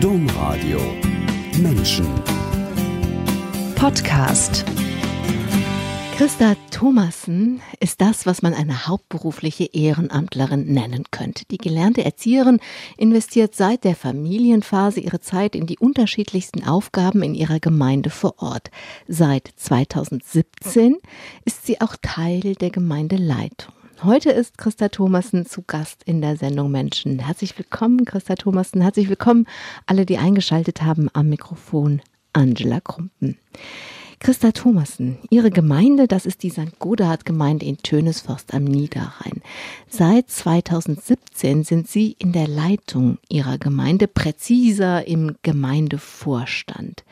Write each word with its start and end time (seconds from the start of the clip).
Domradio 0.00 0.78
Menschen 1.58 2.06
Podcast 3.76 4.62
Christa 6.16 6.54
Thomassen 6.70 7.62
ist 7.80 8.02
das, 8.02 8.26
was 8.26 8.42
man 8.42 8.52
eine 8.52 8.86
hauptberufliche 8.88 9.64
Ehrenamtlerin 9.64 10.66
nennen 10.66 11.04
könnte. 11.10 11.44
Die 11.50 11.56
gelernte 11.56 12.04
Erzieherin 12.04 12.60
investiert 12.98 13.54
seit 13.54 13.84
der 13.84 13.96
Familienphase 13.96 15.00
ihre 15.00 15.20
Zeit 15.20 15.56
in 15.56 15.66
die 15.66 15.78
unterschiedlichsten 15.78 16.64
Aufgaben 16.64 17.22
in 17.22 17.34
ihrer 17.34 17.58
Gemeinde 17.58 18.10
vor 18.10 18.34
Ort. 18.36 18.70
Seit 19.08 19.50
2017 19.56 20.96
ist 21.46 21.64
sie 21.64 21.80
auch 21.80 21.96
Teil 22.02 22.54
der 22.54 22.70
Gemeindeleitung. 22.70 23.75
Heute 24.02 24.30
ist 24.30 24.58
Christa 24.58 24.90
Thomassen 24.90 25.46
zu 25.46 25.62
Gast 25.62 26.02
in 26.04 26.20
der 26.20 26.36
Sendung 26.36 26.70
Menschen. 26.70 27.18
Herzlich 27.18 27.56
willkommen, 27.56 28.04
Christa 28.04 28.34
Thomassen. 28.34 28.82
Herzlich 28.82 29.08
willkommen 29.08 29.46
alle, 29.86 30.04
die 30.04 30.18
eingeschaltet 30.18 30.82
haben 30.82 31.08
am 31.14 31.30
Mikrofon. 31.30 32.02
Angela 32.34 32.80
Krumpen. 32.80 33.38
Christa 34.18 34.52
Thomassen, 34.52 35.18
Ihre 35.30 35.50
Gemeinde, 35.50 36.08
das 36.08 36.26
ist 36.26 36.42
die 36.42 36.50
St. 36.50 36.78
Godehard-Gemeinde 36.78 37.64
in 37.64 37.78
Tönesforst 37.78 38.52
am 38.52 38.64
Niederrhein. 38.64 39.40
Seit 39.88 40.30
2017 40.30 41.64
sind 41.64 41.88
Sie 41.88 42.16
in 42.18 42.32
der 42.32 42.48
Leitung 42.48 43.16
Ihrer 43.30 43.56
Gemeinde, 43.56 44.08
präziser 44.08 45.06
im 45.06 45.36
Gemeindevorstand. 45.42 47.04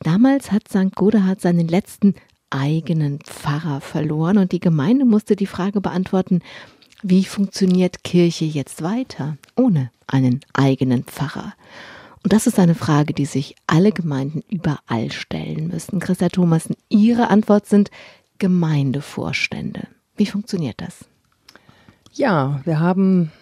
Damals 0.00 0.50
hat 0.50 0.68
St. 0.68 0.94
Godehard 0.94 1.42
seinen 1.42 1.68
letzten 1.68 2.14
eigenen 2.52 3.18
Pfarrer 3.20 3.80
verloren 3.80 4.38
und 4.38 4.52
die 4.52 4.60
Gemeinde 4.60 5.04
musste 5.04 5.36
die 5.36 5.46
Frage 5.46 5.80
beantworten, 5.80 6.40
wie 7.02 7.24
funktioniert 7.24 8.04
Kirche 8.04 8.44
jetzt 8.44 8.82
weiter 8.82 9.36
ohne 9.56 9.90
einen 10.06 10.40
eigenen 10.52 11.04
Pfarrer? 11.04 11.54
Und 12.22 12.32
das 12.32 12.46
ist 12.46 12.58
eine 12.58 12.76
Frage, 12.76 13.14
die 13.14 13.24
sich 13.24 13.56
alle 13.66 13.90
Gemeinden 13.90 14.42
überall 14.48 15.10
stellen 15.10 15.68
müssen. 15.68 15.98
Christa 15.98 16.28
Thomasen, 16.28 16.76
Ihre 16.88 17.28
Antwort 17.30 17.66
sind 17.66 17.90
Gemeindevorstände. 18.38 19.88
Wie 20.16 20.26
funktioniert 20.26 20.80
das? 20.80 21.04
Ja, 22.12 22.60
wir 22.64 22.78
haben 22.78 23.32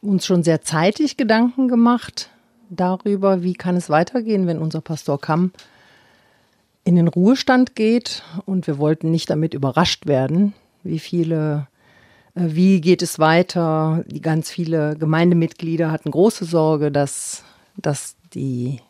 uns 0.00 0.26
schon 0.26 0.44
sehr 0.44 0.62
zeitig 0.62 1.16
Gedanken 1.16 1.68
gemacht 1.68 2.30
darüber, 2.70 3.42
wie 3.42 3.54
kann 3.54 3.76
es 3.76 3.90
weitergehen, 3.90 4.46
wenn 4.46 4.58
unser 4.58 4.80
Pastor 4.80 5.20
Kamm 5.20 5.52
in 6.84 6.96
den 6.96 7.08
Ruhestand 7.08 7.76
geht. 7.76 8.22
Und 8.46 8.66
wir 8.66 8.78
wollten 8.78 9.10
nicht 9.10 9.30
damit 9.30 9.54
überrascht 9.54 10.06
werden, 10.06 10.52
wie 10.82 10.98
viele, 10.98 11.68
äh, 12.34 12.42
wie 12.48 12.80
geht 12.80 13.02
es 13.02 13.18
weiter. 13.18 14.04
Die 14.06 14.20
ganz 14.20 14.50
viele 14.50 14.96
Gemeindemitglieder 14.96 15.90
hatten 15.90 16.10
große 16.10 16.44
Sorge, 16.44 16.90
dass 16.90 17.44
dass 17.76 18.16
die 18.34 18.80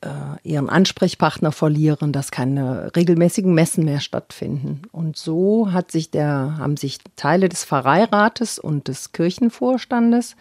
äh, 0.00 0.08
ihren 0.42 0.68
Ansprechpartner 0.68 1.52
verlieren, 1.52 2.12
dass 2.12 2.30
keine 2.30 2.94
regelmäßigen 2.94 3.52
Messen 3.52 3.84
mehr 3.84 4.00
stattfinden. 4.00 4.82
Und 4.92 5.16
so 5.16 5.72
hat 5.72 5.90
sich 5.90 6.10
der, 6.10 6.56
haben 6.58 6.76
sich 6.76 6.98
Teile 7.16 7.48
des 7.48 7.64
Pfarreirates 7.64 8.58
und 8.58 8.88
des 8.88 9.12
Kirchenvorstandes 9.12 10.36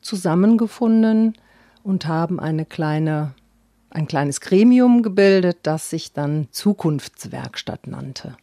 zusammengefunden 0.00 1.34
und 1.82 2.06
haben 2.06 2.40
eine 2.40 2.64
kleine, 2.64 3.34
ein 3.94 4.06
kleines 4.06 4.40
Gremium 4.40 5.02
gebildet, 5.02 5.58
das 5.62 5.90
sich 5.90 6.12
dann 6.12 6.48
Zukunftswerkstatt 6.50 7.86
nannte. 7.86 8.36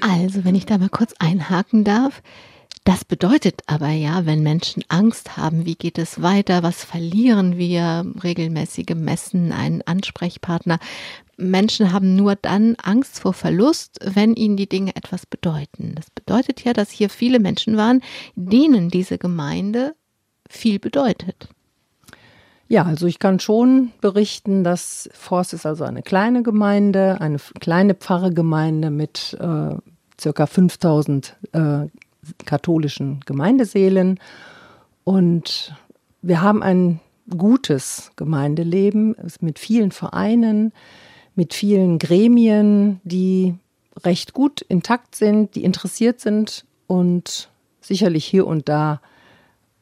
Also, 0.00 0.44
wenn 0.44 0.54
ich 0.54 0.66
da 0.66 0.78
mal 0.78 0.88
kurz 0.88 1.14
einhaken 1.18 1.84
darf, 1.84 2.22
das 2.84 3.04
bedeutet 3.04 3.62
aber 3.66 3.90
ja, 3.90 4.26
wenn 4.26 4.44
Menschen 4.44 4.84
Angst 4.86 5.36
haben, 5.36 5.66
wie 5.66 5.74
geht 5.74 5.98
es 5.98 6.22
weiter, 6.22 6.62
was 6.62 6.84
verlieren 6.84 7.58
wir, 7.58 8.06
regelmäßige 8.22 8.94
Messen, 8.94 9.50
einen 9.50 9.82
Ansprechpartner. 9.82 10.78
Menschen 11.36 11.92
haben 11.92 12.14
nur 12.14 12.36
dann 12.36 12.76
Angst 12.76 13.18
vor 13.18 13.32
Verlust, 13.32 13.98
wenn 14.04 14.34
ihnen 14.34 14.56
die 14.56 14.68
Dinge 14.68 14.94
etwas 14.94 15.26
bedeuten. 15.26 15.94
Das 15.96 16.10
bedeutet 16.10 16.62
ja, 16.62 16.72
dass 16.72 16.90
hier 16.90 17.10
viele 17.10 17.40
Menschen 17.40 17.76
waren, 17.76 18.02
denen 18.36 18.88
diese 18.88 19.18
Gemeinde 19.18 19.96
viel 20.48 20.78
bedeutet. 20.78 21.48
Ja, 22.68 22.84
also 22.84 23.06
ich 23.06 23.18
kann 23.18 23.38
schon 23.38 23.92
berichten, 24.00 24.64
dass 24.64 25.08
Forst 25.12 25.52
ist 25.52 25.66
also 25.66 25.84
eine 25.84 26.02
kleine 26.02 26.42
Gemeinde, 26.42 27.20
eine 27.20 27.38
kleine 27.60 27.94
Pfarregemeinde 27.94 28.90
mit 28.90 29.36
äh, 29.40 29.76
circa 30.20 30.46
5000 30.46 31.36
äh, 31.52 31.86
katholischen 32.44 33.20
Gemeindeseelen. 33.24 34.18
Und 35.04 35.74
wir 36.22 36.42
haben 36.42 36.62
ein 36.62 37.00
gutes 37.36 38.10
Gemeindeleben 38.16 39.14
mit 39.40 39.60
vielen 39.60 39.92
Vereinen, 39.92 40.72
mit 41.36 41.54
vielen 41.54 41.98
Gremien, 41.98 43.00
die 43.04 43.54
recht 44.04 44.32
gut 44.32 44.62
intakt 44.62 45.14
sind, 45.14 45.54
die 45.54 45.62
interessiert 45.64 46.20
sind 46.20 46.64
und 46.88 47.48
sicherlich 47.80 48.24
hier 48.24 48.46
und 48.46 48.68
da 48.68 49.00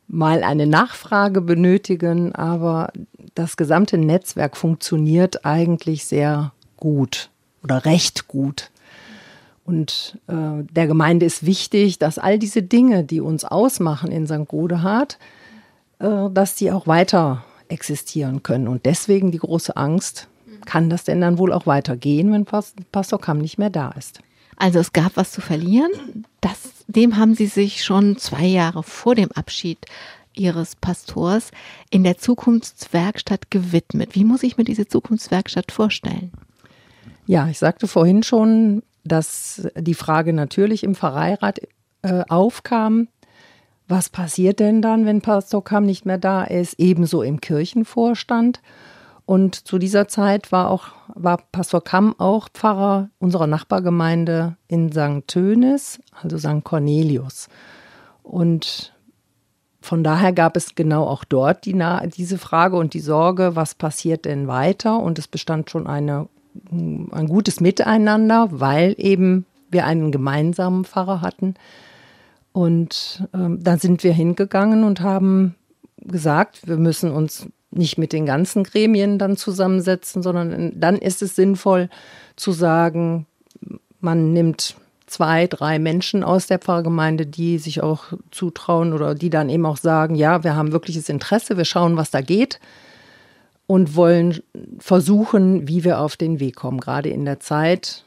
mal 0.09 0.43
eine 0.43 0.67
Nachfrage 0.67 1.41
benötigen, 1.41 2.35
aber 2.35 2.93
das 3.35 3.57
gesamte 3.57 3.99
Netzwerk 3.99 4.57
funktioniert 4.57 5.45
eigentlich 5.45 6.05
sehr 6.05 6.53
gut 6.77 7.31
oder 7.63 7.85
recht 7.85 8.29
gut. 8.29 8.71
Und 9.65 10.19
äh, 10.27 10.63
der 10.71 10.87
Gemeinde 10.87 11.25
ist 11.25 11.47
wichtig, 11.47 11.99
dass 11.99 12.19
all 12.19 12.39
diese 12.39 12.63
Dinge, 12.63 13.03
die 13.03 13.21
uns 13.21 13.45
ausmachen 13.45 14.13
in 14.13 14.27
St. 14.27 14.47
Godehard, 14.47 15.19
äh, 15.99 16.29
dass 16.31 16.55
die 16.55 16.71
auch 16.71 16.87
weiter 16.87 17.45
existieren 17.69 18.43
können. 18.43 18.69
Und 18.69 18.85
deswegen 18.85 19.31
die 19.31 19.39
große 19.39 19.77
Angst, 19.77 20.29
kann 20.67 20.91
das 20.91 21.05
denn 21.05 21.21
dann 21.21 21.39
wohl 21.39 21.53
auch 21.53 21.67
weitergehen, 21.67 22.33
wenn 22.33 22.45
Pastor 22.45 23.21
Kamm 23.21 23.39
nicht 23.39 23.59
mehr 23.59 23.71
da 23.71 23.91
ist? 23.91 24.21
Also 24.57 24.79
es 24.79 24.93
gab 24.93 25.17
was 25.17 25.33
zu 25.33 25.41
verlieren. 25.41 26.25
Das, 26.41 26.85
dem 26.87 27.17
haben 27.17 27.35
Sie 27.35 27.47
sich 27.47 27.85
schon 27.85 28.17
zwei 28.19 28.47
Jahre 28.47 28.83
vor 28.83 29.15
dem 29.15 29.33
Abschied 29.33 29.79
Ihres 30.35 30.77
Pastors 30.77 31.51
in 31.91 32.05
der 32.05 32.19
Zukunftswerkstatt 32.19 33.51
gewidmet. 33.51 34.15
Wie 34.15 34.25
muss 34.25 34.43
ich 34.43 34.57
mir 34.57 34.65
diese 34.65 34.87
Zukunftswerkstatt 34.87 35.71
vorstellen? 35.73 36.33
Ja, 37.27 37.49
ich 37.49 37.59
sagte 37.59 37.87
vorhin 37.89 38.23
schon, 38.23 38.83
dass 39.05 39.69
die 39.77 39.95
Frage 39.95 40.33
natürlich 40.33 40.83
im 40.83 40.95
Pfarreirat 40.95 41.61
äh, 42.03 42.25
aufkam, 42.29 43.09
was 43.87 44.09
passiert 44.09 44.61
denn 44.61 44.83
dann, 44.83 45.07
wenn 45.07 45.21
Pastor 45.21 45.63
Kamm 45.63 45.85
nicht 45.85 46.07
mehr 46.07 46.19
da 46.19 46.45
ist, 46.45 46.79
ebenso 46.79 47.23
im 47.23 47.41
Kirchenvorstand. 47.41 48.61
Und 49.27 49.67
zu 49.67 49.79
dieser 49.79 50.07
Zeit 50.09 50.53
war 50.53 50.71
auch 50.71 50.89
war 51.15 51.39
Pastor 51.53 51.83
Kamm 51.83 52.15
auch 52.19 52.49
Pfarrer 52.53 53.09
unserer 53.19 53.47
Nachbargemeinde 53.47 54.57
in 54.69 54.93
St. 54.93 55.27
Tönis, 55.27 56.01
also 56.23 56.37
St. 56.37 56.63
Cornelius. 56.63 57.49
Und 58.23 58.93
von 59.81 60.05
daher 60.05 60.33
gab 60.33 60.57
es 60.57 60.75
genau 60.75 61.05
auch 61.07 61.25
dort 61.25 61.65
die, 61.65 61.79
diese 62.17 62.39
Frage 62.39 62.77
und 62.77 62.95
die 62.95 63.01
Sorge, 63.01 63.57
was 63.57 63.75
passiert 63.75 64.25
denn 64.25 64.47
weiter? 64.47 64.99
Und 64.99 65.19
es 65.19 65.29
bestand 65.29 65.71
schon 65.71 65.87
eine 65.87 66.29
ein 66.71 67.27
gutes 67.29 67.61
Miteinander, 67.61 68.49
weil 68.51 68.95
eben 68.99 69.47
wir 69.71 69.87
einen 69.87 70.13
gemeinsamen 70.13 70.85
Pfarrer 70.85 71.21
hatten. 71.21 71.55
Und 72.53 73.27
ähm, 73.35 73.63
da 73.63 73.77
sind 73.79 74.05
wir 74.05 74.13
hingegangen 74.13 74.85
und 74.85 75.01
haben 75.01 75.57
gesagt, 75.99 76.69
wir 76.69 76.77
müssen 76.77 77.11
uns 77.11 77.49
nicht 77.77 77.99
mit 77.99 78.13
den 78.13 78.27
ganzen 78.27 78.65
Gremien 78.65 79.19
dann 79.19 79.37
zusammensetzen, 79.37 80.23
sondern 80.23 80.73
dann 80.79 80.97
ist 80.97 81.23
es 81.23 81.37
sinnvoll 81.37 81.89
zu 82.37 82.53
sagen, 82.53 83.27
man 84.01 84.33
nimmt 84.33 84.77
zwei, 85.07 85.47
drei 85.47 85.79
Menschen 85.79 86.25
aus 86.25 86.47
der 86.47 86.59
Pfarrgemeinde, 86.59 87.27
die 87.27 87.59
sich 87.59 87.83
auch 87.83 88.05
zutrauen 88.31 88.93
oder 88.93 89.15
die 89.15 89.31
dann 89.31 89.49
eben 89.49 89.67
auch 89.67 89.77
sagen, 89.77 90.15
ja, 90.15 90.45
wir 90.45 90.57
haben 90.57 90.73
wirkliches 90.73 91.09
Interesse, 91.09 91.57
wir 91.57 91.65
schauen, 91.65 91.97
was 91.97 92.11
da 92.11 92.21
geht 92.21 92.59
und 93.67 93.97
wollen 93.97 94.41
versuchen, 94.79 95.69
wie 95.69 95.85
wir 95.85 96.01
auf 96.01 96.17
den 96.17 96.41
Weg 96.41 96.57
kommen. 96.57 96.81
Gerade 96.81 97.11
in 97.11 97.25
der 97.25 97.41
Zeit, 97.41 98.05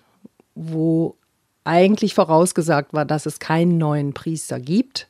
wo 0.56 1.16
eigentlich 1.64 2.14
vorausgesagt 2.14 2.94
war, 2.94 3.06
dass 3.06 3.25
es 3.25 3.40
keinen 3.40 3.78
neuen 3.78 4.14
Priester 4.14 4.60
gibt, 4.60 5.08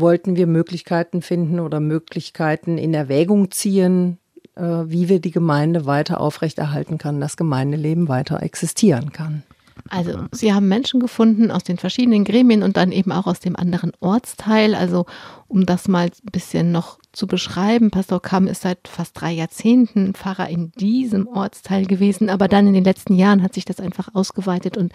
wollten 0.00 0.36
wir 0.36 0.46
Möglichkeiten 0.46 1.22
finden 1.22 1.60
oder 1.60 1.80
Möglichkeiten 1.80 2.78
in 2.78 2.94
Erwägung 2.94 3.50
ziehen, 3.50 4.18
äh, 4.56 4.62
wie 4.62 5.08
wir 5.08 5.20
die 5.20 5.30
Gemeinde 5.30 5.86
weiter 5.86 6.20
aufrechterhalten 6.20 6.98
können, 6.98 7.20
das 7.20 7.36
Gemeindeleben 7.36 8.08
weiter 8.08 8.42
existieren 8.42 9.12
kann. 9.12 9.42
Also 9.88 10.24
Sie 10.32 10.52
haben 10.52 10.68
Menschen 10.68 11.00
gefunden 11.00 11.50
aus 11.50 11.64
den 11.64 11.78
verschiedenen 11.78 12.24
Gremien 12.24 12.62
und 12.62 12.76
dann 12.76 12.92
eben 12.92 13.12
auch 13.12 13.26
aus 13.26 13.40
dem 13.40 13.56
anderen 13.56 13.92
Ortsteil. 14.00 14.74
Also 14.74 15.06
um 15.48 15.66
das 15.66 15.88
mal 15.88 16.06
ein 16.06 16.30
bisschen 16.30 16.72
noch 16.72 16.98
zu 17.12 17.26
beschreiben, 17.26 17.90
Pastor 17.90 18.20
Kamm 18.20 18.46
ist 18.46 18.62
seit 18.62 18.86
fast 18.86 19.20
drei 19.20 19.32
Jahrzehnten 19.32 20.14
Pfarrer 20.14 20.48
in 20.48 20.72
diesem 20.72 21.26
Ortsteil 21.26 21.86
gewesen, 21.86 22.30
aber 22.30 22.46
dann 22.46 22.66
in 22.66 22.74
den 22.74 22.84
letzten 22.84 23.14
Jahren 23.14 23.42
hat 23.42 23.54
sich 23.54 23.64
das 23.64 23.80
einfach 23.80 24.14
ausgeweitet 24.14 24.76
und 24.76 24.92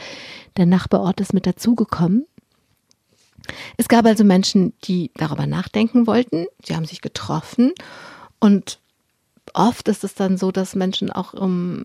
der 0.58 0.66
Nachbarort 0.66 1.20
ist 1.20 1.34
mit 1.34 1.46
dazugekommen. 1.46 2.26
Es 3.78 3.88
gab 3.88 4.06
also 4.06 4.24
Menschen, 4.24 4.74
die 4.84 5.12
darüber 5.16 5.48
nachdenken 5.48 6.08
wollten. 6.08 6.48
Sie 6.64 6.76
haben 6.76 6.86
sich 6.86 7.02
getroffen 7.02 7.74
und 8.40 8.80
oft 9.54 9.88
ist 9.88 10.04
es 10.04 10.16
dann 10.16 10.38
so, 10.38 10.52
dass 10.52 10.76
Menschen 10.76 11.12
auch 11.12 11.34
um, 11.34 11.84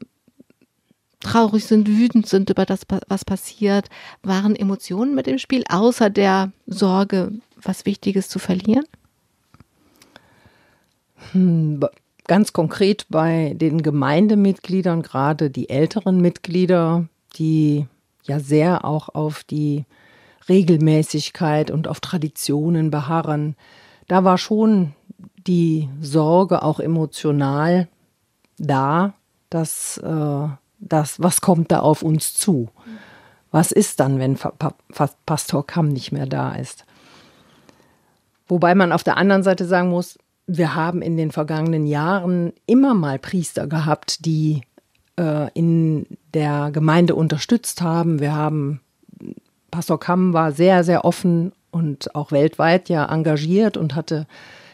traurig 1.20 1.64
sind, 1.66 1.88
wütend 1.88 2.26
sind 2.26 2.50
über 2.50 2.66
das, 2.66 2.80
was 3.08 3.24
passiert. 3.24 3.88
Waren 4.22 4.56
Emotionen 4.56 5.14
mit 5.14 5.28
im 5.28 5.38
Spiel, 5.38 5.64
außer 5.68 6.10
der 6.10 6.52
Sorge, 6.66 7.32
was 7.62 7.86
Wichtiges 7.86 8.28
zu 8.28 8.38
verlieren? 8.38 8.84
Hm, 11.32 11.80
ganz 12.26 12.52
konkret 12.52 13.06
bei 13.10 13.54
den 13.54 13.82
Gemeindemitgliedern, 13.82 15.02
gerade 15.02 15.50
die 15.50 15.68
älteren 15.68 16.20
Mitglieder, 16.20 17.06
die 17.36 17.86
ja 18.24 18.40
sehr 18.40 18.84
auch 18.84 19.10
auf 19.10 19.44
die 19.44 19.84
Regelmäßigkeit 20.50 21.70
und 21.70 21.88
auf 21.88 22.00
Traditionen 22.00 22.90
beharren. 22.90 23.56
Da 24.08 24.24
war 24.24 24.36
schon 24.36 24.92
die 25.46 25.88
Sorge 26.02 26.62
auch 26.62 26.80
emotional 26.80 27.88
da, 28.58 29.14
dass 29.48 29.96
äh, 29.98 30.48
das, 30.78 31.20
was 31.20 31.40
kommt 31.40 31.70
da 31.72 31.80
auf 31.80 32.02
uns 32.02 32.34
zu? 32.34 32.68
Was 33.50 33.72
ist 33.72 34.00
dann, 34.00 34.18
wenn 34.18 34.38
Pastor 35.26 35.66
Kamm 35.66 35.88
nicht 35.88 36.12
mehr 36.12 36.26
da 36.26 36.54
ist? 36.54 36.84
Wobei 38.46 38.74
man 38.74 38.92
auf 38.92 39.02
der 39.02 39.16
anderen 39.16 39.42
Seite 39.42 39.64
sagen 39.64 39.88
muss, 39.90 40.18
wir 40.46 40.74
haben 40.74 41.02
in 41.02 41.16
den 41.16 41.30
vergangenen 41.30 41.86
Jahren 41.86 42.52
immer 42.66 42.94
mal 42.94 43.18
Priester 43.18 43.66
gehabt, 43.66 44.24
die 44.24 44.62
äh, 45.16 45.48
in 45.54 46.06
der 46.34 46.70
Gemeinde 46.72 47.14
unterstützt 47.14 47.82
haben. 47.82 48.18
Wir 48.18 48.34
haben, 48.34 48.80
Pastor 49.70 50.00
Kamm 50.00 50.32
war 50.32 50.52
sehr, 50.52 50.84
sehr 50.84 51.04
offen 51.04 51.52
und 51.70 52.14
auch 52.14 52.32
weltweit 52.32 52.88
ja 52.88 53.06
engagiert 53.06 53.76
und 53.76 53.94
hatte 53.94 54.26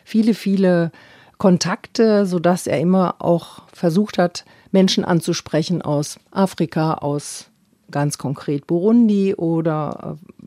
viele, 0.04 0.34
viele 0.34 0.93
Kontakte, 1.38 2.25
sodass 2.26 2.66
er 2.66 2.81
immer 2.81 3.16
auch 3.19 3.62
versucht 3.72 4.19
hat, 4.19 4.44
Menschen 4.72 5.04
anzusprechen 5.04 5.82
aus 5.82 6.19
Afrika, 6.31 6.94
aus 6.94 7.50
ganz 7.90 8.19
konkret 8.19 8.66
Burundi 8.66 9.34
oder 9.34 10.16
äh, 10.16 10.46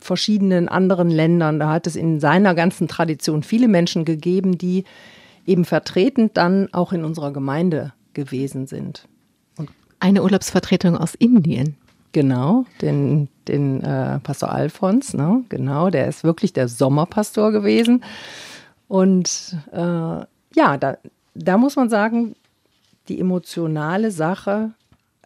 verschiedenen 0.00 0.68
anderen 0.68 1.10
Ländern. 1.10 1.58
Da 1.58 1.70
hat 1.70 1.86
es 1.86 1.96
in 1.96 2.20
seiner 2.20 2.54
ganzen 2.54 2.88
Tradition 2.88 3.42
viele 3.42 3.68
Menschen 3.68 4.04
gegeben, 4.04 4.58
die 4.58 4.84
eben 5.46 5.64
vertretend 5.64 6.36
dann 6.36 6.72
auch 6.72 6.92
in 6.92 7.04
unserer 7.04 7.32
Gemeinde 7.32 7.92
gewesen 8.12 8.66
sind. 8.66 9.06
Und 9.56 9.70
Eine 10.00 10.22
Urlaubsvertretung 10.22 10.96
aus 10.96 11.14
Indien. 11.14 11.76
Genau, 12.12 12.64
den, 12.80 13.28
den 13.48 13.82
äh, 13.82 14.18
Pastor 14.20 14.52
Alfons, 14.52 15.14
ne? 15.14 15.44
genau, 15.48 15.90
der 15.90 16.08
ist 16.08 16.24
wirklich 16.24 16.52
der 16.52 16.68
Sommerpastor 16.68 17.52
gewesen. 17.52 18.04
Und 18.88 19.56
äh, 19.72 19.78
ja, 19.78 20.76
da, 20.78 20.96
da 21.34 21.58
muss 21.58 21.76
man 21.76 21.88
sagen, 21.88 22.36
die 23.08 23.20
emotionale 23.20 24.10
Sache 24.10 24.70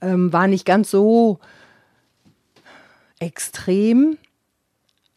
ähm, 0.01 0.33
war 0.33 0.47
nicht 0.47 0.65
ganz 0.65 0.91
so 0.91 1.39
extrem, 3.19 4.19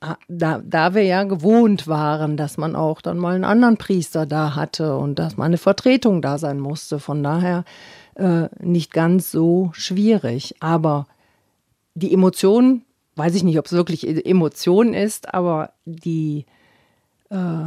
Ah, 0.04 0.18
da, 0.28 0.60
da 0.66 0.96
wir 0.96 1.04
ja 1.04 1.24
gewohnt 1.26 1.88
waren, 1.88 2.36
dass 2.36 2.58
man 2.58 2.76
auch 2.76 3.02
dann 3.02 3.20
mal 3.20 3.36
einen 3.36 3.44
anderen 3.44 3.78
Priester 3.78 4.26
da 4.26 4.56
hatte 4.56 4.98
und 4.98 5.20
dass 5.20 5.38
mal 5.38 5.46
eine 5.46 5.60
Vertretung 5.60 6.24
da 6.24 6.40
sein 6.40 6.60
musste. 6.60 6.98
Von 6.98 7.22
daher 7.22 7.66
äh, 8.16 8.48
nicht 8.60 8.92
ganz 8.94 9.30
so 9.30 9.70
schwierig. 9.74 10.56
Aber 10.60 11.06
die 11.94 12.12
Emotion, 12.12 12.82
weiß 13.16 13.36
ich 13.36 13.44
nicht, 13.44 13.60
ob 13.60 13.66
es 13.66 13.72
wirklich 13.72 14.08
e-, 14.08 14.22
Emotion 14.22 14.94
ist, 14.94 15.34
aber 15.34 15.74
die 15.86 16.46
äh, 17.30 17.66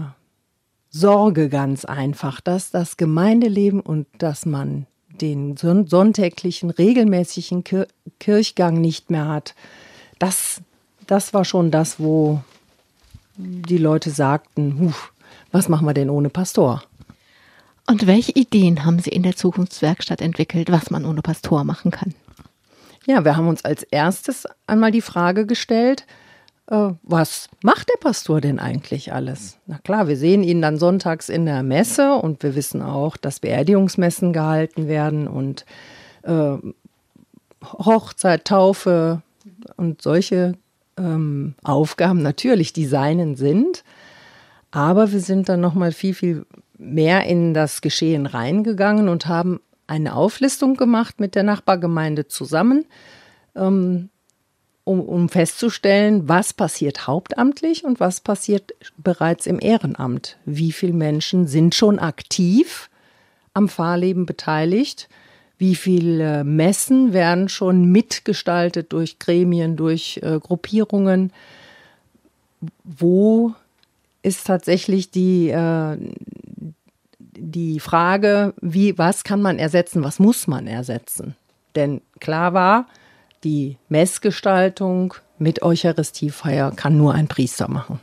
Sorge 0.91 1.49
ganz 1.49 1.85
einfach, 1.85 2.41
dass 2.41 2.70
das 2.70 2.96
Gemeindeleben 2.96 3.81
und 3.81 4.06
dass 4.19 4.46
man 4.46 4.87
den 5.20 5.56
sonntäglichen, 5.56 6.70
regelmäßigen 6.70 7.64
Kirchgang 8.19 8.81
nicht 8.81 9.11
mehr 9.11 9.29
hat, 9.29 9.55
das 10.19 10.61
das 11.06 11.35
war 11.35 11.44
schon 11.44 11.70
das, 11.70 11.99
wo 12.00 12.43
die 13.37 13.79
Leute 13.79 14.11
sagten, 14.11 14.94
was 15.52 15.69
machen 15.69 15.87
wir 15.87 15.94
denn 15.94 16.11
ohne 16.11 16.31
Pastor? 16.31 16.82
Und 17.87 18.06
welche 18.06 18.32
Ideen 18.32 18.85
haben 18.85 18.99
Sie 18.99 19.11
in 19.11 19.23
der 19.23 19.37
Zukunftswerkstatt 19.37 20.20
entwickelt, 20.20 20.70
was 20.70 20.91
man 20.91 21.05
ohne 21.05 21.23
Pastor 21.23 21.64
machen 21.64 21.91
kann? 21.91 22.14
Ja, 23.06 23.25
wir 23.25 23.37
haben 23.37 23.49
uns 23.49 23.65
als 23.65 23.83
erstes 23.83 24.47
einmal 24.67 24.91
die 24.91 25.03
Frage 25.03 25.47
gestellt, 25.47 26.06
äh, 26.69 26.91
was 27.03 27.49
macht 27.62 27.89
der 27.91 27.99
Pastor 28.01 28.41
denn 28.41 28.59
eigentlich 28.59 29.12
alles? 29.12 29.59
Na 29.67 29.79
klar, 29.79 30.09
wir 30.09 30.17
sehen 30.17 30.43
ihn 30.43 30.62
dann 30.62 30.79
sonntags 30.79 31.29
in 31.29 31.45
der 31.45 31.62
Messe 31.62 32.15
und 32.15 32.43
wir 32.43 32.55
wissen 32.55 32.81
auch, 32.81 33.17
dass 33.17 33.41
Beerdigungsmessen 33.41 34.33
gehalten 34.33 34.89
werden 34.89 35.29
und 35.29 35.67
äh, 36.23 36.56
Hochzeit, 37.62 38.47
Taufe 38.47 39.23
und 39.77 40.01
solche 40.01 40.55
ähm, 40.97 41.55
Aufgaben 41.62 42.23
natürlich 42.23 42.73
die 42.73 42.87
seinen 42.87 43.37
sind, 43.37 43.85
aber 44.71 45.12
wir 45.12 45.21
sind 45.21 45.49
dann 45.49 45.61
noch 45.61 45.75
mal 45.75 45.93
viel 45.93 46.15
viel 46.15 46.47
mehr 46.79 47.25
in 47.27 47.55
das 47.55 47.81
Geschehen 47.81 48.27
reingegangen 48.27 49.09
und 49.09 49.27
haben 49.27 49.61
eine 49.86 50.14
Auflistung 50.14 50.76
gemacht 50.76 51.20
mit 51.20 51.34
der 51.34 51.42
Nachbargemeinde 51.42 52.26
zusammen, 52.28 52.86
ähm, 53.54 54.08
um, 54.84 55.00
um 55.00 55.28
festzustellen, 55.28 56.28
was 56.28 56.52
passiert 56.52 57.06
hauptamtlich 57.06 57.84
und 57.84 58.00
was 58.00 58.20
passiert 58.20 58.75
bereits 58.98 59.46
im 59.46 59.58
Ehrenamt. 59.60 60.36
Wie 60.44 60.72
viele 60.72 60.92
Menschen 60.92 61.46
sind 61.46 61.75
schon 61.75 61.98
aktiv 61.98 62.90
am 63.54 63.69
Fahrleben 63.69 64.26
beteiligt? 64.26 65.08
Wie 65.56 65.75
viele 65.75 66.44
Messen 66.44 67.12
werden 67.12 67.48
schon 67.48 67.84
mitgestaltet 67.86 68.92
durch 68.92 69.19
Gremien, 69.19 69.76
durch 69.76 70.20
äh, 70.22 70.38
Gruppierungen? 70.38 71.32
Wo 72.82 73.54
ist 74.22 74.46
tatsächlich 74.46 75.10
die, 75.10 75.50
äh, 75.50 75.96
die 77.36 77.81
Frage, 77.81 78.54
wie, 78.60 78.98
was 78.98 79.25
kann 79.25 79.42
man 79.42 79.58
ersetzen, 79.58 80.02
was 80.04 80.19
muss 80.19 80.46
man 80.46 80.66
ersetzen? 80.66 81.36
Denn 81.75 82.00
klar 82.20 82.54
war, 82.54 82.86
die 83.42 83.76
Messgestaltung 83.88 85.14
mit 85.38 85.62
Eucharistiefeier 85.62 86.72
kann 86.72 86.96
nur 86.96 87.14
ein 87.14 87.28
Priester 87.28 87.69
machen. 87.69 88.00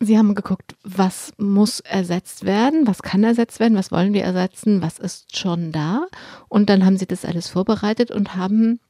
Sie 0.00 0.18
haben 0.18 0.34
geguckt, 0.34 0.74
was 0.82 1.32
muss 1.38 1.80
ersetzt 1.80 2.44
werden, 2.44 2.86
was 2.86 3.02
kann 3.02 3.24
ersetzt 3.24 3.58
werden, 3.58 3.78
was 3.78 3.90
wollen 3.90 4.12
wir 4.12 4.22
ersetzen, 4.22 4.82
was 4.82 4.98
ist 4.98 5.36
schon 5.36 5.72
da. 5.72 6.06
Und 6.48 6.68
dann 6.68 6.84
haben 6.84 6.98
Sie 6.98 7.06
das 7.06 7.24
alles 7.24 7.48
vorbereitet 7.48 8.10
und 8.10 8.36
haben 8.36 8.80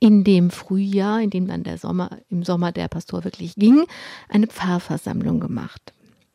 in 0.00 0.24
dem 0.24 0.50
Frühjahr, 0.50 1.20
in 1.20 1.30
dem 1.30 1.48
dann 1.48 1.64
der 1.64 1.76
Sommer, 1.76 2.18
im 2.30 2.44
Sommer 2.44 2.72
der 2.72 2.88
Pastor 2.88 3.24
wirklich 3.24 3.56
ging, 3.56 3.84
eine 4.28 4.46
Pfarrversammlung 4.46 5.40
gemacht. 5.40 5.92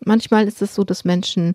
Manchmal 0.08 0.48
ist 0.48 0.62
es 0.62 0.74
so, 0.74 0.84
dass 0.84 1.06
Menschen 1.06 1.54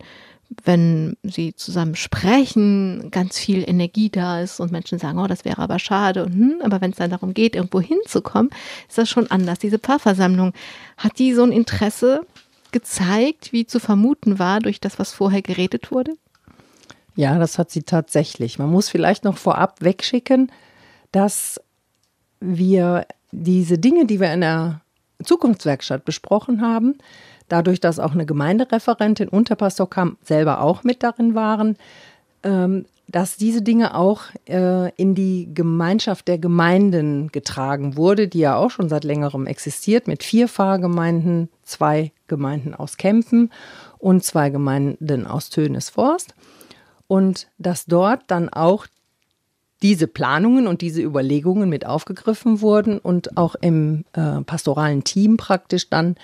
wenn 0.64 1.16
sie 1.22 1.54
zusammen 1.54 1.94
sprechen, 1.94 3.10
ganz 3.10 3.38
viel 3.38 3.68
Energie 3.68 4.10
da 4.10 4.40
ist 4.40 4.60
und 4.60 4.72
Menschen 4.72 4.98
sagen, 4.98 5.18
oh, 5.18 5.26
das 5.26 5.44
wäre 5.44 5.60
aber 5.60 5.78
schade. 5.78 6.24
Und, 6.24 6.32
hm, 6.32 6.54
aber 6.62 6.80
wenn 6.80 6.90
es 6.90 6.98
dann 6.98 7.10
darum 7.10 7.34
geht, 7.34 7.56
irgendwo 7.56 7.80
hinzukommen, 7.80 8.50
ist 8.88 8.98
das 8.98 9.08
schon 9.08 9.30
anders. 9.30 9.58
Diese 9.58 9.78
Paarversammlung, 9.78 10.52
hat 10.96 11.18
die 11.18 11.32
so 11.34 11.42
ein 11.42 11.52
Interesse 11.52 12.26
gezeigt, 12.70 13.52
wie 13.52 13.66
zu 13.66 13.78
vermuten 13.80 14.38
war 14.38 14.60
durch 14.60 14.80
das, 14.80 14.98
was 14.98 15.12
vorher 15.12 15.42
geredet 15.42 15.90
wurde? 15.90 16.14
Ja, 17.14 17.38
das 17.38 17.58
hat 17.58 17.70
sie 17.70 17.82
tatsächlich. 17.82 18.58
Man 18.58 18.70
muss 18.70 18.88
vielleicht 18.88 19.24
noch 19.24 19.36
vorab 19.36 19.82
wegschicken, 19.82 20.50
dass 21.12 21.60
wir 22.40 23.06
diese 23.30 23.78
Dinge, 23.78 24.06
die 24.06 24.20
wir 24.20 24.32
in 24.32 24.40
der 24.40 24.80
Zukunftswerkstatt 25.22 26.04
besprochen 26.04 26.62
haben, 26.62 26.96
dadurch, 27.52 27.80
dass 27.80 27.98
auch 27.98 28.12
eine 28.12 28.24
Gemeindereferentin 28.24 29.28
und 29.28 29.50
der 29.50 29.56
Pastor 29.56 29.88
Kamp 29.88 30.18
selber 30.24 30.62
auch 30.62 30.84
mit 30.84 31.02
darin 31.02 31.34
waren, 31.34 31.76
ähm, 32.42 32.86
dass 33.08 33.36
diese 33.36 33.60
Dinge 33.60 33.94
auch 33.94 34.22
äh, 34.48 34.90
in 34.94 35.14
die 35.14 35.52
Gemeinschaft 35.52 36.28
der 36.28 36.38
Gemeinden 36.38 37.28
getragen 37.30 37.98
wurde, 37.98 38.26
die 38.26 38.38
ja 38.38 38.56
auch 38.56 38.70
schon 38.70 38.88
seit 38.88 39.04
längerem 39.04 39.46
existiert, 39.46 40.08
mit 40.08 40.22
vier 40.22 40.48
Pfarrgemeinden, 40.48 41.50
zwei 41.62 42.12
Gemeinden 42.26 42.74
aus 42.74 42.96
Kempen 42.96 43.50
und 43.98 44.24
zwei 44.24 44.48
Gemeinden 44.48 45.26
aus 45.26 45.50
Tönesforst. 45.50 46.34
Und 47.06 47.48
dass 47.58 47.84
dort 47.84 48.22
dann 48.28 48.48
auch 48.48 48.86
diese 49.82 50.06
Planungen 50.06 50.66
und 50.66 50.80
diese 50.80 51.02
Überlegungen 51.02 51.68
mit 51.68 51.84
aufgegriffen 51.84 52.62
wurden 52.62 52.98
und 52.98 53.36
auch 53.36 53.56
im 53.56 54.04
äh, 54.14 54.40
pastoralen 54.40 55.04
Team 55.04 55.36
praktisch 55.36 55.90
dann 55.90 56.16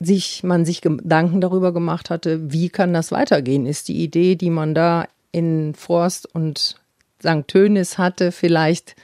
sich, 0.00 0.42
man 0.42 0.64
sich 0.64 0.80
Gedanken 0.80 1.40
darüber 1.40 1.72
gemacht 1.72 2.10
hatte, 2.10 2.52
wie 2.52 2.70
kann 2.70 2.94
das 2.94 3.12
weitergehen? 3.12 3.66
Ist 3.66 3.88
die 3.88 4.02
Idee, 4.02 4.34
die 4.34 4.50
man 4.50 4.74
da 4.74 5.06
in 5.30 5.74
Forst 5.74 6.34
und 6.34 6.80
St. 7.22 7.46
Tönis 7.46 7.98
hatte, 7.98 8.32
vielleicht 8.32 8.96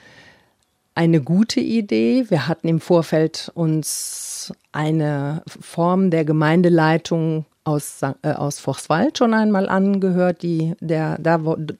eine 0.94 1.20
gute 1.20 1.60
Idee. 1.60 2.24
Wir 2.30 2.48
hatten 2.48 2.68
im 2.68 2.80
Vorfeld 2.80 3.52
uns 3.54 4.52
eine 4.72 5.42
Form 5.46 6.10
der 6.10 6.24
Gemeindeleitung 6.24 7.44
aus, 7.64 8.00
äh, 8.22 8.32
aus 8.32 8.58
Vochswald 8.58 9.18
schon 9.18 9.34
einmal 9.34 9.68
angehört. 9.68 10.42
Die, 10.42 10.74
der, 10.80 11.18
da, 11.18 11.38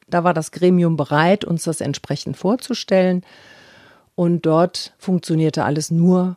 da 0.09 0.25
war 0.25 0.35
das 0.35 0.53
Gremium 0.53 0.99
bereit, 0.99 1.47
uns 1.47 1.65
das 1.65 1.81
entsprechend 1.81 2.37
vorzustellen. 2.37 3.23
Und 4.15 4.45
dort 4.45 4.95
funktionierte 4.99 5.65
alles 5.65 5.91
nur 5.91 6.37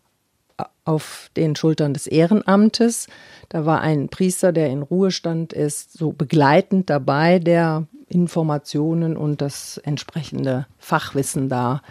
auf 0.85 1.29
den 1.35 1.55
Schultern 1.55 1.93
des 1.93 2.07
Ehrenamtes. 2.07 3.07
Da 3.49 3.65
war 3.65 3.81
ein 3.81 4.09
Priester, 4.09 4.51
der 4.51 4.69
in 4.69 4.81
Ruhestand 4.81 5.53
ist, 5.53 5.93
so 5.93 6.11
begleitend 6.11 6.89
dabei, 6.89 7.39
der 7.39 7.87
Informationen 8.07 9.17
und 9.17 9.41
das 9.41 9.77
entsprechende 9.77 10.65
Fachwissen 10.77 11.47
da 11.49 11.81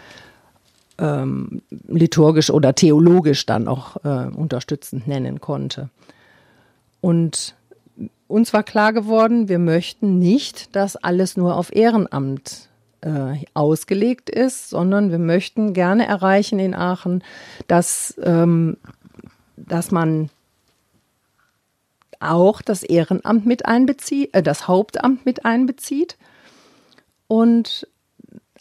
ähm, 0.97 1.61
liturgisch 1.87 2.49
oder 2.49 2.75
theologisch 2.75 3.45
dann 3.45 3.67
auch 3.67 3.97
äh, 4.03 4.27
unterstützend 4.35 5.07
nennen 5.07 5.39
konnte. 5.39 5.89
Und 7.01 7.55
uns 8.27 8.53
war 8.53 8.63
klar 8.63 8.93
geworden, 8.93 9.49
wir 9.49 9.59
möchten 9.59 10.19
nicht, 10.19 10.75
dass 10.75 10.95
alles 10.95 11.37
nur 11.37 11.55
auf 11.55 11.73
Ehrenamt 11.73 12.68
äh, 13.01 13.45
ausgelegt 13.53 14.29
ist, 14.29 14.69
sondern 14.69 15.11
wir 15.11 15.19
möchten 15.19 15.73
gerne 15.73 16.05
erreichen 16.05 16.59
in 16.59 16.73
Aachen, 16.75 17.23
dass, 17.67 18.15
ähm, 18.23 18.77
dass 19.55 19.91
man 19.91 20.29
auch 22.19 22.61
das 22.61 22.83
Ehrenamt 22.83 23.45
mit 23.45 23.65
einbezieht, 23.65 24.33
äh, 24.33 24.43
das 24.43 24.67
Hauptamt 24.67 25.25
mit 25.25 25.45
einbezieht 25.45 26.17
und 27.27 27.87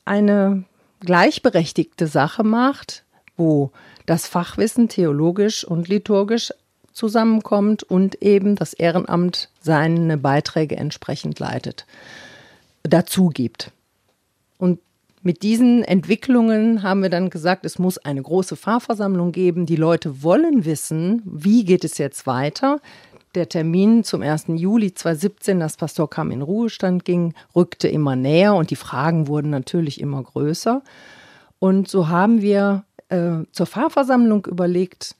eine 0.04 0.64
gleichberechtigte 1.00 2.06
Sache 2.06 2.44
macht, 2.44 3.04
wo 3.36 3.70
das 4.06 4.26
Fachwissen 4.26 4.88
theologisch 4.88 5.64
und 5.64 5.88
liturgisch 5.88 6.52
zusammenkommt 6.92 7.84
und 7.84 8.22
eben 8.22 8.56
das 8.56 8.72
Ehrenamt 8.72 9.50
seine 9.60 10.16
Beiträge 10.16 10.76
entsprechend 10.76 11.38
leitet, 11.38 11.86
dazu 12.82 13.28
gibt. 13.28 13.70
Und 14.58 14.80
mit 15.22 15.42
diesen 15.42 15.82
Entwicklungen 15.82 16.82
haben 16.82 17.02
wir 17.02 17.10
dann 17.10 17.30
gesagt, 17.30 17.64
es 17.64 17.78
muss 17.78 17.98
eine 17.98 18.22
große 18.22 18.56
Fahrversammlung 18.56 19.32
geben. 19.32 19.66
Die 19.66 19.76
Leute 19.76 20.22
wollen 20.22 20.64
wissen, 20.64 21.22
wie 21.24 21.64
geht 21.64 21.84
es 21.84 21.98
jetzt 21.98 22.26
weiter. 22.26 22.80
Der 23.34 23.48
Termin 23.48 24.04
zum 24.04 24.22
1. 24.22 24.46
Juli 24.48 24.94
2017, 24.94 25.60
das 25.60 25.76
Pastor 25.76 26.08
kam 26.08 26.30
in 26.30 26.42
Ruhestand 26.42 27.04
ging, 27.04 27.34
rückte 27.54 27.88
immer 27.88 28.16
näher 28.16 28.54
und 28.54 28.70
die 28.70 28.76
Fragen 28.76 29.26
wurden 29.28 29.50
natürlich 29.50 30.00
immer 30.00 30.22
größer. 30.22 30.82
Und 31.58 31.88
so 31.88 32.08
haben 32.08 32.40
wir 32.40 32.84
äh, 33.08 33.44
zur 33.52 33.66
Fahrversammlung 33.66 34.46
überlegt, 34.46 35.14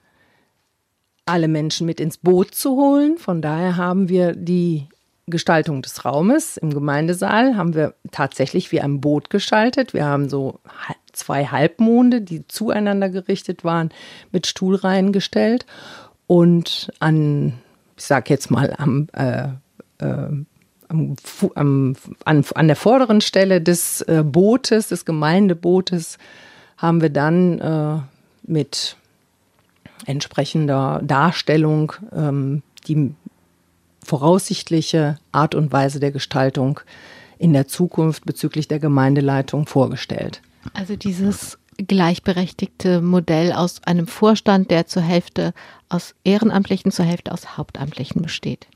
alle 1.26 1.48
Menschen 1.48 1.86
mit 1.86 2.00
ins 2.00 2.16
Boot 2.16 2.54
zu 2.54 2.70
holen. 2.70 3.18
Von 3.18 3.42
daher 3.42 3.76
haben 3.76 4.08
wir 4.08 4.34
die 4.34 4.88
Gestaltung 5.30 5.82
des 5.82 6.04
Raumes 6.04 6.56
im 6.56 6.72
Gemeindesaal 6.72 7.56
haben 7.56 7.74
wir 7.74 7.94
tatsächlich 8.10 8.72
wie 8.72 8.80
ein 8.80 9.00
Boot 9.00 9.30
gestaltet. 9.30 9.94
Wir 9.94 10.04
haben 10.04 10.28
so 10.28 10.60
zwei 11.12 11.46
Halbmonde, 11.46 12.20
die 12.20 12.46
zueinander 12.48 13.08
gerichtet 13.08 13.64
waren, 13.64 13.90
mit 14.32 14.46
Stuhlreihen 14.46 15.12
gestellt 15.12 15.66
und 16.26 16.90
an, 17.00 17.54
ich 17.96 18.04
sag 18.04 18.30
jetzt 18.30 18.50
mal 18.50 18.74
am, 18.76 19.08
äh, 19.12 19.48
äh, 19.98 20.28
am, 20.88 21.16
am, 21.54 21.96
an, 22.24 22.44
an, 22.54 22.66
der 22.66 22.76
vorderen 22.76 23.20
Stelle 23.20 23.60
des 23.60 24.02
äh, 24.02 24.22
Bootes, 24.24 24.88
des 24.88 25.04
Gemeindebootes, 25.04 26.18
haben 26.76 27.00
wir 27.02 27.10
dann 27.10 27.58
äh, 27.58 27.98
mit 28.44 28.96
entsprechender 30.06 31.00
Darstellung 31.02 31.92
ähm, 32.14 32.62
die 32.86 33.14
voraussichtliche 34.08 35.18
Art 35.32 35.54
und 35.54 35.70
Weise 35.70 36.00
der 36.00 36.10
Gestaltung 36.10 36.80
in 37.38 37.52
der 37.52 37.68
Zukunft 37.68 38.24
bezüglich 38.24 38.66
der 38.66 38.78
Gemeindeleitung 38.78 39.66
vorgestellt. 39.66 40.40
Also 40.72 40.96
dieses 40.96 41.58
gleichberechtigte 41.76 43.00
Modell 43.00 43.52
aus 43.52 43.82
einem 43.84 44.06
Vorstand, 44.06 44.70
der 44.70 44.86
zur 44.86 45.02
Hälfte 45.02 45.52
aus 45.88 46.14
Ehrenamtlichen, 46.24 46.90
zur 46.90 47.04
Hälfte 47.04 47.30
aus 47.32 47.56
Hauptamtlichen 47.56 48.22
besteht. 48.22 48.66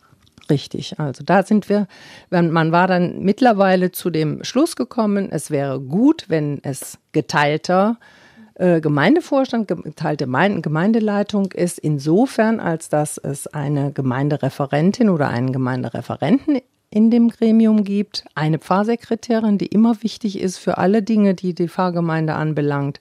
Richtig, 0.50 1.00
also 1.00 1.24
da 1.24 1.42
sind 1.44 1.68
wir, 1.68 1.88
man 2.30 2.72
war 2.72 2.86
dann 2.86 3.22
mittlerweile 3.22 3.90
zu 3.90 4.10
dem 4.10 4.44
Schluss 4.44 4.76
gekommen, 4.76 5.30
es 5.30 5.50
wäre 5.50 5.80
gut, 5.80 6.26
wenn 6.28 6.60
es 6.62 6.98
geteilter 7.12 7.96
äh, 7.98 8.21
äh, 8.54 8.80
Gemeindevorstand, 8.80 9.68
geteilte 9.68 10.26
Gemeindeleitung 10.26 11.52
ist 11.52 11.78
insofern, 11.78 12.60
als 12.60 12.88
dass 12.88 13.18
es 13.18 13.46
eine 13.46 13.92
Gemeindereferentin 13.92 15.08
oder 15.08 15.28
einen 15.28 15.52
Gemeindereferenten 15.52 16.60
in 16.90 17.10
dem 17.10 17.30
Gremium 17.30 17.84
gibt, 17.84 18.24
eine 18.34 18.58
Pfarrsekretärin, 18.58 19.56
die 19.56 19.66
immer 19.66 20.02
wichtig 20.02 20.38
ist 20.38 20.58
für 20.58 20.76
alle 20.76 21.02
Dinge, 21.02 21.34
die 21.34 21.54
die 21.54 21.68
Pfarrgemeinde 21.68 22.34
anbelangt, 22.34 23.00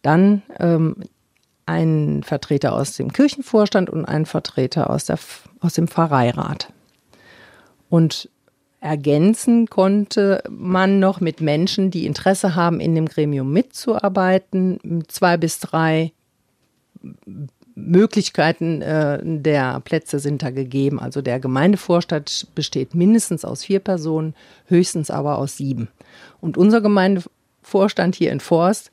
dann 0.00 0.42
ähm, 0.58 0.96
ein 1.66 2.22
Vertreter 2.22 2.72
aus 2.72 2.96
dem 2.96 3.12
Kirchenvorstand 3.12 3.90
und 3.90 4.06
ein 4.06 4.24
Vertreter 4.24 4.88
aus, 4.88 5.04
der, 5.04 5.18
aus 5.60 5.74
dem 5.74 5.88
Pfarreirat. 5.88 6.72
Und 7.90 8.30
ergänzen 8.80 9.68
konnte 9.68 10.42
man 10.48 10.98
noch 10.98 11.20
mit 11.20 11.40
Menschen, 11.40 11.90
die 11.90 12.06
Interesse 12.06 12.54
haben, 12.54 12.80
in 12.80 12.94
dem 12.94 13.06
Gremium 13.06 13.52
mitzuarbeiten. 13.52 15.04
Zwei 15.08 15.36
bis 15.36 15.58
drei 15.60 16.12
Möglichkeiten 17.74 18.80
äh, 18.82 19.20
der 19.22 19.80
Plätze 19.80 20.18
sind 20.18 20.42
da 20.42 20.50
gegeben. 20.50 20.98
Also 20.98 21.20
der 21.20 21.38
Gemeindevorstand 21.40 22.48
besteht 22.54 22.94
mindestens 22.94 23.44
aus 23.44 23.64
vier 23.64 23.80
Personen, 23.80 24.34
höchstens 24.66 25.10
aber 25.10 25.38
aus 25.38 25.56
sieben. 25.56 25.88
Und 26.40 26.56
unser 26.56 26.80
Gemeindevorstand 26.80 28.14
hier 28.14 28.32
in 28.32 28.40
Forst, 28.40 28.90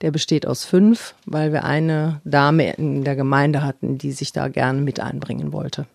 der 0.00 0.10
besteht 0.10 0.46
aus 0.46 0.64
fünf, 0.64 1.14
weil 1.26 1.52
wir 1.52 1.64
eine 1.64 2.20
Dame 2.24 2.74
in 2.74 3.04
der 3.04 3.14
Gemeinde 3.14 3.62
hatten, 3.62 3.98
die 3.98 4.12
sich 4.12 4.32
da 4.32 4.48
gerne 4.48 4.80
mit 4.80 4.98
einbringen 4.98 5.52
wollte. 5.52 5.86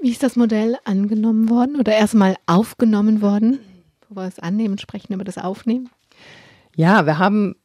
Wie 0.00 0.10
ist 0.10 0.22
das 0.22 0.36
Modell 0.36 0.76
angenommen 0.84 1.50
worden 1.50 1.76
oder 1.76 1.92
erstmal 1.92 2.36
aufgenommen 2.46 3.20
worden? 3.20 3.60
Bevor 4.00 4.22
wir 4.22 4.28
es 4.28 4.38
annehmen, 4.38 4.78
sprechen 4.78 5.12
über 5.12 5.24
das 5.24 5.38
Aufnehmen. 5.38 5.90
Ja, 6.74 7.04
wir 7.04 7.18
haben 7.18 7.56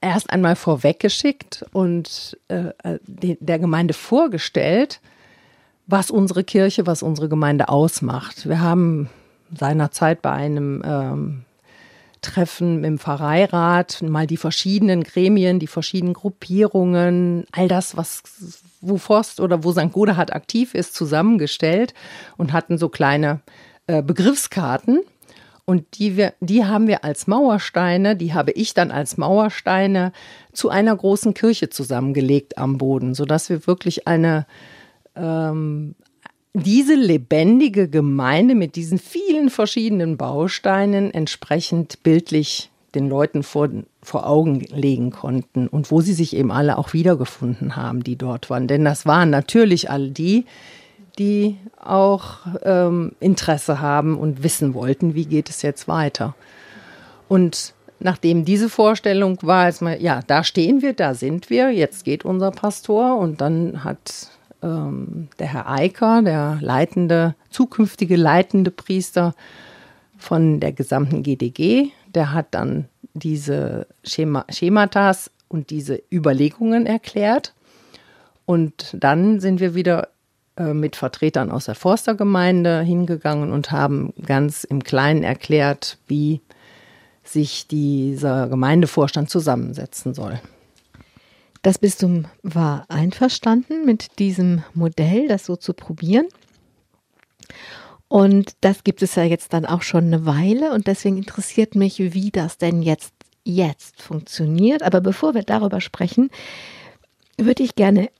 erst 0.00 0.30
einmal 0.30 0.56
vorweggeschickt 0.56 1.64
und 1.72 2.38
äh, 2.48 2.70
der 3.04 3.58
Gemeinde 3.58 3.94
vorgestellt, 3.94 5.00
was 5.86 6.10
unsere 6.10 6.44
Kirche, 6.44 6.86
was 6.86 7.02
unsere 7.02 7.28
Gemeinde 7.28 7.68
ausmacht. 7.68 8.48
Wir 8.48 8.60
haben 8.60 9.08
seinerzeit 9.56 10.22
bei 10.22 10.30
einem 10.30 10.82
ähm, 10.84 11.44
Treffen 12.22 12.84
im 12.84 12.98
Pfarreirat, 12.98 14.02
mal 14.02 14.26
die 14.26 14.36
verschiedenen 14.36 15.02
Gremien, 15.02 15.58
die 15.58 15.66
verschiedenen 15.66 16.14
Gruppierungen, 16.14 17.44
all 17.52 17.68
das, 17.68 17.96
was 17.96 18.22
wo 18.80 18.96
Forst 18.96 19.40
oder 19.40 19.64
wo 19.64 19.72
St. 19.72 19.92
Godehard 19.92 20.32
aktiv 20.32 20.74
ist, 20.74 20.94
zusammengestellt 20.94 21.94
und 22.36 22.52
hatten 22.52 22.78
so 22.78 22.88
kleine 22.88 23.40
äh, 23.86 24.02
Begriffskarten. 24.02 25.00
Und 25.64 25.98
die, 25.98 26.16
wir, 26.16 26.34
die 26.40 26.64
haben 26.64 26.88
wir 26.88 27.04
als 27.04 27.28
Mauersteine, 27.28 28.16
die 28.16 28.34
habe 28.34 28.50
ich 28.50 28.74
dann 28.74 28.90
als 28.90 29.16
Mauersteine 29.16 30.12
zu 30.52 30.70
einer 30.70 30.94
großen 30.96 31.34
Kirche 31.34 31.70
zusammengelegt 31.70 32.58
am 32.58 32.78
Boden, 32.78 33.14
sodass 33.14 33.48
wir 33.48 33.66
wirklich 33.66 34.08
eine, 34.08 34.46
ähm, 35.14 35.94
diese 36.54 36.94
lebendige 36.94 37.88
Gemeinde 37.88 38.54
mit 38.54 38.76
diesen 38.76 38.98
vielen 38.98 39.48
verschiedenen 39.48 40.16
Bausteinen 40.16 41.12
entsprechend 41.12 42.02
bildlich 42.02 42.70
den 42.94 43.08
Leuten 43.08 43.42
vor, 43.42 43.70
vor 44.02 44.26
Augen 44.26 44.60
legen 44.60 45.10
konnten 45.10 45.66
und 45.66 45.90
wo 45.90 46.02
sie 46.02 46.12
sich 46.12 46.36
eben 46.36 46.52
alle 46.52 46.76
auch 46.76 46.92
wiedergefunden 46.92 47.76
haben, 47.76 48.04
die 48.04 48.16
dort 48.16 48.50
waren. 48.50 48.68
Denn 48.68 48.84
das 48.84 49.06
waren 49.06 49.30
natürlich 49.30 49.90
all 49.90 50.10
die, 50.10 50.44
die 51.18 51.56
auch 51.82 52.38
ähm, 52.62 53.12
Interesse 53.20 53.80
haben 53.80 54.18
und 54.18 54.42
wissen 54.42 54.74
wollten, 54.74 55.14
wie 55.14 55.24
geht 55.24 55.48
es 55.48 55.62
jetzt 55.62 55.88
weiter. 55.88 56.34
Und 57.28 57.72
nachdem 57.98 58.44
diese 58.44 58.68
Vorstellung 58.68 59.38
war, 59.40 59.70
ist 59.70 59.80
mal, 59.80 60.00
ja, 60.02 60.20
da 60.26 60.44
stehen 60.44 60.82
wir, 60.82 60.92
da 60.92 61.14
sind 61.14 61.48
wir, 61.48 61.70
jetzt 61.70 62.04
geht 62.04 62.26
unser 62.26 62.50
Pastor 62.50 63.16
und 63.16 63.40
dann 63.40 63.84
hat 63.84 64.28
ähm, 64.62 65.28
der 65.38 65.48
Herr 65.48 65.70
Eiker, 65.70 66.22
der 66.22 66.58
leitende, 66.60 67.34
zukünftige 67.50 68.16
leitende 68.16 68.70
Priester 68.70 69.34
von 70.18 70.60
der 70.60 70.72
gesamten 70.72 71.22
GDG, 71.22 71.90
der 72.14 72.32
hat 72.32 72.48
dann 72.52 72.86
diese 73.14 73.86
Schema, 74.04 74.44
Schematas 74.48 75.30
und 75.48 75.70
diese 75.70 76.02
Überlegungen 76.10 76.86
erklärt. 76.86 77.54
Und 78.46 78.96
dann 78.98 79.40
sind 79.40 79.60
wir 79.60 79.74
wieder 79.74 80.08
äh, 80.56 80.74
mit 80.74 80.96
Vertretern 80.96 81.50
aus 81.50 81.66
der 81.66 81.74
Forstergemeinde 81.74 82.80
hingegangen 82.82 83.52
und 83.52 83.70
haben 83.70 84.12
ganz 84.24 84.64
im 84.64 84.82
Kleinen 84.82 85.22
erklärt, 85.22 85.98
wie 86.06 86.40
sich 87.24 87.66
dieser 87.68 88.48
Gemeindevorstand 88.48 89.30
zusammensetzen 89.30 90.14
soll. 90.14 90.40
Das 91.62 91.78
Bistum 91.78 92.26
war 92.42 92.86
einverstanden 92.88 93.84
mit 93.84 94.18
diesem 94.18 94.64
Modell, 94.74 95.28
das 95.28 95.46
so 95.46 95.54
zu 95.54 95.74
probieren. 95.74 96.26
Und 98.08 98.56
das 98.60 98.84
gibt 98.84 99.00
es 99.00 99.14
ja 99.14 99.22
jetzt 99.22 99.52
dann 99.52 99.64
auch 99.64 99.82
schon 99.82 100.06
eine 100.06 100.26
Weile 100.26 100.72
und 100.72 100.86
deswegen 100.86 101.16
interessiert 101.16 101.74
mich, 101.74 101.98
wie 101.98 102.30
das 102.30 102.58
denn 102.58 102.82
jetzt 102.82 103.14
jetzt 103.44 104.02
funktioniert. 104.02 104.82
Aber 104.82 105.00
bevor 105.00 105.34
wir 105.34 105.42
darüber 105.44 105.80
sprechen, 105.80 106.30
würde 107.38 107.62
ich 107.62 107.74
gerne 107.74 108.10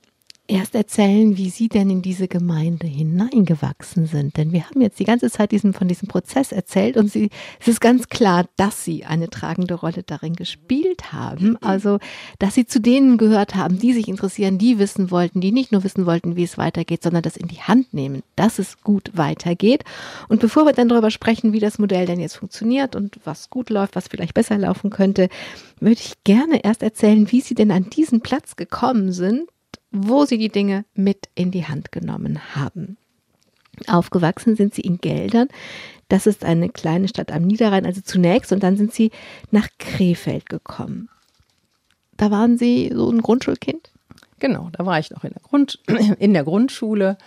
erst 0.47 0.75
erzählen, 0.75 1.37
wie 1.37 1.49
Sie 1.49 1.69
denn 1.69 1.89
in 1.89 2.01
diese 2.01 2.27
Gemeinde 2.27 2.85
hineingewachsen 2.85 4.07
sind. 4.07 4.35
Denn 4.35 4.51
wir 4.51 4.69
haben 4.69 4.81
jetzt 4.81 4.99
die 4.99 5.05
ganze 5.05 5.31
Zeit 5.31 5.53
diesen, 5.53 5.73
von 5.73 5.87
diesem 5.87 6.09
Prozess 6.09 6.51
erzählt 6.51 6.97
und 6.97 7.09
Sie, 7.09 7.29
es 7.61 7.69
ist 7.69 7.79
ganz 7.79 8.09
klar, 8.09 8.45
dass 8.57 8.83
Sie 8.83 9.05
eine 9.05 9.29
tragende 9.29 9.75
Rolle 9.75 10.03
darin 10.03 10.35
gespielt 10.35 11.13
haben. 11.13 11.57
Also, 11.61 11.99
dass 12.39 12.55
Sie 12.55 12.65
zu 12.65 12.81
denen 12.81 13.17
gehört 13.17 13.55
haben, 13.55 13.79
die 13.79 13.93
sich 13.93 14.09
interessieren, 14.09 14.57
die 14.57 14.79
wissen 14.79 15.11
wollten, 15.11 15.39
die 15.39 15.53
nicht 15.53 15.71
nur 15.71 15.83
wissen 15.85 16.05
wollten, 16.05 16.35
wie 16.35 16.43
es 16.43 16.57
weitergeht, 16.57 17.03
sondern 17.03 17.23
das 17.23 17.37
in 17.37 17.47
die 17.47 17.61
Hand 17.61 17.93
nehmen, 17.93 18.21
dass 18.35 18.59
es 18.59 18.81
gut 18.81 19.11
weitergeht. 19.13 19.85
Und 20.27 20.41
bevor 20.41 20.65
wir 20.65 20.73
dann 20.73 20.89
darüber 20.89 21.09
sprechen, 21.11 21.53
wie 21.53 21.59
das 21.59 21.79
Modell 21.79 22.05
denn 22.05 22.19
jetzt 22.19 22.35
funktioniert 22.35 22.97
und 22.97 23.17
was 23.23 23.49
gut 23.49 23.69
läuft, 23.69 23.95
was 23.95 24.09
vielleicht 24.09 24.33
besser 24.33 24.57
laufen 24.57 24.89
könnte, 24.89 25.29
würde 25.79 26.01
ich 26.01 26.15
gerne 26.25 26.63
erst 26.63 26.83
erzählen, 26.83 27.31
wie 27.31 27.41
Sie 27.41 27.55
denn 27.55 27.71
an 27.71 27.89
diesen 27.89 28.19
Platz 28.21 28.57
gekommen 28.57 29.13
sind, 29.13 29.47
wo 29.93 30.25
sie 30.25 30.37
die 30.37 30.49
Dinge 30.49 30.85
mit 30.95 31.29
in 31.35 31.51
die 31.51 31.65
Hand 31.65 31.91
genommen 31.91 32.55
haben. 32.55 32.97
Aufgewachsen 33.87 34.55
sind 34.55 34.73
sie 34.73 34.81
in 34.81 34.97
Geldern. 34.97 35.47
Das 36.09 36.27
ist 36.27 36.43
eine 36.43 36.69
kleine 36.69 37.07
Stadt 37.07 37.31
am 37.31 37.43
Niederrhein, 37.43 37.85
also 37.85 38.01
zunächst, 38.01 38.51
und 38.51 38.61
dann 38.61 38.75
sind 38.75 38.93
sie 38.93 39.11
nach 39.51 39.67
Krefeld 39.79 40.49
gekommen. 40.49 41.09
Da 42.17 42.29
waren 42.29 42.57
sie 42.57 42.91
so 42.93 43.09
ein 43.09 43.21
Grundschulkind? 43.21 43.91
Genau, 44.39 44.69
da 44.73 44.85
war 44.85 44.99
ich 44.99 45.09
noch 45.11 45.23
in 45.23 45.31
der, 45.31 45.41
Grund, 45.41 45.79
in 46.19 46.33
der 46.33 46.43
Grundschule, 46.43 47.17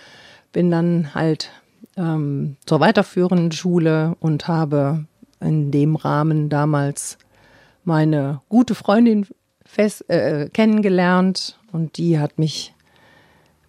bin 0.52 0.70
dann 0.70 1.14
halt 1.14 1.50
ähm, 1.96 2.56
zur 2.66 2.80
weiterführenden 2.80 3.52
Schule 3.52 4.16
und 4.20 4.48
habe 4.48 5.06
in 5.40 5.70
dem 5.70 5.96
Rahmen 5.96 6.48
damals 6.48 7.18
meine 7.84 8.40
gute 8.48 8.74
Freundin 8.74 9.26
fest, 9.64 10.08
äh, 10.10 10.48
kennengelernt 10.52 11.58
und 11.76 11.98
die 11.98 12.18
hat 12.18 12.38
mich 12.38 12.72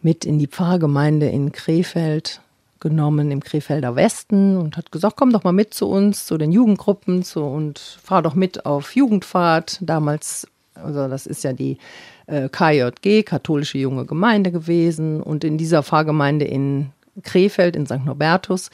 mit 0.01 0.23
in 0.23 0.39
die 0.39 0.47
Pfarrgemeinde 0.47 1.27
in 1.27 1.51
Krefeld 1.51 2.39
genommen, 2.79 3.31
im 3.31 3.43
Krefelder 3.43 3.97
Westen 3.97 4.55
und 4.55 4.77
hat 4.77 4.93
gesagt, 4.93 5.17
komm 5.17 5.33
doch 5.33 5.43
mal 5.43 5.51
mit 5.51 5.73
zu 5.73 5.89
uns, 5.89 6.25
zu 6.25 6.37
den 6.37 6.53
Jugendgruppen 6.53 7.23
zu, 7.23 7.43
und 7.43 7.79
fahr 8.01 8.21
doch 8.21 8.33
mit 8.33 8.65
auf 8.65 8.95
Jugendfahrt. 8.95 9.79
Damals, 9.81 10.47
also 10.75 11.09
das 11.09 11.27
ist 11.27 11.43
ja 11.43 11.51
die 11.51 11.79
äh, 12.27 12.47
KJG, 12.47 13.23
Katholische 13.23 13.77
Junge 13.77 14.05
Gemeinde 14.05 14.53
gewesen 14.53 15.21
und 15.21 15.43
in 15.43 15.57
dieser 15.57 15.83
Pfarrgemeinde 15.83 16.45
in 16.45 16.91
Krefeld, 17.23 17.75
in 17.75 17.87
St. 17.87 18.05
Norbertus, 18.05 18.69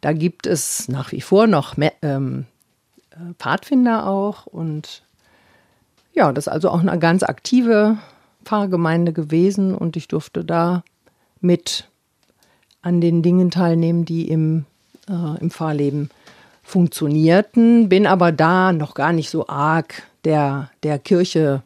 da 0.00 0.12
gibt 0.12 0.48
es 0.48 0.88
nach 0.88 1.12
wie 1.12 1.20
vor 1.20 1.46
noch 1.46 1.76
ähm, 2.02 2.46
äh, 3.10 3.34
Pfadfinder 3.38 4.08
auch 4.08 4.46
und 4.46 5.04
ja, 6.12 6.32
das 6.32 6.48
ist 6.48 6.52
also 6.52 6.70
auch 6.70 6.80
eine 6.80 6.98
ganz 6.98 7.22
aktive 7.22 7.98
Pfarrgemeinde 8.44 9.12
gewesen 9.12 9.74
und 9.74 9.96
ich 9.96 10.08
durfte 10.08 10.44
da 10.44 10.84
mit 11.40 11.88
an 12.82 13.00
den 13.00 13.22
Dingen 13.22 13.50
teilnehmen, 13.50 14.04
die 14.04 14.28
im, 14.28 14.66
äh, 15.08 15.40
im 15.40 15.50
Pfarrleben 15.50 16.10
funktionierten, 16.62 17.88
bin 17.88 18.06
aber 18.06 18.32
da 18.32 18.72
noch 18.72 18.94
gar 18.94 19.12
nicht 19.12 19.30
so 19.30 19.46
arg 19.46 20.02
der, 20.24 20.70
der 20.82 20.98
Kirche, 20.98 21.62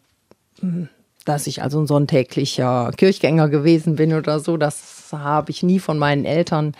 hm, 0.61 0.89
dass 1.25 1.47
ich 1.47 1.63
also 1.63 1.81
ein 1.81 1.87
sonntäglicher 1.87 2.91
Kirchgänger 2.97 3.49
gewesen 3.49 3.97
bin 3.97 4.15
oder 4.15 4.41
so. 4.41 4.57
Das 4.57 5.09
habe 5.13 5.51
ich 5.51 5.63
nie 5.63 5.79
von 5.79 5.99
meinen 5.99 6.25
Eltern 6.25 6.75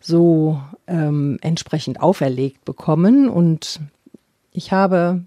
so 0.00 0.60
ähm, 0.86 1.38
entsprechend 1.40 2.00
auferlegt 2.00 2.64
bekommen. 2.64 3.28
Und 3.28 3.80
ich 4.52 4.72
habe 4.72 5.22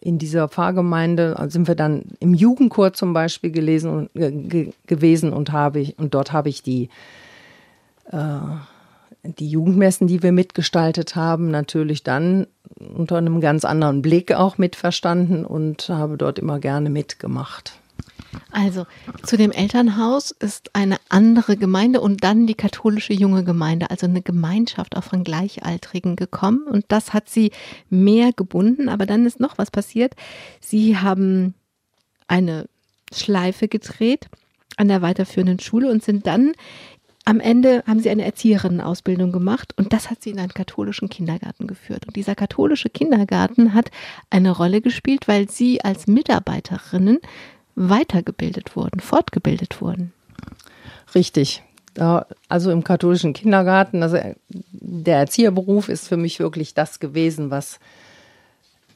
in 0.00 0.18
dieser 0.18 0.48
Pfarrgemeinde 0.48 1.36
sind 1.48 1.68
wir 1.68 1.74
dann 1.74 2.04
im 2.20 2.34
Jugendchor 2.34 2.92
zum 2.92 3.12
Beispiel 3.12 3.50
gelesen 3.50 3.90
und, 3.90 4.16
äh, 4.16 4.70
gewesen 4.86 5.32
und 5.32 5.52
habe 5.52 5.80
ich 5.80 5.98
und 5.98 6.14
dort 6.14 6.32
habe 6.32 6.48
ich 6.48 6.62
die 6.62 6.90
äh, 8.10 8.38
die 9.38 9.48
Jugendmessen, 9.48 10.06
die 10.06 10.22
wir 10.22 10.32
mitgestaltet 10.32 11.16
haben, 11.16 11.50
natürlich 11.50 12.02
dann 12.02 12.46
unter 12.78 13.16
einem 13.16 13.40
ganz 13.40 13.64
anderen 13.64 14.02
Blick 14.02 14.32
auch 14.32 14.58
mitverstanden 14.58 15.44
und 15.44 15.88
habe 15.88 16.16
dort 16.16 16.38
immer 16.38 16.60
gerne 16.60 16.90
mitgemacht. 16.90 17.72
Also 18.50 18.86
zu 19.22 19.36
dem 19.36 19.50
Elternhaus 19.52 20.30
ist 20.30 20.74
eine 20.74 20.96
andere 21.08 21.56
Gemeinde 21.56 22.00
und 22.00 22.24
dann 22.24 22.46
die 22.46 22.54
katholische 22.54 23.12
junge 23.12 23.44
Gemeinde, 23.44 23.90
also 23.90 24.06
eine 24.06 24.22
Gemeinschaft 24.22 24.96
auch 24.96 25.04
von 25.04 25.24
Gleichaltrigen 25.24 26.16
gekommen 26.16 26.64
und 26.66 26.84
das 26.88 27.12
hat 27.12 27.28
sie 27.28 27.52
mehr 27.90 28.32
gebunden. 28.32 28.88
Aber 28.88 29.06
dann 29.06 29.26
ist 29.26 29.40
noch 29.40 29.58
was 29.58 29.70
passiert. 29.70 30.14
Sie 30.60 30.96
haben 30.96 31.54
eine 32.28 32.68
Schleife 33.12 33.68
gedreht 33.68 34.26
an 34.76 34.88
der 34.88 35.02
weiterführenden 35.02 35.60
Schule 35.60 35.90
und 35.90 36.02
sind 36.02 36.26
dann 36.26 36.52
am 37.28 37.40
Ende 37.40 37.82
haben 37.88 37.98
sie 37.98 38.08
eine 38.08 38.24
Erzieherinnenausbildung 38.24 39.32
gemacht 39.32 39.74
und 39.76 39.92
das 39.92 40.10
hat 40.10 40.22
sie 40.22 40.30
in 40.30 40.38
einen 40.38 40.54
katholischen 40.54 41.08
Kindergarten 41.08 41.66
geführt. 41.66 42.06
Und 42.06 42.14
dieser 42.14 42.36
katholische 42.36 42.88
Kindergarten 42.88 43.74
hat 43.74 43.90
eine 44.30 44.52
Rolle 44.52 44.80
gespielt, 44.80 45.26
weil 45.26 45.50
sie 45.50 45.82
als 45.82 46.06
Mitarbeiterinnen 46.06 47.18
weitergebildet 47.76 48.74
wurden, 48.74 49.00
fortgebildet 49.00 49.80
wurden. 49.80 50.12
Richtig. 51.14 51.62
Also 52.48 52.70
im 52.70 52.84
katholischen 52.84 53.32
Kindergarten, 53.32 54.02
also 54.02 54.18
der 54.48 55.18
Erzieherberuf 55.18 55.88
ist 55.88 56.08
für 56.08 56.16
mich 56.16 56.40
wirklich 56.40 56.74
das 56.74 57.00
gewesen, 57.00 57.50
was 57.50 57.78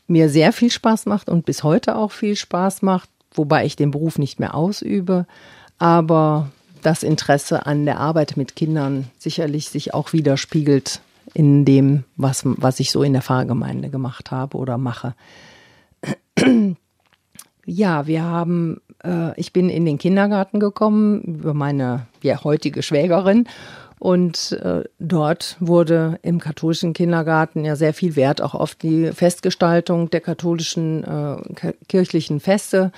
mir 0.07 0.29
sehr 0.29 0.53
viel 0.53 0.71
Spaß 0.71 1.07
macht 1.07 1.29
und 1.29 1.47
bis 1.47 1.62
heute 1.62 1.97
auch 1.97 2.11
viel 2.11 2.37
Spaß 2.37 2.83
macht, 2.83 3.09
wobei 3.33 3.64
ich 3.64 3.77
den 3.77 3.90
Beruf 3.90 4.19
nicht 4.19 4.40
mehr 4.40 4.55
ausübe, 4.55 5.27
aber 5.79 6.51
das 6.83 7.03
Interesse 7.03 7.64
an 7.64 7.85
der 7.85 8.01
Arbeit 8.01 8.37
mit 8.37 8.57
Kindern 8.57 9.09
sicherlich 9.19 9.69
sich 9.69 9.95
auch 9.95 10.12
widerspiegelt 10.12 11.01
in 11.33 11.64
dem, 11.64 12.05
was, 12.16 12.43
was 12.45 12.81
ich 12.81 12.90
so 12.90 13.03
in 13.03 13.12
der 13.12 13.23
Pfarrgemeinde 13.23 13.88
gemacht 13.88 14.31
habe 14.31 14.57
oder 14.57 14.79
mache. 14.79 15.14
Ja, 17.66 18.07
wir 18.07 18.23
haben, 18.23 18.81
äh, 19.05 19.38
ich 19.38 19.53
bin 19.53 19.68
in 19.68 19.85
den 19.85 19.99
Kindergarten 19.99 20.61
gekommen 20.61 21.23
über 21.23 21.55
meine 21.55 22.07
ja, 22.23 22.42
heutige 22.42 22.83
Schwägerin. 22.83 23.46
Und 23.99 24.53
äh, 24.53 24.85
dort 24.99 25.59
wurde 25.61 26.18
im 26.23 26.40
katholischen 26.40 26.94
Kindergarten 26.94 27.66
ja 27.66 27.77
sehr 27.77 27.92
viel 27.92 28.16
Wert 28.16 28.40
auch 28.40 28.55
auf 28.55 28.75
die 28.75 29.12
Festgestaltung 29.12 30.09
der 30.09 30.23
katholischen 30.23 31.05
äh, 31.05 31.73
kirchlichen 31.87 32.40
Feste 32.40 32.92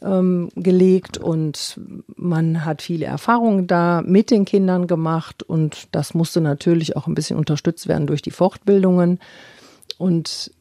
ähm, 0.00 0.48
gelegt. 0.56 1.18
Und 1.18 1.78
man 2.16 2.64
hat 2.64 2.80
viele 2.80 3.04
Erfahrungen 3.04 3.66
da 3.66 4.00
mit 4.00 4.30
den 4.30 4.46
Kindern 4.46 4.86
gemacht. 4.86 5.42
Und 5.42 5.88
das 5.92 6.14
musste 6.14 6.40
natürlich 6.40 6.96
auch 6.96 7.06
ein 7.06 7.14
bisschen 7.14 7.36
unterstützt 7.36 7.86
werden 7.86 8.06
durch 8.06 8.22
die 8.22 8.30
Fortbildungen. 8.30 9.18
Und 9.98 10.52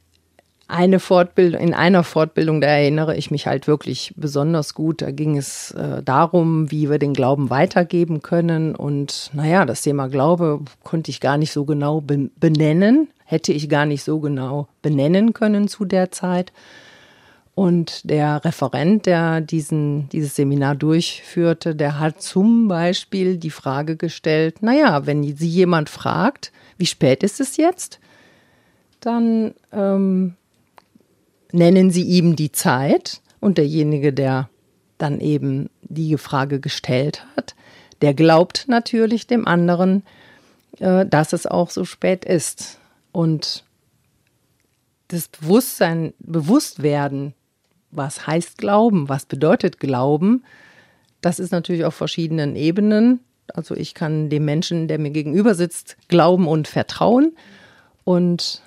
eine 0.67 0.99
Fortbildung, 0.99 1.60
in 1.60 1.73
einer 1.73 2.04
Fortbildung, 2.04 2.62
da 2.62 2.67
erinnere 2.67 3.15
ich 3.15 3.32
mich 3.32 3.47
halt 3.47 3.67
wirklich 3.67 4.13
besonders 4.15 4.73
gut. 4.73 5.02
Da 5.02 5.12
ging 5.12 5.38
es 5.38 5.71
äh, 5.71 6.02
darum, 6.02 6.71
wie 6.71 6.89
wir 6.89 6.99
den 6.99 7.13
Glauben 7.13 7.49
weitergeben 7.49 8.21
können. 8.21 8.76
Und 8.76 9.30
naja, 9.34 9.65
das 9.65 9.82
Thema 9.82 10.08
Glaube 10.08 10.62
konnte 10.84 11.12
ich 11.12 11.19
gar 11.19 11.38
nicht 11.38 11.52
so 11.52 11.65
genau 11.65 12.02
be 12.02 12.30
benennen, 12.39 13.10
hätte 13.26 13.52
ich 13.52 13.69
gar 13.69 13.86
nicht 13.86 14.04
so 14.04 14.19
genau 14.19 14.67
benennen 14.82 15.34
können 15.34 15.67
zu 15.67 15.86
der 15.86 16.12
Zeit. 16.12 16.54
Und 17.56 18.10
der 18.10 18.43
Referent, 18.43 19.06
der 19.06 19.41
diesen, 19.41 20.10
dieses 20.10 20.36
Seminar 20.36 20.76
durchführte, 20.76 21.76
der 21.76 21.99
hat 21.99 22.21
zum 22.21 22.67
Beispiel 22.67 23.38
die 23.38 23.52
Frage 23.52 23.95
gestellt, 23.95 24.63
naja, 24.63 25.06
wenn 25.06 25.23
Sie 25.23 25.47
jemand 25.47 25.89
fragt, 25.89 26.52
wie 26.78 26.88
spät 26.88 27.21
ist 27.21 27.39
es 27.39 27.58
jetzt? 27.58 27.99
Dann 29.02 29.54
ähm, 29.71 30.36
nennen 31.54 31.92
Sie 31.92 32.04
ihm 32.04 32.36
die 32.36 32.52
Zeit 32.52 33.22
und 33.39 33.58
derjenige, 33.58 34.12
der 34.12 34.50
dann 34.98 35.22
eben 35.22 35.70
die 35.82 36.18
Frage 36.18 36.60
gestellt 36.60 37.26
hat, 37.36 37.56
der 38.02 38.13
glaubt 38.13 38.66
natürlich 38.68 39.28
dem 39.28 39.48
anderen, 39.48 40.04
äh, 40.80 41.06
dass 41.06 41.32
es 41.32 41.46
auch 41.48 41.70
so 41.70 41.86
spät 41.86 42.26
ist. 42.26 42.80
Und 43.12 43.63
das 45.08 45.28
Bewusstsein, 45.28 46.13
Bewusstwerden, 46.20 47.34
was 47.92 48.26
heißt 48.28 48.58
Glauben, 48.58 49.08
was 49.08 49.26
bedeutet 49.26 49.80
Glauben, 49.80 50.44
das 51.22 51.39
ist 51.39 51.52
natürlich 51.52 51.86
auf 51.86 51.96
verschiedenen 51.96 52.56
Ebenen. 52.56 53.22
Also 53.54 53.76
ich 53.76 53.94
kann 53.94 54.30
dem 54.30 54.46
Menschen, 54.46 54.88
der 54.88 55.00
mir 55.00 55.12
gegenüber 55.12 55.56
sitzt, 55.56 55.96
glauben 56.08 56.48
und 56.48 56.68
vertrauen. 56.68 57.36
Und 58.04 58.62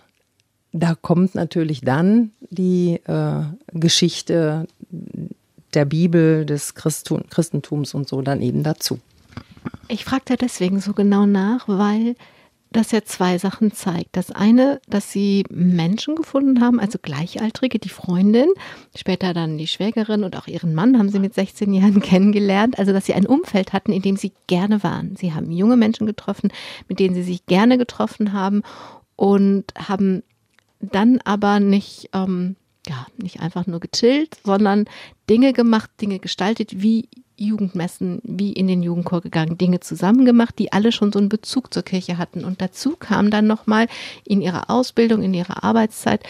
da 0.81 0.95
kommt 0.95 1.35
natürlich 1.35 1.81
dann 1.81 2.33
die 2.51 3.01
äh, 3.07 3.43
Geschichte 3.73 4.67
der 5.75 5.85
Bibel, 5.85 6.47
des 6.47 6.75
Christentums 6.75 7.95
und 7.95 8.09
so 8.09 8.23
dann 8.23 8.41
eben 8.41 8.63
dazu. 8.63 8.99
Ich 9.89 10.05
frage 10.05 10.23
da 10.27 10.37
deswegen 10.37 10.81
so 10.81 10.93
genau 10.93 11.27
nach, 11.27 11.69
weil 11.69 12.15
das 12.73 12.91
ja 12.93 13.03
zwei 13.05 13.39
Sachen 13.39 13.73
zeigt. 13.73 14.17
Das 14.17 14.31
eine, 14.31 14.81
dass 14.89 15.13
sie 15.13 15.45
Menschen 15.51 16.17
gefunden 16.17 16.61
haben, 16.61 16.81
also 16.81 16.99
Gleichaltrige, 17.01 17.79
die 17.79 17.89
Freundin, 17.89 18.49
später 18.97 19.35
dann 19.35 19.57
die 19.57 19.67
Schwägerin 19.67 20.25
und 20.25 20.37
auch 20.37 20.47
ihren 20.47 20.75
Mann 20.75 20.99
haben 20.99 21.09
sie 21.09 21.19
mit 21.19 21.35
16 21.35 21.73
Jahren 21.73 22.01
kennengelernt. 22.03 22.79
Also, 22.79 22.93
dass 22.93 23.07
sie 23.07 23.15
ein 23.15 23.27
Umfeld 23.27 23.73
hatten, 23.73 23.93
in 23.93 24.03
dem 24.03 24.17
sie 24.17 24.33
gerne 24.47 24.83
waren. 24.83 25.17
Sie 25.17 25.33
haben 25.33 25.51
junge 25.51 25.77
Menschen 25.77 26.07
getroffen, 26.07 26.53
mit 26.89 26.99
denen 26.99 27.15
sie 27.15 27.23
sich 27.23 27.47
gerne 27.47 27.79
getroffen 27.79 28.33
haben 28.33 28.63
und 29.15 29.73
haben 29.77 30.23
dann 30.81 31.21
aber 31.25 31.61
nicht, 31.61 32.11
ähm, 32.13 32.57
ja, 32.87 33.07
nicht 33.17 33.41
einfach 33.41 33.67
nur 33.67 33.81
gechillt, 33.81 34.39
sondern 34.45 34.87
Dinge 35.29 35.53
gemacht, 35.53 35.91
Dinge 36.01 36.19
gestaltet, 36.19 36.83
wie 36.83 37.09
Jugendmessen, 37.37 38.21
wie 38.25 38.53
in 38.53 38.67
den 38.67 38.83
Jugendchor 38.83 39.21
gegangen, 39.21 39.59
Dinge 39.59 39.81
zusammen 39.81 40.25
gemacht, 40.25 40.59
die 40.59 40.73
alle 40.73 40.93
schon 40.93 41.13
so 41.13 41.19
einen 41.19 41.29
Bezug 41.29 41.73
zur 41.73 41.83
Kirche 41.83 42.19
hatten. 42.19 42.45
Und 42.45 42.61
dazu 42.63 42.97
kam 42.97 43.31
dann 43.31 43.47
nochmal 43.47 43.89
in 44.25 44.41
ihrer 44.41 44.71
Ausbildung, 44.71 45.23
in 45.23 45.35
ihrer 45.35 45.63
Arbeitszeit 45.63 46.23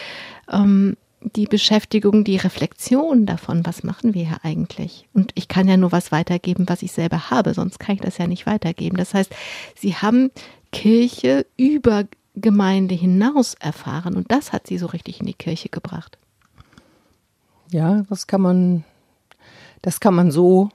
ähm, 0.51 0.97
die 1.21 1.47
Beschäftigung, 1.47 2.25
die 2.25 2.37
Reflexion 2.37 3.27
davon, 3.27 3.65
was 3.65 3.83
machen 3.83 4.15
wir 4.15 4.27
hier 4.27 4.39
eigentlich? 4.43 5.09
Und 5.13 5.33
ich 5.35 5.49
kann 5.49 5.69
ja 5.69 5.77
nur 5.77 5.93
was 5.93 6.13
weitergeben, 6.13 6.69
was 6.69 6.83
ich 6.83 6.93
selber 6.93 7.31
habe, 7.31 7.55
sonst 7.55 7.79
kann 7.79 7.97
ich 7.97 8.01
das 8.01 8.19
ja 8.19 8.27
nicht 8.27 8.47
weitergeben. 8.47 8.97
Das 8.97 9.15
heißt, 9.15 9.35
sie 9.75 9.95
haben 9.95 10.31
Kirche 10.73 11.47
über 11.57 12.05
Gemeinde 12.37 12.95
hinaus 12.95 13.55
erfahren 13.55 14.15
und 14.15 14.31
das 14.31 14.53
hat 14.53 14.67
sie 14.67 14.79
so 14.79 14.87
richtig 14.87 15.21
in 15.21 15.27
die 15.27 15.35
Kirche 15.35 15.69
gebracht. 15.71 16.19
Ja, 17.71 18.05
das 18.09 18.27
kann 18.27 18.41
man, 18.41 18.85
das 19.83 20.01
kann 20.01 20.15
man 20.15 20.31
so 20.31 20.69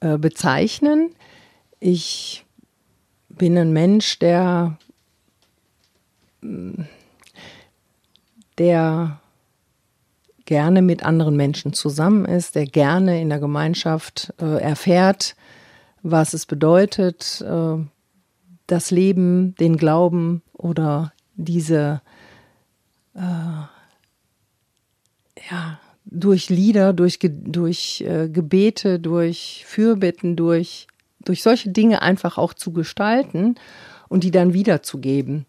äh, 0.00 0.18
bezeichnen. 0.18 1.14
Ich 1.78 2.44
bin 3.28 3.56
ein 3.58 3.72
Mensch, 3.72 4.18
der, 4.18 4.78
der 8.58 9.20
gerne 10.44 10.82
mit 10.82 11.04
anderen 11.04 11.36
Menschen 11.36 11.72
zusammen 11.72 12.24
ist, 12.24 12.54
der 12.54 12.66
gerne 12.66 13.20
in 13.20 13.28
der 13.28 13.38
Gemeinschaft 13.38 14.32
äh, 14.40 14.60
erfährt, 14.60 15.36
was 16.02 16.34
es 16.34 16.46
bedeutet, 16.46 17.42
äh, 17.46 17.76
das 18.66 18.90
Leben, 18.90 19.54
den 19.56 19.76
Glauben 19.76 20.42
oder 20.54 21.12
diese 21.36 22.00
äh, 23.14 23.20
ja, 25.50 25.78
durch 26.04 26.48
Lieder, 26.48 26.92
durch, 26.92 27.18
durch 27.20 28.02
äh, 28.06 28.28
Gebete, 28.28 28.98
durch 28.98 29.64
Fürbitten, 29.66 30.36
durch, 30.36 30.86
durch 31.24 31.42
solche 31.42 31.70
Dinge 31.70 32.02
einfach 32.02 32.38
auch 32.38 32.54
zu 32.54 32.72
gestalten 32.72 33.56
und 34.08 34.24
die 34.24 34.30
dann 34.30 34.54
wiederzugeben 34.54 35.46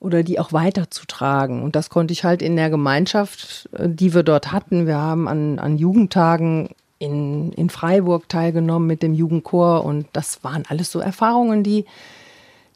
oder 0.00 0.22
die 0.22 0.40
auch 0.40 0.52
weiterzutragen. 0.52 1.62
Und 1.62 1.76
das 1.76 1.88
konnte 1.88 2.12
ich 2.12 2.24
halt 2.24 2.42
in 2.42 2.56
der 2.56 2.70
Gemeinschaft, 2.70 3.68
äh, 3.72 3.88
die 3.88 4.14
wir 4.14 4.22
dort 4.22 4.52
hatten. 4.52 4.86
Wir 4.86 4.96
haben 4.98 5.28
an, 5.28 5.58
an 5.58 5.78
Jugendtagen 5.78 6.70
in, 6.98 7.52
in 7.52 7.70
Freiburg 7.70 8.28
teilgenommen 8.28 8.86
mit 8.86 9.02
dem 9.02 9.14
Jugendchor 9.14 9.84
und 9.84 10.06
das 10.12 10.44
waren 10.44 10.64
alles 10.68 10.90
so 10.90 11.00
Erfahrungen, 11.00 11.64
die, 11.64 11.84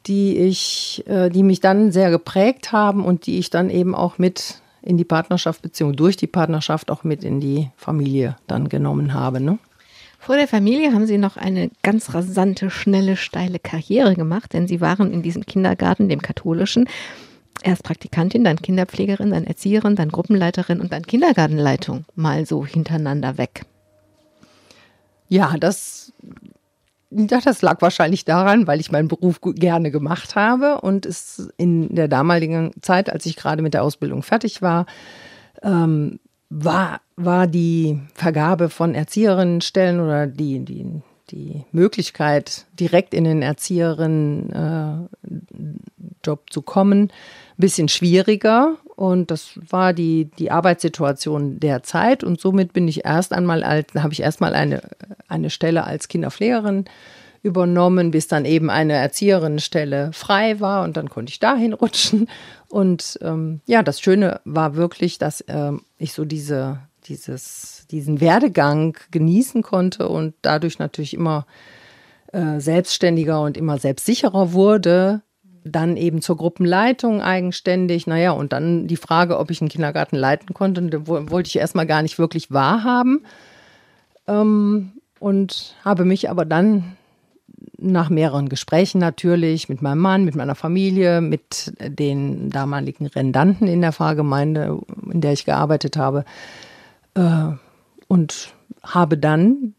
die 0.07 0.37
ich, 0.37 1.05
äh, 1.07 1.31
die 1.31 1.43
mich 1.43 1.61
dann 1.61 1.93
sehr 1.93 2.11
geprägt 2.11 2.73
haben 2.73 3.05
und 3.05 3.27
die 3.27 3.39
ich 3.39 3.51
dann 3.51 3.71
eben 3.71 3.95
auch 3.95 4.19
mit 4.19 4.61
in 4.83 4.97
die 4.97 5.05
Partnerschaft 5.05 5.63
beziehungsweise 5.63 5.97
durch 5.97 6.17
die 6.17 6.29
Partnerschaft 6.29 6.91
auch 6.91 7.03
mit 7.03 7.25
in 7.25 7.41
die 7.41 7.71
Familie 7.77 8.37
dann 8.47 8.69
genommen 8.69 9.15
habe. 9.15 9.41
Ne? 9.41 9.59
Vor 10.19 10.37
der 10.37 10.49
Familie 10.49 10.93
haben 10.93 11.07
Sie 11.07 11.19
noch 11.19 11.37
eine 11.37 11.71
ganz 11.83 12.15
rasante, 12.15 12.71
schnelle, 12.71 13.17
steile 13.17 13.59
Karriere 13.59 14.15
gemacht, 14.15 14.53
denn 14.53 14.69
Sie 14.69 14.81
waren 14.81 15.13
in 15.13 15.23
diesem 15.23 15.45
Kindergarten, 15.45 16.09
dem 16.09 16.23
katholischen, 16.23 16.89
erst 17.63 17.83
Praktikantin, 17.83 18.45
dann 18.45 18.57
Kinderpflegerin, 18.57 19.31
dann 19.31 19.45
Erzieherin, 19.45 19.97
dann 19.97 20.11
Gruppenleiterin 20.11 20.81
und 20.81 20.93
dann 20.93 21.03
Kindergartenleitung, 21.03 22.05
mal 22.15 22.47
so 22.47 22.65
hintereinander 22.65 23.39
weg. 23.39 23.67
Ja, 25.29 25.57
das 25.59 26.13
ja, 27.11 27.41
das 27.41 27.63
lag 27.63 27.81
wahrscheinlich 27.83 28.25
daran, 28.25 28.67
weil 28.67 28.81
ich 28.81 28.91
meinen 28.91 29.09
Beruf 29.09 29.41
gerne 29.41 29.91
gemacht 29.91 30.35
habe 30.35 30.81
und 30.81 31.07
es 31.07 31.49
in 31.57 31.95
der 31.95 32.09
damaligen 32.09 32.73
Zeit, 32.83 33.11
als 33.11 33.27
ich 33.27 33.37
gerade 33.37 33.63
mit 33.63 33.75
der 33.75 33.83
Ausbildung 33.83 34.23
fertig 34.23 34.63
war, 34.63 34.87
ähm, 35.63 36.19
war, 36.49 37.01
war 37.17 37.47
die 37.47 38.01
Vergabe 38.15 38.71
von 38.71 38.95
Erzieherinnenstellen 38.95 40.01
oder 40.01 40.27
die, 40.27 40.65
die, 40.65 41.03
die 41.31 41.65
Möglichkeit, 41.73 42.67
direkt 42.79 43.15
in 43.15 43.25
den 43.25 43.43
Erzieherinnenjob 43.43 45.09
äh, 46.25 46.51
zu 46.51 46.63
kommen, 46.63 47.13
bisschen 47.57 47.89
schwieriger. 47.89 48.77
Und 48.97 49.31
das 49.31 49.59
war 49.69 49.93
die, 49.93 50.31
die 50.39 50.51
Arbeitssituation 50.51 51.61
der 51.61 51.83
Zeit. 51.83 52.25
Und 52.25 52.41
somit 52.41 52.73
bin 52.73 52.89
ich 52.89 53.05
erst 53.05 53.33
einmal 53.33 53.63
als, 53.63 53.95
habe 53.95 54.13
ich 54.13 54.21
erstmal 54.21 54.55
eine, 54.55 54.83
eine 55.29 55.51
Stelle 55.51 55.85
als 55.85 56.09
Kinderpflegerin 56.09 56.87
übernommen, 57.43 58.11
bis 58.11 58.27
dann 58.27 58.45
eben 58.45 58.71
eine 58.71 58.95
Erzieherinnenstelle 58.95 60.11
frei 60.13 60.61
war 60.61 60.83
und 60.83 60.97
dann 60.97 61.09
konnte 61.09 61.31
ich 61.31 61.39
dahin 61.39 61.73
rutschen. 61.73 62.29
Und 62.69 63.19
ähm, 63.23 63.61
ja, 63.67 63.83
das 63.83 64.01
Schöne 64.01 64.41
war 64.45 64.75
wirklich, 64.75 65.19
dass 65.19 65.45
ähm, 65.47 65.83
ich 65.97 66.13
so 66.13 66.25
diese, 66.25 66.81
dieses, 67.05 67.87
diesen 67.91 68.21
Werdegang 68.21 68.97
genießen 69.13 69.63
konnte 69.63 70.09
und 70.09 70.35
dadurch 70.43 70.79
natürlich 70.79 71.15
immer 71.15 71.47
äh, 72.33 72.59
selbstständiger 72.59 73.41
und 73.41 73.57
immer 73.57 73.79
selbstsicherer 73.79 74.53
wurde, 74.53 75.23
dann 75.67 75.97
eben 75.97 76.23
zur 76.23 76.37
Gruppenleitung 76.37 77.21
eigenständig. 77.21 78.07
Naja, 78.07 78.33
und 78.33 78.53
dann 78.53 78.87
die 78.87 78.97
Frage, 78.97 79.39
ob 79.39 79.51
ich 79.51 79.61
einen 79.61 79.69
Kindergarten 79.69 80.17
leiten 80.17 80.55
konnte, 80.55 81.07
wollte 81.07 81.49
ich 81.49 81.57
erstmal 81.57 81.87
gar 81.87 82.03
nicht 82.03 82.19
wirklich 82.19 82.51
wahrhaben. 82.51 83.25
Ähm, 84.27 84.93
und 85.19 85.75
habe 85.85 86.05
mich 86.05 86.31
aber 86.31 86.45
dann 86.45 86.97
nach 87.79 88.11
mehreren 88.11 88.49
Gesprächen 88.49 88.99
natürlich 88.99 89.69
mit 89.69 89.83
meinem 89.83 90.01
Mann, 90.01 90.25
mit 90.25 90.35
meiner 90.35 90.55
Familie, 90.55 91.21
mit 91.21 91.73
den 91.81 92.51
damaligen 92.51 93.07
Rendanten 93.07 93.67
in 93.67 93.81
der 93.81 93.93
Pfarrgemeinde, 93.93 94.79
in 95.11 95.21
der 95.21 95.33
ich 95.33 95.45
gearbeitet 95.45 95.97
habe, 95.97 96.25
äh, 97.15 97.49
und 98.09 98.55
habe 98.83 99.19
dann 99.19 99.75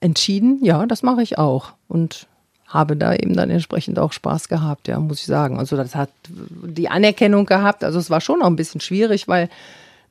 entschieden, 0.00 0.62
ja, 0.62 0.86
das 0.86 1.02
mache 1.02 1.22
ich 1.22 1.38
auch. 1.38 1.72
Und 1.86 2.26
habe 2.68 2.96
da 2.96 3.14
eben 3.14 3.34
dann 3.34 3.50
entsprechend 3.50 3.98
auch 3.98 4.12
Spaß 4.12 4.48
gehabt, 4.48 4.88
ja, 4.88 5.00
muss 5.00 5.20
ich 5.20 5.26
sagen. 5.26 5.58
Also 5.58 5.76
das 5.76 5.94
hat 5.94 6.10
die 6.28 6.88
Anerkennung 6.88 7.46
gehabt. 7.46 7.82
Also 7.82 7.98
es 7.98 8.10
war 8.10 8.20
schon 8.20 8.42
auch 8.42 8.46
ein 8.46 8.56
bisschen 8.56 8.80
schwierig, 8.80 9.26
weil 9.26 9.48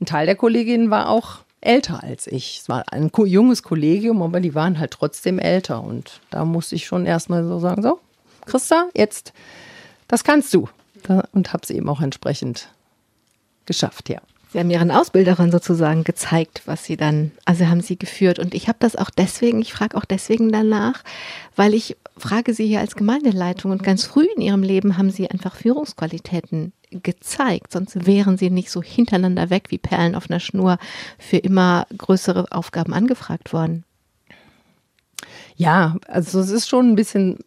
ein 0.02 0.06
Teil 0.06 0.26
der 0.26 0.36
Kolleginnen 0.36 0.90
war 0.90 1.10
auch 1.10 1.40
älter 1.62 2.04
als 2.04 2.28
ich. 2.28 2.60
Es 2.62 2.70
war 2.70 2.86
ein 2.92 3.12
junges 3.26 3.64
Kollegium, 3.64 4.22
aber 4.22 4.40
die 4.40 4.56
waren 4.56 4.80
halt 4.80 4.92
trotzdem 4.92 5.38
älter. 5.38 5.84
Und 5.84 6.20
da 6.32 6.46
musste 6.46 6.76
ich 6.76 6.86
schon 6.86 7.06
erstmal 7.06 7.44
so 7.44 7.60
sagen, 7.60 7.84
so, 7.84 8.00
Christa, 8.46 8.90
jetzt, 8.96 9.34
das 10.08 10.24
kannst 10.24 10.54
du. 10.54 10.68
Und 11.32 11.54
habe 11.54 11.64
es 11.64 11.70
eben 11.70 11.88
auch 11.90 12.02
entsprechend 12.02 12.70
geschafft, 13.66 14.10
ja. 14.10 14.20
Sie 14.52 14.60
haben 14.60 14.70
Ihren 14.70 14.92
Ausbilderin 14.92 15.52
sozusagen 15.52 16.06
gezeigt, 16.06 16.62
was 16.66 16.86
Sie 16.86 16.96
dann, 16.96 17.32
also 17.44 17.68
haben 17.68 17.82
Sie 17.82 18.00
geführt. 18.00 18.40
Und 18.40 18.54
ich 18.54 18.70
habe 18.70 18.78
das 18.80 18.96
auch 18.96 19.10
deswegen, 19.10 19.62
ich 19.62 19.74
frage 19.74 19.98
auch 19.98 20.06
deswegen 20.06 20.52
danach, 20.52 21.04
weil 21.56 21.74
ich 21.74 21.98
frage 22.18 22.54
Sie 22.54 22.68
hier 22.68 22.80
als 22.80 22.96
Gemeindeleitung 22.96 23.72
und 23.72 23.84
ganz 23.84 24.06
früh 24.06 24.28
in 24.36 24.42
Ihrem 24.42 24.64
Leben 24.64 24.98
haben 24.98 25.12
Sie 25.12 25.30
einfach 25.30 25.56
Führungsqualitäten 25.56 26.74
gezeigt. 26.92 27.74
Sonst 27.74 28.06
wären 28.06 28.38
Sie 28.38 28.50
nicht 28.50 28.72
so 28.72 28.82
hintereinander 28.82 29.50
weg 29.50 29.66
wie 29.70 29.78
Perlen 29.78 30.16
auf 30.16 30.30
einer 30.30 30.40
Schnur 30.40 30.78
für 31.18 31.38
immer 31.38 31.88
größere 31.98 32.52
Aufgaben 32.52 32.94
angefragt 32.94 33.54
worden. 33.54 33.84
Ja, 35.56 35.96
also 36.08 36.40
es 36.40 36.50
ist 36.50 36.68
schon 36.68 36.92
ein 36.92 36.96
bisschen 36.96 37.40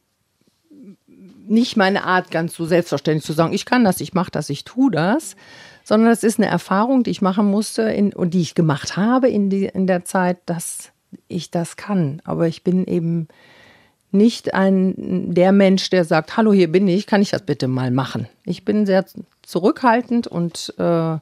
nicht 1.47 1.77
meine 1.77 2.05
Art, 2.05 2.31
ganz 2.31 2.55
so 2.55 2.65
selbstverständlich 2.65 3.25
zu 3.25 3.33
sagen, 3.33 3.53
ich 3.53 3.65
kann 3.65 3.85
das, 3.85 4.01
ich 4.01 4.15
mache 4.15 4.31
das, 4.31 4.51
ich 4.51 4.65
tue 4.65 4.91
das 4.91 5.37
sondern 5.91 6.13
es 6.13 6.23
ist 6.23 6.39
eine 6.39 6.49
Erfahrung, 6.49 7.03
die 7.03 7.11
ich 7.11 7.21
machen 7.21 7.47
musste 7.47 7.83
in, 7.83 8.13
und 8.13 8.33
die 8.33 8.43
ich 8.43 8.55
gemacht 8.55 8.97
habe 8.97 9.29
in, 9.29 9.51
die, 9.51 9.65
in 9.65 9.89
der 9.89 10.05
Zeit, 10.05 10.39
dass 10.47 10.93
ich 11.27 11.51
das 11.51 11.77
kann. 11.77 12.23
Aber 12.25 12.47
ich 12.47 12.63
bin 12.63 12.87
eben 12.87 13.27
nicht 14.13 14.55
ein 14.55 15.35
der 15.35 15.53
Mensch, 15.53 15.91
der 15.91 16.05
sagt, 16.05 16.37
hallo, 16.37 16.53
hier 16.53 16.71
bin 16.71 16.89
ich, 16.89 17.07
kann 17.07 17.23
ich 17.23 17.31
das 17.31 17.43
bitte 17.43 17.69
mal 17.69 17.91
machen. 17.91 18.29
Ich 18.45 18.65
bin 18.65 18.87
sehr 18.87 19.05
zurückhaltend 19.43 20.27
und 20.27 20.75
äh, 20.79 21.17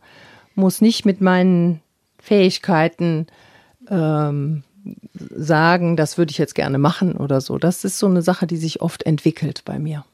muss 0.54 0.80
nicht 0.80 1.04
mit 1.04 1.20
meinen 1.20 1.80
Fähigkeiten 2.18 3.26
ähm, 3.88 4.62
sagen, 5.30 5.96
das 5.96 6.18
würde 6.18 6.30
ich 6.30 6.38
jetzt 6.38 6.54
gerne 6.54 6.78
machen 6.78 7.16
oder 7.16 7.40
so. 7.40 7.58
Das 7.58 7.84
ist 7.84 7.98
so 7.98 8.06
eine 8.06 8.22
Sache, 8.22 8.46
die 8.46 8.56
sich 8.56 8.80
oft 8.80 9.04
entwickelt 9.04 9.62
bei 9.64 9.78
mir. 9.78 10.04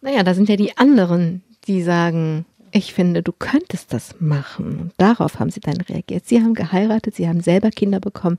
Naja, 0.00 0.22
da 0.22 0.34
sind 0.34 0.48
ja 0.48 0.56
die 0.56 0.76
anderen, 0.76 1.42
die 1.66 1.82
sagen, 1.82 2.44
ich 2.70 2.92
finde, 2.92 3.22
du 3.22 3.32
könntest 3.32 3.92
das 3.92 4.16
machen. 4.20 4.80
Und 4.80 4.92
darauf 4.96 5.38
haben 5.38 5.50
sie 5.50 5.60
dann 5.60 5.80
reagiert. 5.80 6.26
Sie 6.26 6.40
haben 6.40 6.54
geheiratet, 6.54 7.14
sie 7.14 7.28
haben 7.28 7.40
selber 7.40 7.70
Kinder 7.70 8.00
bekommen. 8.00 8.38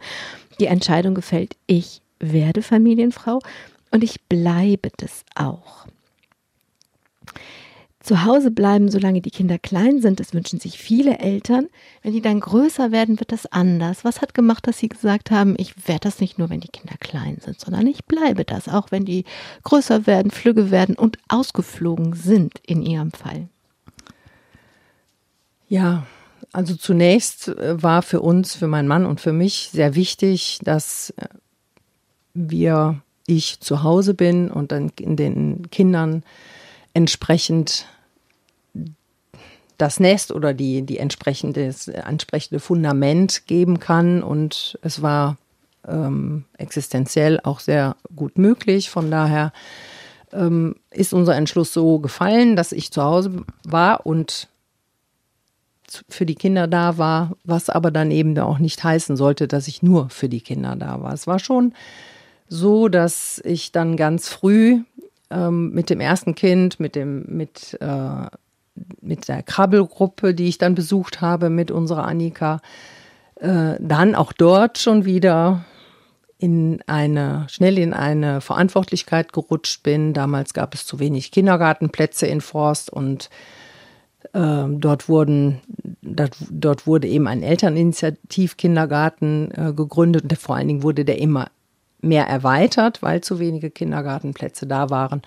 Die 0.60 0.66
Entscheidung 0.66 1.16
gefällt, 1.16 1.56
ich 1.68 2.02
werde 2.20 2.62
Familienfrau. 2.62 3.40
Und 3.96 4.04
ich 4.04 4.22
bleibe 4.24 4.92
das 4.98 5.24
auch. 5.36 5.88
Zu 8.02 8.26
Hause 8.26 8.52
bleiben, 8.52 8.92
solange 8.92 9.22
die 9.22 9.32
Kinder 9.32 9.58
klein 9.58 10.02
sind, 10.02 10.20
das 10.20 10.34
wünschen 10.34 10.60
sich 10.60 10.78
viele 10.78 11.20
Eltern. 11.20 11.70
Wenn 12.04 12.12
die 12.12 12.22
dann 12.22 12.42
größer 12.42 12.92
werden, 12.92 13.20
wird 13.22 13.32
das 13.32 13.46
anders. 13.46 14.04
Was 14.04 14.20
hat 14.20 14.34
gemacht, 14.34 14.68
dass 14.68 14.80
sie 14.80 14.90
gesagt 14.90 15.32
haben, 15.32 15.56
ich 15.58 15.88
werde 15.88 16.02
das 16.02 16.20
nicht 16.20 16.38
nur, 16.38 16.50
wenn 16.50 16.60
die 16.60 16.68
Kinder 16.68 16.96
klein 17.00 17.38
sind, 17.40 17.58
sondern 17.58 17.88
ich 17.88 18.04
bleibe 18.04 18.44
das, 18.44 18.68
auch 18.68 18.92
wenn 18.92 19.06
die 19.06 19.24
größer 19.64 20.06
werden, 20.06 20.30
flügge 20.30 20.72
werden 20.72 20.96
und 20.96 21.18
ausgeflogen 21.30 22.14
sind 22.16 22.60
in 22.68 22.82
ihrem 22.82 23.14
Fall? 23.14 23.48
Ja, 25.70 26.06
also 26.52 26.76
zunächst 26.76 27.48
äh, 27.48 27.82
war 27.82 28.02
für 28.02 28.20
uns, 28.20 28.56
für 28.56 28.68
meinen 28.68 28.90
Mann 28.90 29.06
und 29.06 29.22
für 29.22 29.32
mich 29.32 29.70
sehr 29.72 29.96
wichtig, 29.96 30.60
dass 30.64 31.12
äh, 31.12 31.30
wir, 32.36 33.02
ich 33.28 33.60
zu 33.60 33.84
Hause 33.84 34.14
bin 34.14 34.50
und 34.52 34.72
dann 34.72 34.92
den 34.98 35.70
Kindern 35.72 36.24
entsprechend 36.94 37.88
das 39.78 40.00
Nest 40.00 40.32
oder 40.32 40.54
die, 40.54 40.84
die 40.84 41.00
entsprechende, 41.00 41.74
entsprechende 41.94 42.60
Fundament 42.60 43.48
geben 43.48 43.80
kann. 43.80 44.24
Und 44.24 44.80
es 44.82 45.02
war 45.02 45.38
ähm, 45.88 46.46
existenziell 46.58 47.40
auch 47.44 47.60
sehr 47.60 47.96
gut 48.16 48.38
möglich. 48.38 48.90
Von 48.90 49.12
daher 49.12 49.52
ähm, 50.32 50.76
ist 50.92 51.14
unser 51.14 51.36
Entschluss 51.36 51.74
so 51.74 52.00
gefallen, 52.00 52.56
dass 52.56 52.72
ich 52.72 52.92
zu 52.92 53.04
Hause 53.04 53.44
war 53.64 54.06
und 54.06 54.48
für 56.10 56.26
die 56.26 56.36
Kinder 56.36 56.68
da 56.68 56.98
war, 56.98 57.38
was 57.44 57.70
aber 57.70 57.92
dann 57.92 58.12
eben 58.12 58.38
auch 58.40 58.60
nicht 58.60 58.84
heißen 58.84 59.18
sollte, 59.18 59.48
dass 59.48 59.68
ich 59.68 59.84
nur 59.84 60.10
für 60.10 60.30
die 60.30 60.42
Kinder 60.42 60.76
da 60.76 61.02
war. 61.02 61.14
Es 61.14 61.28
war 61.28 61.40
schon 61.40 61.74
so, 62.48 62.90
dass 62.90 63.42
ich 63.44 63.72
dann 63.72 63.98
ganz 63.98 64.30
früh 64.30 64.82
ähm, 65.32 65.72
mit 65.72 65.90
dem 65.90 66.00
ersten 66.00 66.36
Kind, 66.36 66.80
mit 66.80 66.96
dem, 66.96 67.26
mit, 67.28 67.78
äh, 67.82 68.28
mit 69.02 69.28
der 69.28 69.44
Krabbelgruppe, 69.44 70.34
die 70.34 70.48
ich 70.48 70.58
dann 70.58 70.76
besucht 70.76 71.22
habe, 71.22 71.50
mit 71.50 71.72
unserer 71.72 72.06
Annika, 72.06 72.62
äh, 73.36 73.76
dann 73.80 74.16
auch 74.16 74.34
dort 74.34 74.78
schon 74.78 75.06
wieder 75.06 75.66
in 76.38 76.82
eine, 76.86 77.48
schnell 77.50 77.78
in 77.78 77.94
eine 77.94 78.42
Verantwortlichkeit 78.42 79.32
gerutscht 79.34 79.84
bin. 79.84 80.14
Damals 80.14 80.54
gab 80.54 80.74
es 80.74 80.86
zu 80.86 81.00
wenig 81.00 81.32
Kindergartenplätze 81.32 82.28
in 82.28 82.42
Forst 82.42 82.92
und 82.92 83.30
äh, 84.34 84.66
dort 84.68 85.08
wurden, 85.08 85.62
dort, 86.02 86.36
dort, 86.50 86.88
wurde 86.88 87.08
eben 87.08 87.28
ein 87.28 87.42
Elterninitiativkindergarten 87.42 89.52
äh, 89.52 89.72
gegründet 89.74 90.24
und 90.24 90.38
vor 90.38 90.58
allen 90.58 90.68
Dingen 90.68 90.84
wurde 90.84 91.06
der 91.06 91.20
immer 91.20 91.48
mehr 92.06 92.28
erweitert, 92.28 93.02
weil 93.02 93.22
zu 93.22 93.40
wenige 93.40 93.70
Kindergartenplätze 93.70 94.68
da 94.68 94.90
waren. 94.90 95.22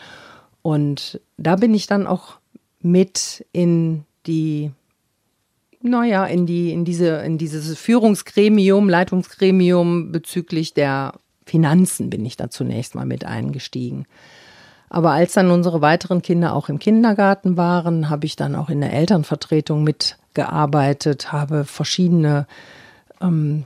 Und 0.63 1.21
da 1.37 1.57
bin 1.57 1.75
ich 1.75 1.87
dann 1.87 2.07
auch 2.07 2.39
mit 2.81 3.45
in 3.53 4.05
die, 4.27 4.71
naja, 5.83 6.25
in 6.27 6.47
die, 6.47 6.73
in 6.73 6.85
diese, 6.85 7.19
in 7.19 7.39
dieses 7.39 7.79
Führungsgremium, 7.79 8.89
Leitungsgremium 8.89 10.13
bezüglich 10.13 10.75
der 10.75 11.15
Finanzen 11.45 12.11
bin 12.11 12.25
ich 12.27 12.37
da 12.37 12.51
zunächst 12.51 12.95
mal 12.95 13.07
mit 13.07 13.25
eingestiegen. 13.25 14.07
Aber 14.91 15.11
als 15.13 15.35
dann 15.35 15.51
unsere 15.51 15.81
weiteren 15.81 16.23
Kinder 16.23 16.55
auch 16.55 16.69
im 16.69 16.79
Kindergarten 16.79 17.57
waren, 17.57 18.09
habe 18.09 18.27
ich 18.27 18.37
dann 18.37 18.55
auch 18.55 18.71
in 18.71 18.81
der 18.81 18.93
Elternvertretung 18.93 19.85
mitgearbeitet, 19.85 21.33
habe 21.33 21.65
verschiedene 21.65 22.47
ähm, 23.21 23.65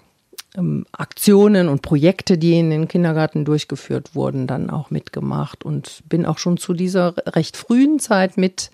ähm, 0.56 0.86
Aktionen 0.92 1.68
und 1.68 1.82
Projekte, 1.82 2.38
die 2.38 2.58
in 2.58 2.70
den 2.70 2.88
Kindergarten 2.88 3.44
durchgeführt 3.44 4.14
wurden, 4.14 4.46
dann 4.46 4.70
auch 4.70 4.90
mitgemacht 4.90 5.64
und 5.64 6.02
bin 6.08 6.26
auch 6.26 6.38
schon 6.38 6.56
zu 6.56 6.74
dieser 6.74 7.14
recht 7.26 7.56
frühen 7.56 7.98
Zeit 7.98 8.36
mit, 8.36 8.70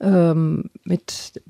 ähm, 0.00 0.70
mit 0.84 1.42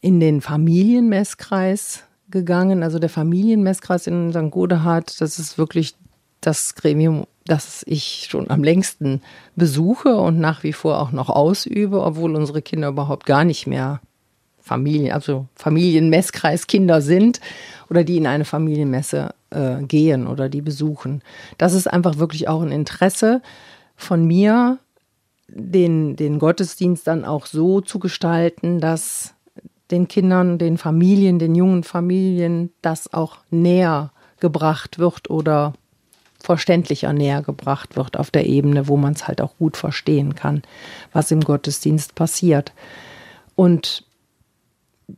in 0.00 0.20
den 0.20 0.40
Familienmesskreis 0.40 2.04
gegangen. 2.30 2.82
Also 2.82 2.98
der 2.98 3.10
Familienmesskreis 3.10 4.06
in 4.06 4.32
St. 4.32 4.50
Godehard, 4.50 5.20
das 5.20 5.38
ist 5.38 5.58
wirklich 5.58 5.94
das 6.40 6.74
Gremium, 6.74 7.26
das 7.44 7.82
ich 7.86 8.28
schon 8.30 8.50
am 8.50 8.64
längsten 8.64 9.20
besuche 9.56 10.16
und 10.16 10.38
nach 10.38 10.62
wie 10.62 10.72
vor 10.72 10.98
auch 11.00 11.12
noch 11.12 11.28
ausübe, 11.28 12.02
obwohl 12.02 12.34
unsere 12.34 12.62
Kinder 12.62 12.88
überhaupt 12.88 13.26
gar 13.26 13.44
nicht 13.44 13.66
mehr 13.66 14.00
Familien, 14.70 15.10
also 15.10 15.48
Familienmesskreiskinder 15.56 17.00
sind 17.02 17.40
oder 17.90 18.04
die 18.04 18.18
in 18.18 18.28
eine 18.28 18.44
Familienmesse 18.44 19.34
äh, 19.50 19.82
gehen 19.82 20.28
oder 20.28 20.48
die 20.48 20.62
besuchen. 20.62 21.22
Das 21.58 21.72
ist 21.72 21.88
einfach 21.88 22.18
wirklich 22.18 22.46
auch 22.46 22.62
ein 22.62 22.70
Interesse 22.70 23.42
von 23.96 24.24
mir, 24.24 24.78
den, 25.48 26.14
den 26.14 26.38
Gottesdienst 26.38 27.04
dann 27.04 27.24
auch 27.24 27.46
so 27.46 27.80
zu 27.80 27.98
gestalten, 27.98 28.78
dass 28.78 29.34
den 29.90 30.06
Kindern, 30.06 30.58
den 30.58 30.78
Familien, 30.78 31.40
den 31.40 31.56
jungen 31.56 31.82
Familien 31.82 32.70
das 32.80 33.12
auch 33.12 33.38
näher 33.50 34.12
gebracht 34.38 35.00
wird 35.00 35.30
oder 35.30 35.72
verständlicher 36.38 37.12
näher 37.12 37.42
gebracht 37.42 37.96
wird 37.96 38.16
auf 38.16 38.30
der 38.30 38.46
Ebene, 38.46 38.86
wo 38.86 38.96
man 38.96 39.14
es 39.14 39.26
halt 39.26 39.40
auch 39.40 39.56
gut 39.58 39.76
verstehen 39.76 40.36
kann, 40.36 40.62
was 41.12 41.32
im 41.32 41.40
Gottesdienst 41.40 42.14
passiert. 42.14 42.72
Und 43.56 44.04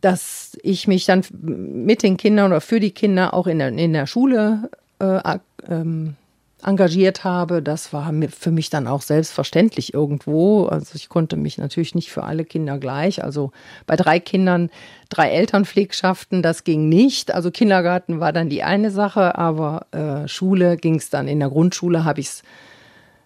dass 0.00 0.58
ich 0.62 0.88
mich 0.88 1.06
dann 1.06 1.24
mit 1.40 2.02
den 2.02 2.16
Kindern 2.16 2.52
oder 2.52 2.60
für 2.60 2.80
die 2.80 2.92
Kinder 2.92 3.34
auch 3.34 3.46
in 3.46 3.58
der, 3.58 3.68
in 3.68 3.92
der 3.92 4.06
Schule 4.06 4.70
äh, 4.98 5.38
ähm, 5.68 6.16
engagiert 6.64 7.24
habe, 7.24 7.60
das 7.60 7.92
war 7.92 8.12
für 8.30 8.52
mich 8.52 8.70
dann 8.70 8.86
auch 8.86 9.02
selbstverständlich 9.02 9.94
irgendwo. 9.94 10.66
Also 10.66 10.94
ich 10.94 11.08
konnte 11.08 11.36
mich 11.36 11.58
natürlich 11.58 11.94
nicht 11.94 12.10
für 12.10 12.22
alle 12.22 12.44
Kinder 12.44 12.78
gleich. 12.78 13.24
Also 13.24 13.50
bei 13.86 13.96
drei 13.96 14.20
Kindern 14.20 14.70
drei 15.08 15.30
Elternpflegschaften, 15.30 16.42
das 16.42 16.64
ging 16.64 16.88
nicht. 16.88 17.34
Also 17.34 17.50
Kindergarten 17.50 18.20
war 18.20 18.32
dann 18.32 18.48
die 18.48 18.62
eine 18.62 18.90
Sache, 18.90 19.36
aber 19.36 19.86
äh, 19.90 20.28
Schule 20.28 20.76
ging 20.76 20.96
es 20.96 21.10
dann. 21.10 21.26
In 21.26 21.40
der 21.40 21.50
Grundschule 21.50 22.04
habe 22.04 22.20
ich 22.20 22.28
es 22.28 22.42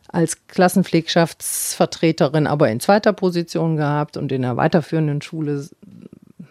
als 0.09 0.47
Klassenpflegschaftsvertreterin 0.47 2.47
aber 2.47 2.71
in 2.71 2.81
zweiter 2.81 3.13
Position 3.13 3.77
gehabt 3.77 4.17
und 4.17 4.33
in 4.33 4.43
der 4.43 4.57
weiterführenden 4.57 5.21
Schule 5.21 5.69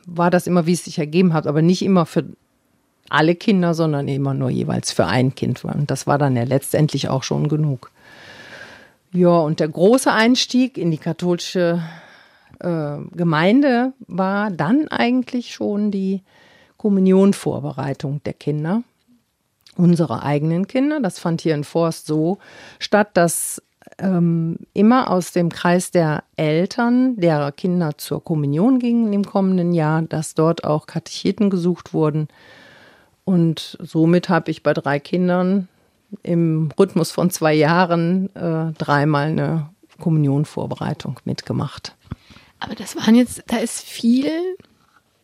war 0.05 0.29
das 0.29 0.47
immer, 0.47 0.65
wie 0.65 0.73
es 0.73 0.85
sich 0.85 0.99
ergeben 0.99 1.33
hat, 1.33 1.47
aber 1.47 1.61
nicht 1.61 1.81
immer 1.81 2.05
für 2.05 2.25
alle 3.09 3.35
Kinder, 3.35 3.73
sondern 3.73 4.07
immer 4.07 4.33
nur 4.33 4.49
jeweils 4.49 4.91
für 4.91 5.05
ein 5.05 5.35
Kind. 5.35 5.63
Und 5.63 5.91
das 5.91 6.07
war 6.07 6.17
dann 6.17 6.35
ja 6.35 6.43
letztendlich 6.43 7.09
auch 7.09 7.23
schon 7.23 7.47
genug. 7.47 7.91
Ja, 9.11 9.37
und 9.37 9.59
der 9.59 9.69
große 9.69 10.11
Einstieg 10.11 10.77
in 10.77 10.91
die 10.91 10.97
katholische 10.97 11.81
äh, 12.59 12.97
Gemeinde 13.11 13.93
war 14.07 14.51
dann 14.51 14.87
eigentlich 14.89 15.53
schon 15.53 15.91
die 15.91 16.21
Kommunionvorbereitung 16.77 18.21
der 18.23 18.33
Kinder, 18.33 18.83
unserer 19.77 20.23
eigenen 20.23 20.67
Kinder. 20.67 20.99
Das 20.99 21.19
fand 21.19 21.41
hier 21.41 21.55
in 21.55 21.63
Forst 21.63 22.07
so 22.07 22.39
statt, 22.79 23.09
dass 23.13 23.61
ähm, 23.97 24.57
immer 24.73 25.09
aus 25.11 25.31
dem 25.31 25.49
Kreis 25.49 25.91
der 25.91 26.23
Eltern, 26.35 27.15
derer 27.17 27.51
Kinder 27.51 27.97
zur 27.97 28.23
Kommunion 28.23 28.79
gingen 28.79 29.13
im 29.13 29.25
kommenden 29.25 29.73
Jahr, 29.73 30.01
dass 30.01 30.33
dort 30.33 30.63
auch 30.63 30.87
Katecheten 30.87 31.49
gesucht 31.49 31.93
wurden. 31.93 32.27
Und 33.23 33.77
somit 33.81 34.29
habe 34.29 34.51
ich 34.51 34.63
bei 34.63 34.73
drei 34.73 34.99
Kindern 34.99 35.67
im 36.23 36.71
Rhythmus 36.77 37.11
von 37.11 37.29
zwei 37.29 37.53
Jahren 37.53 38.33
äh, 38.35 38.71
dreimal 38.77 39.27
eine 39.27 39.69
Kommunionvorbereitung 39.99 41.19
mitgemacht. 41.25 41.95
Aber 42.59 42.75
das 42.75 42.95
waren 42.95 43.15
jetzt, 43.15 43.43
da 43.47 43.57
ist 43.57 43.81
viel, 43.81 44.29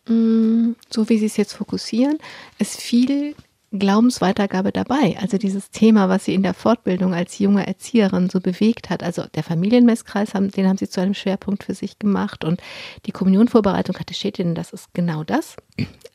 mh, 0.08 0.14
mm, 0.14 0.76
so 0.90 1.08
wie 1.08 1.18
Sie 1.18 1.26
es 1.26 1.36
jetzt 1.36 1.54
fokussieren, 1.54 2.18
ist 2.58 2.80
viel 2.80 3.34
Glaubensweitergabe 3.72 4.70
dabei. 4.70 5.16
Also 5.20 5.38
dieses 5.38 5.70
Thema, 5.70 6.08
was 6.08 6.26
sie 6.26 6.34
in 6.34 6.42
der 6.42 6.54
Fortbildung 6.54 7.14
als 7.14 7.38
junge 7.38 7.66
Erzieherin 7.66 8.28
so 8.28 8.40
bewegt 8.40 8.90
hat. 8.90 9.02
Also 9.02 9.24
der 9.34 9.42
Familienmesskreis, 9.42 10.34
haben, 10.34 10.50
den 10.50 10.68
haben 10.68 10.76
sie 10.76 10.88
zu 10.88 11.00
einem 11.00 11.14
Schwerpunkt 11.14 11.64
für 11.64 11.74
sich 11.74 11.98
gemacht 11.98 12.44
und 12.44 12.60
die 13.06 13.12
Kommunionvorbereitung 13.12 13.98
hatte 13.98 14.14
Schädchen, 14.14 14.54
das 14.54 14.72
ist 14.72 14.92
genau 14.92 15.24
das. 15.24 15.56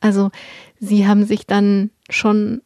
Also 0.00 0.30
sie 0.78 1.08
haben 1.08 1.24
sich 1.24 1.46
dann 1.46 1.90
schon, 2.08 2.62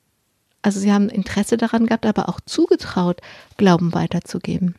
also 0.61 0.79
sie 0.79 0.93
haben 0.93 1.09
Interesse 1.09 1.57
daran 1.57 1.87
gehabt, 1.87 2.05
aber 2.05 2.29
auch 2.29 2.41
zugetraut, 2.41 3.21
Glauben 3.57 3.95
weiterzugeben. 3.95 4.75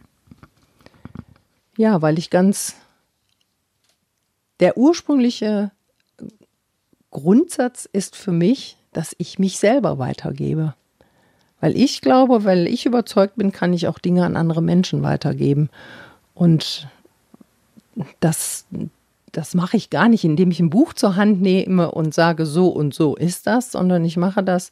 Ja, 1.75 2.03
weil 2.03 2.19
ich 2.19 2.29
ganz 2.29 2.75
der 4.59 4.77
ursprüngliche 4.77 5.71
Grundsatz 7.09 7.89
ist 7.91 8.15
für 8.15 8.31
mich, 8.31 8.77
dass 8.93 9.15
ich 9.17 9.39
mich 9.39 9.57
selber 9.57 9.99
weitergebe. 9.99 10.75
Weil 11.59 11.77
ich 11.77 12.01
glaube, 12.01 12.43
weil 12.43 12.67
ich 12.67 12.85
überzeugt 12.85 13.37
bin, 13.37 13.51
kann 13.51 13.73
ich 13.73 13.87
auch 13.87 13.99
Dinge 13.99 14.25
an 14.25 14.35
andere 14.35 14.61
Menschen 14.61 15.01
weitergeben. 15.01 15.69
Und 16.33 16.87
das, 18.19 18.65
das 19.31 19.53
mache 19.53 19.77
ich 19.77 19.89
gar 19.89 20.09
nicht, 20.09 20.23
indem 20.23 20.51
ich 20.51 20.59
ein 20.59 20.69
Buch 20.69 20.93
zur 20.93 21.15
Hand 21.15 21.41
nehme 21.41 21.91
und 21.91 22.13
sage, 22.13 22.45
so 22.45 22.67
und 22.67 22.93
so 22.93 23.15
ist 23.15 23.47
das, 23.47 23.71
sondern 23.71 24.03
ich 24.03 24.17
mache 24.17 24.43
das, 24.43 24.71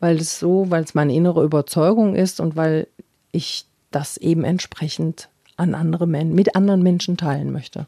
weil 0.00 0.16
es 0.16 0.38
so, 0.38 0.70
weil 0.70 0.84
es 0.84 0.94
meine 0.94 1.14
innere 1.14 1.44
Überzeugung 1.44 2.14
ist 2.14 2.40
und 2.40 2.56
weil 2.56 2.86
ich 3.32 3.66
das 3.90 4.16
eben 4.16 4.44
entsprechend 4.44 5.28
an 5.56 5.74
andere 5.74 6.06
Men 6.06 6.34
mit 6.34 6.56
anderen 6.56 6.82
Menschen 6.82 7.16
teilen 7.16 7.52
möchte. 7.52 7.86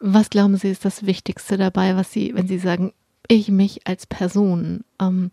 Was 0.00 0.30
glauben 0.30 0.56
Sie 0.56 0.70
ist 0.70 0.84
das 0.84 1.04
Wichtigste 1.06 1.56
dabei, 1.56 1.96
was 1.96 2.12
Sie, 2.12 2.34
wenn 2.34 2.48
Sie 2.48 2.58
sagen, 2.58 2.92
ich 3.30 3.48
mich 3.48 3.86
als 3.86 4.06
Person, 4.06 4.84
ähm, 5.00 5.30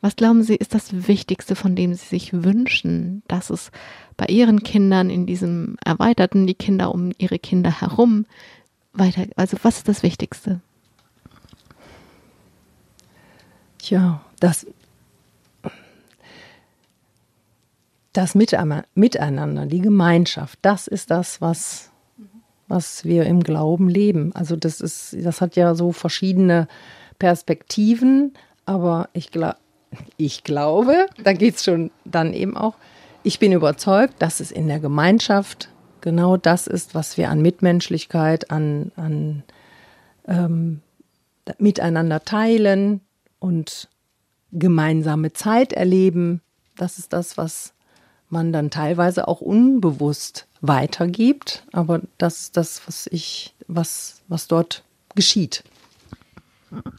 was 0.00 0.14
glauben 0.14 0.44
Sie 0.44 0.54
ist 0.54 0.74
das 0.74 1.08
Wichtigste, 1.08 1.56
von 1.56 1.74
dem 1.74 1.92
Sie 1.94 2.06
sich 2.06 2.32
wünschen, 2.32 3.24
dass 3.26 3.50
es 3.50 3.72
bei 4.16 4.26
Ihren 4.26 4.62
Kindern 4.62 5.10
in 5.10 5.26
diesem 5.26 5.76
erweiterten, 5.84 6.46
die 6.46 6.54
Kinder 6.54 6.94
um 6.94 7.12
ihre 7.18 7.40
Kinder 7.40 7.80
herum 7.80 8.24
weiter, 8.92 9.26
also 9.36 9.56
was 9.62 9.78
ist 9.78 9.88
das 9.88 10.04
Wichtigste? 10.04 10.60
Tja, 13.78 14.20
das, 14.38 14.66
das 18.12 18.36
Miteinander, 18.36 19.66
die 19.66 19.80
Gemeinschaft, 19.80 20.58
das 20.62 20.86
ist 20.86 21.10
das, 21.10 21.40
was, 21.40 21.90
was 22.68 23.04
wir 23.04 23.26
im 23.26 23.42
Glauben 23.42 23.88
leben. 23.88 24.32
Also 24.34 24.54
das 24.54 24.80
ist, 24.80 25.16
das 25.24 25.40
hat 25.40 25.56
ja 25.56 25.74
so 25.74 25.90
verschiedene 25.90 26.68
Perspektiven, 27.18 28.34
aber 28.66 29.08
ich, 29.12 29.30
gla 29.30 29.56
ich 30.18 30.44
glaube, 30.44 31.06
da 31.22 31.32
geht 31.32 31.56
es 31.56 31.64
schon 31.64 31.90
dann 32.04 32.34
eben 32.34 32.56
auch, 32.56 32.74
ich 33.22 33.38
bin 33.38 33.52
überzeugt, 33.52 34.20
dass 34.20 34.40
es 34.40 34.50
in 34.50 34.68
der 34.68 34.80
Gemeinschaft 34.80 35.70
genau 36.00 36.36
das 36.36 36.66
ist, 36.66 36.94
was 36.94 37.16
wir 37.16 37.30
an 37.30 37.40
Mitmenschlichkeit, 37.40 38.50
an, 38.50 38.92
an 38.96 39.42
ähm, 40.26 40.82
miteinander 41.58 42.24
teilen 42.24 43.00
und 43.38 43.88
gemeinsame 44.52 45.32
Zeit 45.32 45.72
erleben. 45.72 46.42
Das 46.76 46.98
ist 46.98 47.12
das, 47.12 47.36
was 47.36 47.72
man 48.28 48.52
dann 48.52 48.70
teilweise 48.70 49.26
auch 49.26 49.40
unbewusst 49.40 50.46
weitergibt. 50.60 51.64
Aber 51.72 52.00
das 52.18 52.40
ist 52.40 52.56
das, 52.56 52.82
was 52.86 53.06
ich, 53.06 53.54
was, 53.66 54.22
was 54.28 54.48
dort 54.48 54.84
geschieht. 55.14 55.64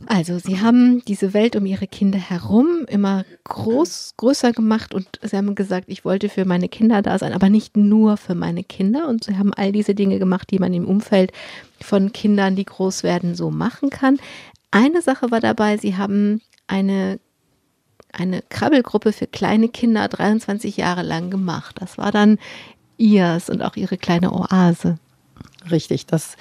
Also, 0.08 0.40
Sie 0.40 0.60
haben 0.60 1.04
diese 1.06 1.34
Welt 1.34 1.56
um 1.56 1.66
Ihre 1.66 1.88
Kinder 1.88 2.18
herum 2.18 2.86
immer 2.88 3.24
groß, 3.44 4.16
größer 4.18 4.52
gemacht 4.52 4.94
und 4.94 5.08
Sie 5.22 5.38
haben 5.38 5.54
gesagt, 5.56 5.86
ich 5.88 6.06
wollte 6.06 6.30
für 6.30 6.46
meine 6.46 6.70
Kinder 6.70 7.02
da 7.02 7.20
sein, 7.20 7.34
aber 7.34 7.50
nicht 7.50 7.78
nur 7.78 8.18
für 8.18 8.36
meine 8.36 8.64
Kinder. 8.64 9.08
Und 9.08 9.24
Sie 9.24 9.38
haben 9.38 9.54
all 9.54 9.72
diese 9.72 9.94
Dinge 9.94 10.18
gemacht, 10.20 10.50
die 10.50 10.60
man 10.60 10.74
im 10.74 10.86
Umfeld 10.86 11.32
von 11.80 12.12
Kindern, 12.12 12.56
die 12.56 12.66
groß 12.66 13.04
werden, 13.04 13.36
so 13.36 13.52
machen 13.52 13.90
kann. 13.90 14.18
Eine 14.72 15.02
Sache 15.02 15.32
war 15.32 15.40
dabei, 15.40 15.78
Sie 15.78 15.98
haben 15.98 16.42
eine, 16.68 17.20
eine 18.12 18.42
Krabbelgruppe 18.50 19.14
für 19.14 19.28
kleine 19.28 19.70
Kinder 19.70 20.08
23 20.08 20.78
Jahre 20.78 21.04
lang 21.04 21.30
gemacht. 21.30 21.76
Das 21.80 21.98
war 21.98 22.12
dann 22.12 22.40
Ihrs 22.98 23.50
und 23.50 23.62
auch 23.62 23.76
Ihre 23.76 23.98
kleine 23.98 24.34
Oase. 24.34 24.98
Richtig, 25.70 26.06
das. 26.06 26.36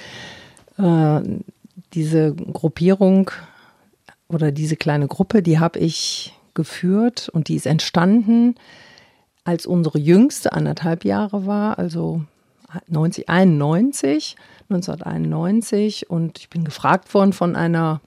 Diese 1.95 2.35
Gruppierung 2.35 3.31
oder 4.29 4.53
diese 4.53 4.77
kleine 4.77 5.07
Gruppe, 5.07 5.43
die 5.43 5.59
habe 5.59 5.79
ich 5.79 6.35
geführt 6.55 7.29
und 7.29 7.49
die 7.49 7.57
ist 7.57 7.67
entstanden, 7.67 8.57
als 9.45 9.65
unsere 9.65 9.99
jüngste 9.99 10.53
anderthalb 10.53 11.05
Jahre 11.05 11.47
war, 11.47 11.79
also 11.79 12.23
90, 12.89 13.29
91, 13.29 14.37
1991 14.69 16.11
und 16.11 16.39
ich 16.39 16.51
bin 16.51 16.65
gefragt 16.65 17.15
worden 17.15 17.33
von 17.33 17.57
einer 17.57 18.01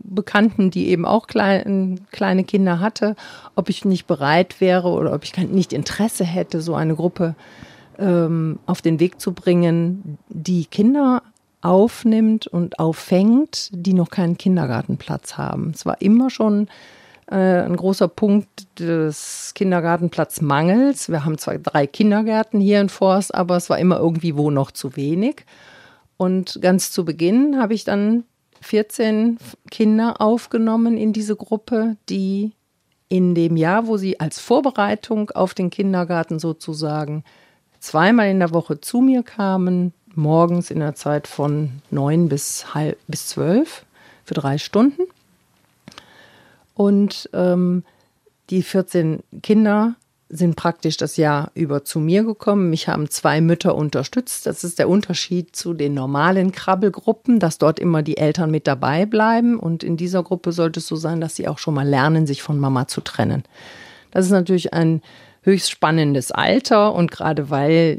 Bekannten, 0.00 0.70
die 0.70 0.88
eben 0.88 1.06
auch 1.06 1.26
klein, 1.26 2.00
kleine 2.10 2.44
Kinder 2.44 2.80
hatte, 2.80 3.16
ob 3.54 3.70
ich 3.70 3.84
nicht 3.84 4.06
bereit 4.06 4.60
wäre 4.60 4.88
oder 4.88 5.14
ob 5.14 5.24
ich 5.24 5.36
nicht 5.36 5.72
Interesse 5.72 6.24
hätte, 6.24 6.60
so 6.60 6.74
eine 6.74 6.94
Gruppe 6.94 7.34
ähm, 7.98 8.58
auf 8.66 8.82
den 8.82 9.00
Weg 9.00 9.20
zu 9.20 9.32
bringen, 9.32 10.18
die 10.28 10.66
Kinder 10.66 11.22
aufnimmt 11.60 12.46
und 12.46 12.78
auffängt, 12.78 13.70
die 13.72 13.94
noch 13.94 14.10
keinen 14.10 14.38
Kindergartenplatz 14.38 15.36
haben. 15.36 15.72
Es 15.74 15.84
war 15.84 16.00
immer 16.00 16.30
schon 16.30 16.68
äh, 17.30 17.62
ein 17.62 17.76
großer 17.76 18.08
Punkt 18.08 18.48
des 18.78 19.52
Kindergartenplatzmangels. 19.54 21.08
Wir 21.08 21.24
haben 21.24 21.38
zwar 21.38 21.58
drei 21.58 21.86
Kindergärten 21.86 22.60
hier 22.60 22.80
in 22.80 22.88
Forst, 22.88 23.34
aber 23.34 23.56
es 23.56 23.68
war 23.70 23.78
immer 23.78 23.98
irgendwie 23.98 24.36
wo 24.36 24.50
noch 24.50 24.70
zu 24.70 24.96
wenig. 24.96 25.44
Und 26.16 26.58
ganz 26.62 26.90
zu 26.90 27.04
Beginn 27.04 27.60
habe 27.60 27.74
ich 27.74 27.84
dann 27.84 28.24
14 28.60 29.38
Kinder 29.70 30.20
aufgenommen 30.20 30.96
in 30.96 31.12
diese 31.12 31.36
Gruppe, 31.36 31.96
die 32.08 32.52
in 33.08 33.34
dem 33.34 33.56
Jahr, 33.56 33.86
wo 33.86 33.96
sie 33.96 34.20
als 34.20 34.38
Vorbereitung 34.38 35.30
auf 35.30 35.54
den 35.54 35.70
Kindergarten 35.70 36.38
sozusagen 36.38 37.24
zweimal 37.80 38.28
in 38.28 38.40
der 38.40 38.52
Woche 38.52 38.80
zu 38.80 39.00
mir 39.00 39.22
kamen, 39.22 39.92
morgens 40.18 40.70
in 40.70 40.80
der 40.80 40.94
Zeit 40.94 41.26
von 41.26 41.80
neun 41.90 42.28
bis 42.28 42.74
halb 42.74 42.98
bis 43.06 43.28
zwölf 43.28 43.86
für 44.24 44.34
drei 44.34 44.58
Stunden. 44.58 45.02
Und 46.74 47.30
ähm, 47.32 47.84
die 48.50 48.62
14 48.62 49.20
Kinder 49.42 49.94
sind 50.28 50.56
praktisch 50.56 50.98
das 50.98 51.16
Jahr 51.16 51.50
über 51.54 51.84
zu 51.84 52.00
mir 52.00 52.22
gekommen. 52.22 52.68
Mich 52.68 52.88
haben 52.88 53.08
zwei 53.08 53.40
Mütter 53.40 53.74
unterstützt. 53.74 54.46
Das 54.46 54.62
ist 54.62 54.78
der 54.78 54.88
Unterschied 54.88 55.56
zu 55.56 55.72
den 55.72 55.94
normalen 55.94 56.52
Krabbelgruppen, 56.52 57.40
dass 57.40 57.56
dort 57.56 57.78
immer 57.78 58.02
die 58.02 58.18
Eltern 58.18 58.50
mit 58.50 58.66
dabei 58.66 59.06
bleiben. 59.06 59.58
Und 59.58 59.82
in 59.82 59.96
dieser 59.96 60.22
Gruppe 60.22 60.52
sollte 60.52 60.80
es 60.80 60.86
so 60.86 60.96
sein, 60.96 61.20
dass 61.20 61.36
sie 61.36 61.48
auch 61.48 61.58
schon 61.58 61.74
mal 61.74 61.88
lernen, 61.88 62.26
sich 62.26 62.42
von 62.42 62.58
Mama 62.58 62.86
zu 62.88 63.00
trennen. 63.00 63.44
Das 64.10 64.26
ist 64.26 64.32
natürlich 64.32 64.74
ein 64.74 65.00
höchst 65.42 65.70
spannendes 65.70 66.30
Alter 66.30 66.94
und 66.94 67.10
gerade 67.10 67.48
weil 67.48 67.98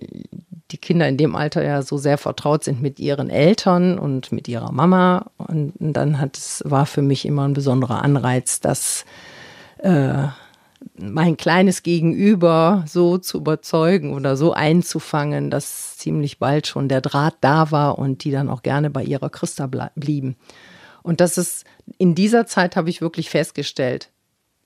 die 0.71 0.77
Kinder 0.77 1.07
in 1.07 1.17
dem 1.17 1.35
Alter 1.35 1.63
ja 1.63 1.81
so 1.81 1.97
sehr 1.97 2.17
vertraut 2.17 2.63
sind 2.63 2.81
mit 2.81 2.99
ihren 2.99 3.29
Eltern 3.29 3.97
und 3.97 4.31
mit 4.31 4.47
ihrer 4.47 4.71
Mama. 4.71 5.31
Und 5.37 5.73
dann 5.79 6.19
hat 6.19 6.37
es, 6.37 6.63
war 6.65 6.85
für 6.85 7.01
mich 7.01 7.25
immer 7.25 7.47
ein 7.47 7.53
besonderer 7.53 8.03
Anreiz, 8.03 8.59
dass 8.59 9.05
äh, 9.79 10.27
mein 10.97 11.37
kleines 11.37 11.83
Gegenüber 11.83 12.83
so 12.87 13.17
zu 13.17 13.37
überzeugen 13.37 14.13
oder 14.13 14.37
so 14.37 14.53
einzufangen, 14.53 15.49
dass 15.49 15.97
ziemlich 15.97 16.39
bald 16.39 16.67
schon 16.67 16.87
der 16.87 17.01
Draht 17.01 17.35
da 17.41 17.71
war 17.71 17.97
und 17.97 18.23
die 18.23 18.31
dann 18.31 18.49
auch 18.49 18.61
gerne 18.61 18.89
bei 18.89 19.03
ihrer 19.03 19.29
Christa 19.29 19.67
blieben. 19.95 20.35
Und 21.01 21.21
das 21.21 21.37
ist, 21.37 21.65
in 21.97 22.15
dieser 22.15 22.45
Zeit 22.45 22.75
habe 22.75 22.89
ich 22.89 23.01
wirklich 23.01 23.29
festgestellt, 23.29 24.09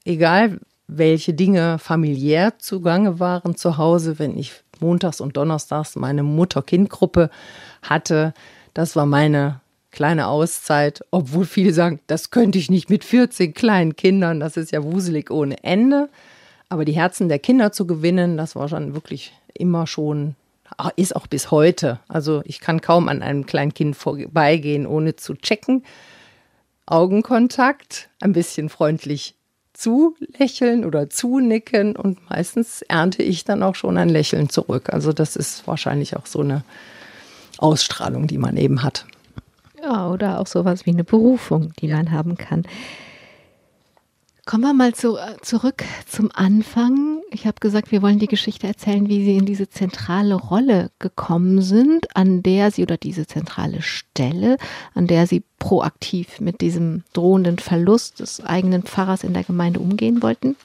egal 0.03 0.59
welche 0.87 1.33
Dinge 1.33 1.79
familiär 1.79 2.59
zugange 2.59 3.19
waren 3.19 3.55
zu 3.55 3.77
Hause, 3.77 4.19
wenn 4.19 4.37
ich 4.37 4.62
montags 4.83 5.21
und 5.21 5.37
donnerstags 5.37 5.95
meine 5.95 6.21
Mutter-Kind-Gruppe 6.21 7.29
hatte. 7.81 8.33
Das 8.73 8.95
war 8.95 9.05
meine 9.05 9.61
kleine 9.91 10.27
Auszeit, 10.27 11.05
obwohl 11.11 11.45
viele 11.45 11.73
sagen, 11.73 11.99
das 12.07 12.31
könnte 12.31 12.57
ich 12.57 12.69
nicht 12.69 12.89
mit 12.89 13.03
14 13.03 13.53
kleinen 13.53 13.95
Kindern, 13.95 14.39
das 14.39 14.57
ist 14.57 14.71
ja 14.71 14.83
wuselig 14.83 15.31
ohne 15.31 15.63
Ende. 15.63 16.09
Aber 16.69 16.83
die 16.83 16.93
Herzen 16.93 17.29
der 17.29 17.39
Kinder 17.39 17.71
zu 17.71 17.85
gewinnen, 17.85 18.35
das 18.35 18.55
war 18.55 18.67
schon 18.67 18.95
wirklich 18.95 19.33
immer 19.53 19.85
schon, 19.85 20.35
ist 20.95 21.15
auch 21.15 21.27
bis 21.27 21.51
heute. 21.51 21.99
Also 22.07 22.41
ich 22.45 22.59
kann 22.59 22.81
kaum 22.81 23.07
an 23.07 23.21
einem 23.21 23.45
kleinen 23.45 23.75
Kind 23.75 23.95
vorbeigehen, 23.95 24.87
ohne 24.87 25.15
zu 25.15 25.35
checken. 25.35 25.83
Augenkontakt, 26.87 28.09
ein 28.19 28.33
bisschen 28.33 28.69
freundlich 28.69 29.35
zulächeln 29.83 30.85
oder 30.85 31.09
zunicken 31.09 31.95
und 31.95 32.29
meistens 32.29 32.81
ernte 32.83 33.21
ich 33.21 33.43
dann 33.43 33.63
auch 33.63 33.75
schon 33.75 33.97
ein 33.97 34.09
Lächeln 34.09 34.49
zurück. 34.49 34.89
Also 34.91 35.11
das 35.11 35.35
ist 35.35 35.67
wahrscheinlich 35.67 36.15
auch 36.15 36.25
so 36.25 36.39
eine 36.39 36.63
Ausstrahlung, 37.57 38.27
die 38.27 38.37
man 38.37 38.55
eben 38.55 38.81
hat. 38.81 39.05
Ja, 39.81 40.09
oder 40.09 40.39
auch 40.39 40.47
sowas 40.47 40.85
wie 40.85 40.91
eine 40.91 41.03
Berufung, 41.03 41.73
die 41.79 41.89
man 41.89 42.11
haben 42.11 42.37
kann. 42.37 42.63
Kommen 44.45 44.63
wir 44.63 44.73
mal 44.73 44.93
zu, 44.93 45.15
äh, 45.15 45.37
zurück 45.41 45.85
zum 46.05 46.29
Anfang. 46.33 47.21
Ich 47.31 47.47
habe 47.47 47.61
gesagt, 47.61 47.93
wir 47.93 48.01
wollen 48.01 48.19
die 48.19 48.27
Geschichte 48.27 48.67
erzählen, 48.67 49.07
wie 49.07 49.23
Sie 49.23 49.37
in 49.37 49.45
diese 49.45 49.69
zentrale 49.69 50.35
Rolle 50.35 50.91
gekommen 50.99 51.61
sind, 51.61 52.13
an 52.13 52.43
der 52.43 52.69
Sie 52.69 52.83
oder 52.83 52.97
diese 52.97 53.25
zentrale 53.25 53.81
Stelle, 53.81 54.57
an 54.95 55.07
der 55.07 55.27
Sie 55.27 55.43
proaktiv 55.59 56.41
mit 56.41 56.59
diesem 56.59 57.03
drohenden 57.13 57.57
Verlust 57.57 58.19
des 58.19 58.43
eigenen 58.43 58.83
Pfarrers 58.83 59.23
in 59.23 59.33
der 59.33 59.45
Gemeinde 59.45 59.79
umgehen 59.79 60.21
wollten. 60.21 60.57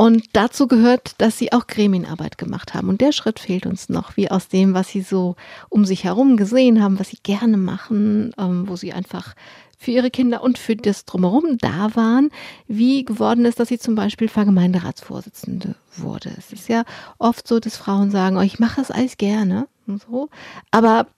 Und 0.00 0.24
dazu 0.32 0.66
gehört, 0.66 1.12
dass 1.18 1.36
sie 1.36 1.52
auch 1.52 1.66
Gremienarbeit 1.66 2.38
gemacht 2.38 2.72
haben. 2.72 2.88
Und 2.88 3.02
der 3.02 3.12
Schritt 3.12 3.38
fehlt 3.38 3.66
uns 3.66 3.90
noch, 3.90 4.16
wie 4.16 4.30
aus 4.30 4.48
dem, 4.48 4.72
was 4.72 4.88
sie 4.88 5.02
so 5.02 5.36
um 5.68 5.84
sich 5.84 6.04
herum 6.04 6.38
gesehen 6.38 6.82
haben, 6.82 6.98
was 6.98 7.10
sie 7.10 7.18
gerne 7.22 7.58
machen, 7.58 8.32
ähm, 8.38 8.66
wo 8.66 8.76
sie 8.76 8.94
einfach 8.94 9.34
für 9.76 9.90
ihre 9.90 10.10
Kinder 10.10 10.42
und 10.42 10.56
für 10.56 10.74
das 10.74 11.04
Drumherum 11.04 11.58
da 11.58 11.94
waren, 11.96 12.30
wie 12.66 13.04
geworden 13.04 13.44
ist, 13.44 13.60
dass 13.60 13.68
sie 13.68 13.78
zum 13.78 13.94
Beispiel 13.94 14.28
Vergemeinderatsvorsitzende 14.28 15.74
wurde. 15.98 16.32
Es 16.38 16.50
ist 16.50 16.70
ja 16.70 16.84
oft 17.18 17.46
so, 17.46 17.60
dass 17.60 17.76
Frauen 17.76 18.10
sagen, 18.10 18.38
oh, 18.38 18.40
ich 18.40 18.58
mache 18.58 18.80
das 18.80 18.90
alles 18.90 19.18
gerne 19.18 19.68
so, 19.86 20.30
aber 20.70 21.08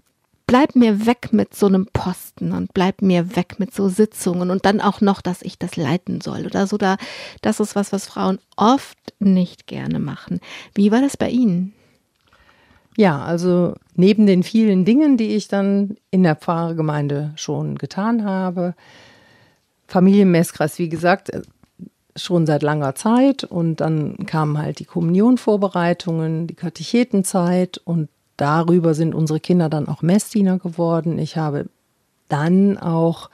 bleib 0.47 0.76
mir 0.76 1.07
weg 1.07 1.32
mit 1.32 1.55
so 1.55 1.66
einem 1.66 1.86
Posten 1.93 2.53
und 2.53 2.74
bleib 2.74 3.03
mir 3.03 3.36
weg 3.36 3.59
mit 3.59 3.74
so 3.74 3.88
Sitzungen 3.88 4.51
und 4.51 4.64
dann 4.64 4.80
auch 4.80 5.01
noch, 5.01 5.20
dass 5.22 5.43
ich 5.43 5.59
das 5.59 5.76
leiten 5.76 6.20
soll 6.20 6.47
oder 6.47 6.66
so. 6.66 6.76
Da, 6.76 6.97
das 7.40 7.61
ist 7.61 7.74
was, 7.76 7.93
was 7.93 8.07
Frauen 8.07 8.38
oft 8.57 8.99
nicht 9.18 9.66
gerne 9.66 9.99
machen. 9.99 10.40
Wie 10.74 10.93
war 10.93 11.01
das 11.01 11.16
bei 11.16 11.30
Ihnen? 11.30 11.72
Ja, 12.97 13.22
also 13.22 13.74
neben 13.95 14.26
den 14.26 14.43
vielen 14.43 14.84
Dingen, 14.84 15.16
die 15.16 15.34
ich 15.34 15.49
dann 15.49 15.97
in 16.11 16.22
der 16.22 16.36
Pfarrgemeinde 16.36 17.32
schon 17.36 17.78
getan 17.78 18.24
habe, 18.24 18.74
Familienmesskreis, 19.86 20.78
wie 20.78 20.88
gesagt, 20.88 21.30
äh, 21.30 21.43
schon 22.14 22.45
seit 22.45 22.62
langer 22.62 22.95
Zeit 22.95 23.45
und 23.45 23.76
dann 23.80 24.26
kamen 24.26 24.59
halt 24.59 24.78
die 24.78 24.84
Kommunionvorbereitungen, 24.84 26.47
die 26.47 26.55
Katechetenzeit 26.55 27.78
und 27.78 28.11
darüber 28.43 28.95
sind 28.95 29.14
unsere 29.14 29.38
Kinder 29.38 29.68
dann 29.68 29.88
auch 29.88 30.03
Messdiener 30.03 30.59
geworden. 30.59 31.18
Ich 31.18 31.36
habe 31.36 31.66
dann 32.28 32.76
auch 32.76 33.30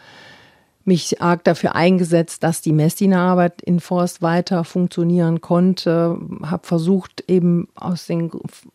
mich 0.85 1.23
arg 1.23 1.45
dafür 1.45 1.75
eingesetzt, 1.75 2.43
dass 2.43 2.61
die 2.61 2.73
Messdienerarbeit 2.73 3.63
in 3.63 3.81
Forst 3.81 4.21
weiter 4.21 4.65
funktionieren 4.65 5.41
konnte. 5.41 6.19
Habe 6.43 6.67
versucht, 6.67 7.25
eben 7.27 7.69
aus 7.75 8.07
den, 8.07 8.31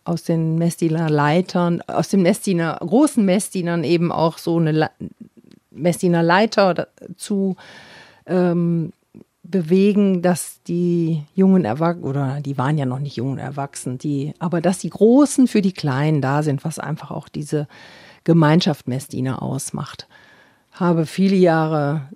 aus 0.06 0.24
den 0.24 0.58
Messdienerleitern, 0.58 1.82
aus 1.82 2.10
den 2.10 2.24
Messdiener, 2.24 2.78
großen 2.80 3.24
Messdienern 3.24 3.84
eben 3.84 4.12
auch 4.12 4.40
so 4.40 4.58
eine 4.58 4.90
Messdienerleiter 5.72 6.88
zu 7.16 7.56
ähm, 8.26 8.92
bewegen, 9.44 10.22
dass 10.22 10.62
die 10.64 11.24
jungen 11.36 11.66
Erwachsenen, 11.66 12.06
oder 12.06 12.40
die 12.42 12.58
waren 12.58 12.78
ja 12.78 12.86
noch 12.86 13.00
nicht 13.00 13.18
jung 13.18 13.34
und 13.34 13.38
erwachsen, 13.40 13.98
die, 13.98 14.34
aber 14.40 14.62
dass 14.62 14.80
die 14.80 14.90
Großen 14.90 15.48
für 15.48 15.62
die 15.62 15.74
Kleinen 15.74 16.22
da 16.22 16.44
sind, 16.44 16.64
was 16.64 16.80
einfach 16.80 17.12
auch 17.12 17.28
diese 17.28 17.68
Gemeinschaft 18.24 18.88
Messdiener 18.88 19.42
ausmacht 19.42 20.08
habe 20.74 21.06
viele 21.06 21.36
Jahre, 21.36 22.10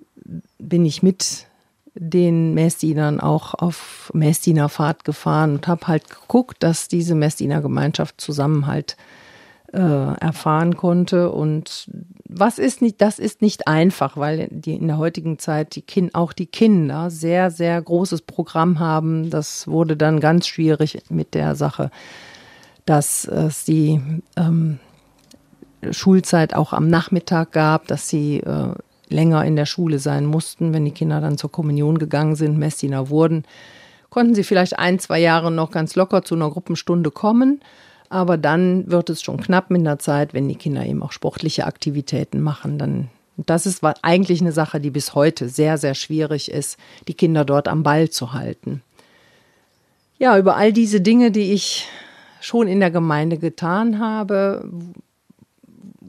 bin 0.57 0.85
ich 0.85 1.03
mit 1.03 1.45
den 1.93 2.53
Messdienern 2.53 3.19
auch 3.19 3.53
auf 3.53 4.11
Messdienerfahrt 4.13 5.03
gefahren 5.03 5.53
und 5.53 5.67
habe 5.67 5.87
halt 5.87 6.09
geguckt, 6.09 6.57
dass 6.61 6.87
diese 6.87 7.15
Messdienergemeinschaft 7.15 8.19
Zusammenhalt 8.21 8.97
äh, 9.73 9.79
erfahren 9.79 10.77
konnte. 10.77 11.31
Und 11.31 11.89
was 12.29 12.59
ist 12.59 12.81
nicht, 12.81 13.01
das 13.01 13.19
ist 13.19 13.41
nicht 13.41 13.67
einfach, 13.67 14.17
weil 14.17 14.49
die 14.51 14.73
in 14.73 14.87
der 14.87 14.97
heutigen 14.97 15.39
Zeit 15.39 15.75
die 15.75 15.81
kind, 15.81 16.13
auch 16.13 16.33
die 16.33 16.45
Kinder 16.45 17.09
sehr, 17.09 17.51
sehr 17.51 17.81
großes 17.81 18.21
Programm 18.21 18.79
haben. 18.79 19.29
Das 19.29 19.67
wurde 19.67 19.95
dann 19.95 20.19
ganz 20.19 20.47
schwierig 20.47 21.01
mit 21.09 21.33
der 21.33 21.55
Sache, 21.55 21.89
dass 22.85 23.25
es 23.25 23.63
die 23.63 24.01
ähm, 24.35 24.79
Schulzeit 25.91 26.53
auch 26.53 26.73
am 26.73 26.89
Nachmittag 26.89 27.53
gab, 27.53 27.87
dass 27.87 28.09
sie 28.09 28.39
äh, 28.39 28.73
länger 29.09 29.45
in 29.45 29.55
der 29.55 29.65
Schule 29.65 29.99
sein 29.99 30.25
mussten, 30.25 30.73
wenn 30.73 30.83
die 30.83 30.91
Kinder 30.91 31.21
dann 31.21 31.37
zur 31.37 31.51
Kommunion 31.51 31.97
gegangen 31.97 32.35
sind, 32.35 32.57
Messdiener 32.57 33.09
wurden, 33.09 33.43
konnten 34.09 34.35
sie 34.35 34.43
vielleicht 34.43 34.77
ein, 34.77 34.99
zwei 34.99 35.19
Jahre 35.19 35.51
noch 35.51 35.71
ganz 35.71 35.95
locker 35.95 36.23
zu 36.23 36.35
einer 36.35 36.49
Gruppenstunde 36.49 37.11
kommen. 37.11 37.61
Aber 38.09 38.37
dann 38.37 38.89
wird 38.89 39.09
es 39.09 39.21
schon 39.21 39.41
knapp 39.41 39.69
mit 39.69 39.85
der 39.85 39.99
Zeit, 39.99 40.33
wenn 40.33 40.47
die 40.47 40.55
Kinder 40.55 40.85
eben 40.85 41.03
auch 41.03 41.11
sportliche 41.11 41.65
Aktivitäten 41.65 42.41
machen. 42.41 42.77
Dann, 42.77 43.09
das 43.37 43.65
ist 43.65 43.83
eigentlich 44.01 44.41
eine 44.41 44.51
Sache, 44.51 44.79
die 44.79 44.91
bis 44.91 45.13
heute 45.13 45.49
sehr, 45.49 45.77
sehr 45.77 45.93
schwierig 45.93 46.49
ist, 46.49 46.77
die 47.07 47.13
Kinder 47.13 47.43
dort 47.43 47.67
am 47.67 47.83
Ball 47.83 48.09
zu 48.09 48.33
halten. 48.33 48.81
Ja, 50.19 50.37
über 50.37 50.55
all 50.55 50.73
diese 50.73 51.01
Dinge, 51.01 51.31
die 51.31 51.53
ich 51.53 51.87
schon 52.39 52.67
in 52.67 52.79
der 52.79 52.91
Gemeinde 52.91 53.37
getan 53.37 53.99
habe, 53.99 54.69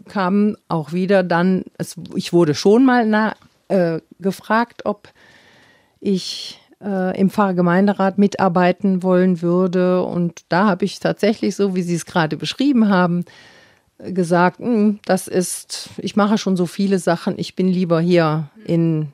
kam 0.09 0.57
auch 0.69 0.93
wieder 0.93 1.23
dann, 1.23 1.65
es, 1.77 1.97
ich 2.15 2.33
wurde 2.33 2.55
schon 2.55 2.85
mal 2.85 3.07
na, 3.07 3.35
äh, 3.69 4.01
gefragt, 4.19 4.87
ob 4.87 5.09
ich 6.01 6.61
äh, 6.83 7.19
im 7.19 7.31
Pfarrgemeinderat 7.31 8.19
mitarbeiten 8.19 9.03
wollen 9.03 9.43
würde. 9.43 10.03
Und 10.03 10.43
da 10.49 10.67
habe 10.67 10.85
ich 10.85 11.01
tatsächlich, 11.01 11.57
so 11.57 11.75
wie 11.75 11.83
Sie 11.83 11.95
es 11.95 12.07
gerade 12.07 12.37
beschrieben 12.37 12.89
haben, 12.89 13.25
gesagt, 13.99 14.61
hm, 14.61 15.01
das 15.05 15.29
ist, 15.29 15.91
ich 15.99 16.17
mache 16.17 16.39
schon 16.39 16.57
so 16.57 16.67
viele 16.67 16.99
Sachen, 16.99 17.35
ich 17.39 17.57
bin 17.57 17.69
lieber 17.69 18.01
hier 18.01 18.49
in, 18.65 19.09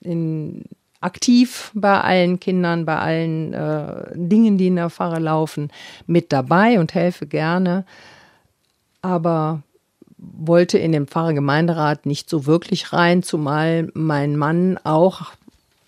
in 0.00 0.64
aktiv 1.00 1.70
bei 1.74 2.00
allen 2.00 2.40
Kindern, 2.40 2.84
bei 2.84 2.98
allen 2.98 3.52
äh, 3.52 4.06
Dingen, 4.14 4.58
die 4.58 4.68
in 4.68 4.76
der 4.76 4.90
Pfarre 4.90 5.20
laufen, 5.20 5.70
mit 6.06 6.32
dabei 6.32 6.80
und 6.80 6.94
helfe 6.94 7.26
gerne. 7.26 7.84
Aber 9.02 9.62
wollte 10.16 10.78
in 10.78 10.92
den 10.92 11.06
Pfarrgemeinderat 11.06 12.06
nicht 12.06 12.30
so 12.30 12.46
wirklich 12.46 12.92
rein, 12.92 13.22
zumal 13.22 13.90
mein 13.92 14.36
Mann 14.36 14.78
auch 14.82 15.32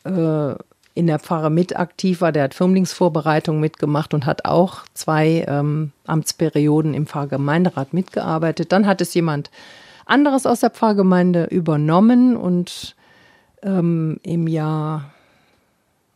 äh, 0.04 0.54
in 0.96 1.06
der 1.06 1.18
Pfarre 1.18 1.50
mit 1.50 1.78
aktiv 1.78 2.22
war. 2.22 2.32
Der 2.32 2.44
hat 2.44 2.54
Firmlingsvorbereitung 2.54 3.60
mitgemacht 3.60 4.14
und 4.14 4.24
hat 4.24 4.46
auch 4.46 4.80
zwei 4.94 5.44
ähm, 5.46 5.92
Amtsperioden 6.06 6.94
im 6.94 7.06
Pfarrgemeinderat 7.06 7.92
mitgearbeitet. 7.92 8.72
Dann 8.72 8.86
hat 8.86 9.02
es 9.02 9.12
jemand 9.12 9.50
anderes 10.06 10.46
aus 10.46 10.60
der 10.60 10.70
Pfarrgemeinde 10.70 11.44
übernommen 11.44 12.34
und 12.34 12.96
ähm, 13.62 14.18
im 14.22 14.48
Jahr 14.48 15.12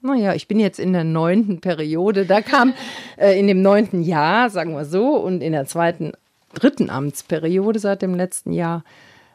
naja, 0.03 0.33
ich 0.33 0.49
bin 0.49 0.59
jetzt 0.59 0.81
in 0.81 0.95
der 0.95 1.05
neunten 1.05 1.61
Periode. 1.61 2.25
Da 2.25 2.41
kam 2.41 2.73
äh, 3.19 3.39
in 3.39 3.47
dem 3.47 3.61
neunten 3.61 4.03
Jahr, 4.03 4.49
sagen 4.49 4.73
wir 4.73 4.87
so, 4.87 5.17
und 5.17 5.43
in 5.43 5.53
der 5.53 5.67
zweiten 5.67 6.13
dritten 6.55 6.89
Amtsperiode 6.89 7.79
seit 7.79 8.01
dem 8.01 8.15
letzten 8.15 8.53
Jahr 8.53 8.83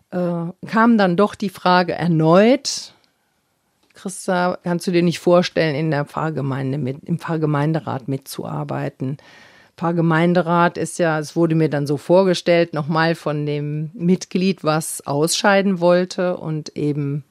äh, 0.10 0.46
kam 0.66 0.98
dann 0.98 1.16
doch 1.18 1.36
die 1.36 1.50
Frage 1.50 1.94
erneut, 1.94 2.95
Christa, 3.96 4.58
kannst 4.64 4.86
du 4.88 4.92
dir 4.92 5.04
nicht 5.04 5.20
vorstellen, 5.20 5.76
in 5.76 5.92
der 5.92 6.06
Pfarrgemeinde 6.06 6.78
mit, 6.78 7.04
im 7.06 7.20
Pfarrgemeinderat 7.20 8.08
mitzuarbeiten? 8.08 9.18
Pfarrgemeinderat 9.78 10.78
ist 10.78 11.00
ja, 11.00 11.20
es 11.20 11.36
wurde 11.36 11.56
mir 11.56 11.70
dann 11.70 11.88
so 11.88 11.98
vorgestellt, 11.98 12.74
nochmal 12.74 13.16
von 13.16 13.46
dem 13.46 13.92
Mitglied, 13.94 14.64
was 14.64 15.06
ausscheiden 15.06 15.80
wollte 15.80 16.38
und 16.38 16.78
eben 16.78 17.24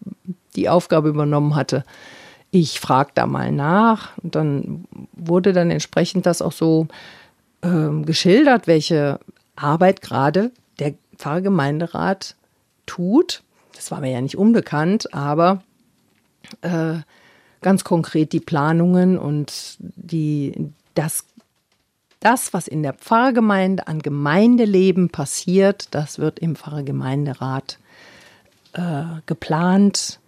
die 0.56 0.68
Aufgabe 0.68 1.08
übernommen 1.08 1.54
hatte. 1.54 1.84
Ich 2.50 2.80
frage 2.80 3.10
da 3.14 3.26
mal 3.26 3.50
nach 3.50 4.16
und 4.18 4.34
dann 4.34 4.84
wurde 5.12 5.52
dann 5.52 5.70
entsprechend 5.70 6.26
das 6.26 6.42
auch 6.42 6.52
so 6.52 6.86
äh, 7.62 8.02
geschildert, 8.04 8.66
welche 8.66 9.18
Arbeit 9.56 10.02
gerade 10.02 10.50
der 10.78 10.94
Pfarrgemeinderat 11.16 12.36
tut. 12.86 13.42
Das 13.74 13.90
war 13.90 14.00
mir 14.00 14.12
ja 14.12 14.20
nicht 14.20 14.36
unbekannt, 14.36 15.12
aber 15.14 15.62
äh, 16.62 16.94
ganz 17.62 17.84
konkret 17.84 18.32
die 18.32 18.40
Planungen 18.40 19.18
und 19.18 19.76
die, 19.78 20.70
das, 20.94 21.24
das, 22.20 22.52
was 22.52 22.68
in 22.68 22.82
der 22.82 22.92
Pfarrgemeinde 22.92 23.86
an 23.86 24.00
Gemeindeleben 24.00 25.08
passiert, 25.08 25.88
das 25.92 26.18
wird 26.18 26.38
im 26.38 26.56
Pfarrgemeinderat 26.56 27.78
äh, 28.74 29.04
geplant. 29.26 30.20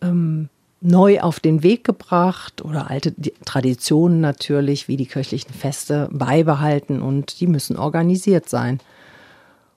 Ähm, 0.00 0.48
neu 0.80 1.20
auf 1.20 1.40
den 1.40 1.62
Weg 1.62 1.84
gebracht 1.84 2.64
oder 2.64 2.90
alte 2.90 3.14
Traditionen 3.44 4.20
natürlich, 4.20 4.88
wie 4.88 4.96
die 4.96 5.06
kirchlichen 5.06 5.52
Feste, 5.52 6.08
beibehalten 6.10 7.02
und 7.02 7.40
die 7.40 7.46
müssen 7.46 7.76
organisiert 7.76 8.48
sein. 8.48 8.80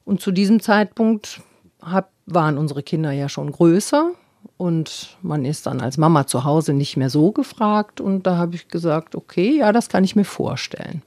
Und 0.06 0.22
zu 0.22 0.32
diesem 0.32 0.62
Zeitpunkt 0.62 1.42
hab, 1.82 2.10
waren 2.26 2.58
unsere 2.58 2.84
Kinder 2.84 3.12
ja 3.12 3.28
schon 3.28 3.52
größer 3.52 4.12
und 4.58 5.18
man 5.22 5.46
ist 5.46 5.66
dann 5.66 5.82
als 5.82 5.98
Mama 5.98 6.28
zu 6.28 6.44
Hause 6.44 6.74
nicht 6.74 6.98
mehr 6.98 7.10
so 7.10 7.32
gefragt 7.32 8.02
und 8.02 8.28
da 8.28 8.38
habe 8.38 8.56
ich 8.56 8.68
gesagt, 8.68 9.16
okay, 9.16 9.58
ja, 9.58 9.72
das 9.72 9.90
kann 9.90 10.04
ich 10.04 10.16
mir 10.16 10.26
vorstellen. 10.26 11.02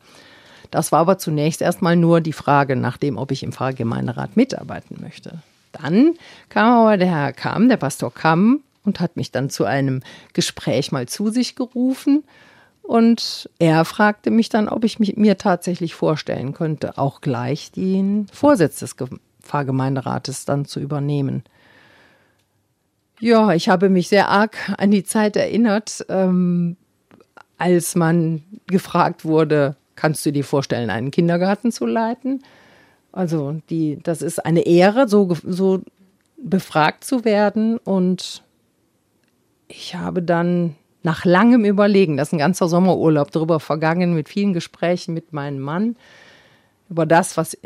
Das 0.70 0.92
war 0.92 1.00
aber 1.00 1.18
zunächst 1.18 1.62
erstmal 1.62 1.96
nur 1.96 2.20
die 2.20 2.32
Frage 2.32 2.76
nach 2.76 2.96
dem, 2.96 3.16
ob 3.16 3.30
ich 3.30 3.42
im 3.42 3.52
Pfarrgemeinderat 3.52 4.36
mitarbeiten 4.36 4.98
möchte. 5.00 5.38
Dann 5.72 6.14
kam 6.48 6.72
aber 6.72 6.96
der 6.96 7.08
Herr 7.08 7.32
Kamm, 7.32 7.68
der 7.68 7.76
Pastor 7.76 8.12
Kamm, 8.12 8.62
und 8.86 9.00
hat 9.00 9.16
mich 9.16 9.32
dann 9.32 9.50
zu 9.50 9.64
einem 9.64 10.00
Gespräch 10.32 10.92
mal 10.92 11.06
zu 11.06 11.30
sich 11.30 11.56
gerufen. 11.56 12.24
Und 12.82 13.50
er 13.58 13.84
fragte 13.84 14.30
mich 14.30 14.48
dann, 14.48 14.68
ob 14.68 14.84
ich 14.84 15.00
mich, 15.00 15.16
mir 15.16 15.36
tatsächlich 15.36 15.94
vorstellen 15.94 16.54
könnte, 16.54 16.96
auch 16.96 17.20
gleich 17.20 17.72
den 17.72 18.28
Vorsitz 18.32 18.78
des 18.78 18.94
Pfarrgemeinderates 19.42 20.44
dann 20.44 20.64
zu 20.64 20.78
übernehmen. 20.78 21.42
Ja, 23.20 23.52
ich 23.52 23.68
habe 23.68 23.88
mich 23.88 24.08
sehr 24.08 24.28
arg 24.28 24.56
an 24.76 24.90
die 24.90 25.04
Zeit 25.04 25.36
erinnert, 25.36 26.04
ähm, 26.08 26.76
als 27.56 27.94
man 27.94 28.42
gefragt 28.66 29.24
wurde, 29.24 29.76
kannst 29.94 30.26
du 30.26 30.32
dir 30.32 30.44
vorstellen, 30.44 30.90
einen 30.90 31.10
Kindergarten 31.10 31.72
zu 31.72 31.86
leiten? 31.86 32.42
Also 33.12 33.60
die, 33.70 33.98
das 34.02 34.20
ist 34.20 34.44
eine 34.44 34.66
Ehre, 34.66 35.08
so, 35.08 35.34
so 35.42 35.80
befragt 36.36 37.04
zu 37.04 37.24
werden. 37.24 37.78
Und 37.78 38.42
ich 39.68 39.94
habe 39.94 40.22
dann 40.22 40.76
nach 41.02 41.24
langem 41.24 41.64
Überlegen, 41.64 42.18
das 42.18 42.28
ist 42.28 42.32
ein 42.34 42.38
ganzer 42.38 42.68
Sommerurlaub 42.68 43.30
darüber 43.30 43.58
vergangen, 43.60 44.14
mit 44.14 44.28
vielen 44.28 44.52
Gesprächen 44.52 45.14
mit 45.14 45.32
meinem 45.32 45.60
Mann, 45.60 45.96
über 46.90 47.06
das, 47.06 47.38
was 47.38 47.56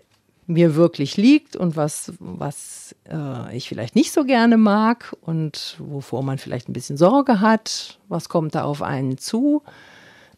mir 0.51 0.75
wirklich 0.75 1.17
liegt 1.17 1.57
und 1.57 1.77
was, 1.77 2.13
was 2.19 2.95
äh, 3.09 3.57
ich 3.57 3.69
vielleicht 3.69 3.95
nicht 3.95 4.13
so 4.13 4.25
gerne 4.25 4.57
mag 4.57 5.17
und 5.23 5.77
wovor 5.79 6.23
man 6.23 6.39
vielleicht 6.39 6.69
ein 6.69 6.73
bisschen 6.73 6.97
Sorge 6.97 7.41
hat, 7.41 7.99
was 8.09 8.29
kommt 8.29 8.55
da 8.55 8.65
auf 8.65 8.83
einen 8.83 9.17
zu, 9.19 9.63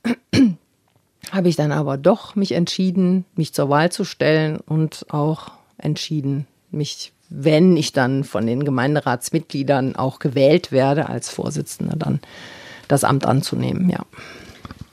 habe 1.33 1.49
ich 1.49 1.57
dann 1.57 1.73
aber 1.73 1.97
doch 1.97 2.35
mich 2.35 2.53
entschieden, 2.53 3.25
mich 3.35 3.55
zur 3.55 3.69
Wahl 3.71 3.91
zu 3.91 4.05
stellen 4.05 4.59
und 4.59 5.07
auch 5.11 5.53
entschieden, 5.79 6.47
mich, 6.71 7.13
wenn 7.29 7.77
ich 7.77 7.93
dann 7.93 8.25
von 8.25 8.47
den 8.47 8.65
Gemeinderatsmitgliedern 8.65 9.97
auch 9.97 10.19
gewählt 10.19 10.73
werde, 10.73 11.09
als 11.09 11.31
Vorsitzender 11.31 11.97
dann 11.97 12.21
das 12.89 13.05
Amt 13.05 13.25
anzunehmen, 13.25 13.89
ja. 13.89 14.05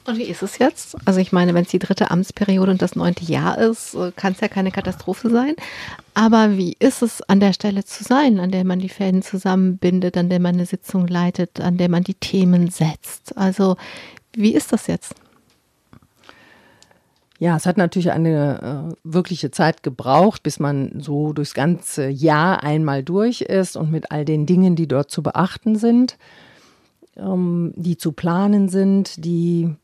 Und 0.10 0.18
wie 0.18 0.24
ist 0.24 0.41
es 0.41 0.57
jetzt? 0.57 0.97
Also 1.05 1.20
ich 1.20 1.32
meine, 1.32 1.53
wenn 1.53 1.66
es 1.66 1.70
die 1.70 1.78
dritte 1.78 2.10
Amtsperiode 2.10 2.72
und 2.72 2.82
das 2.82 2.95
neunte 2.95 3.24
Jahr 3.26 3.60
ist, 3.60 3.93
äh, 3.93 4.12
kann 4.16 4.34
es 4.34 4.39
ja 4.39 4.47
keine 4.47 4.72
Katastrophe 4.72 5.30
sein. 5.30 5.53
Aber 6.16 6.57
wie 6.57 6.76
ist 6.80 7.03
es, 7.03 7.22
an 7.30 7.39
der 7.39 7.53
Stelle 7.53 7.84
zu 7.84 8.03
sein, 8.03 8.39
an 8.39 8.49
der 8.49 8.64
man 8.64 8.80
die 8.80 8.89
Fäden 8.89 9.22
zusammenbindet, 9.22 10.18
an 10.18 10.30
der 10.30 10.39
man 10.39 10.55
eine 10.55 10.66
Sitzung 10.66 11.05
leitet, 11.05 11.62
an 11.62 11.78
der 11.78 11.89
man 11.89 12.03
die 12.03 12.16
Themen 12.16 12.72
setzt? 12.72 13.38
Also 13.38 13.78
wie 14.34 14.55
ist 14.55 14.74
das 14.74 14.88
jetzt? 14.88 15.14
Ja, 17.38 17.55
es 17.55 17.68
hat 17.68 17.78
natürlich 17.78 18.12
eine 18.12 18.89
äh, 18.89 18.95
wirkliche 19.03 19.51
Zeit 19.51 19.84
gebraucht, 19.84 20.41
bis 20.41 20.60
man 20.60 21.01
so 21.01 21.34
durchs 21.34 21.53
ganze 21.53 22.07
Jahr 22.07 22.64
einmal 22.64 23.03
durch 23.03 23.41
ist 23.41 23.78
und 23.78 23.91
mit 23.91 24.12
all 24.12 24.26
den 24.26 24.47
Dingen, 24.47 24.76
die 24.76 24.88
dort 24.88 25.12
zu 25.12 25.22
beachten 25.22 25.76
sind 25.76 26.18
ähm, 27.20 27.74
die 27.76 27.97
zu 27.97 28.12
planen 28.12 28.70
sind, 28.70 29.24
die 29.24 29.76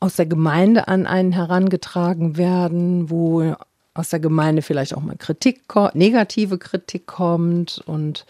aus 0.00 0.16
der 0.16 0.26
Gemeinde 0.26 0.88
an 0.88 1.06
einen 1.06 1.32
herangetragen 1.32 2.36
werden, 2.36 3.10
wo 3.10 3.54
aus 3.94 4.10
der 4.10 4.20
Gemeinde 4.20 4.62
vielleicht 4.62 4.94
auch 4.94 5.02
mal 5.02 5.16
Kritik, 5.16 5.62
negative 5.94 6.58
Kritik 6.58 7.06
kommt 7.06 7.82
und 7.86 8.26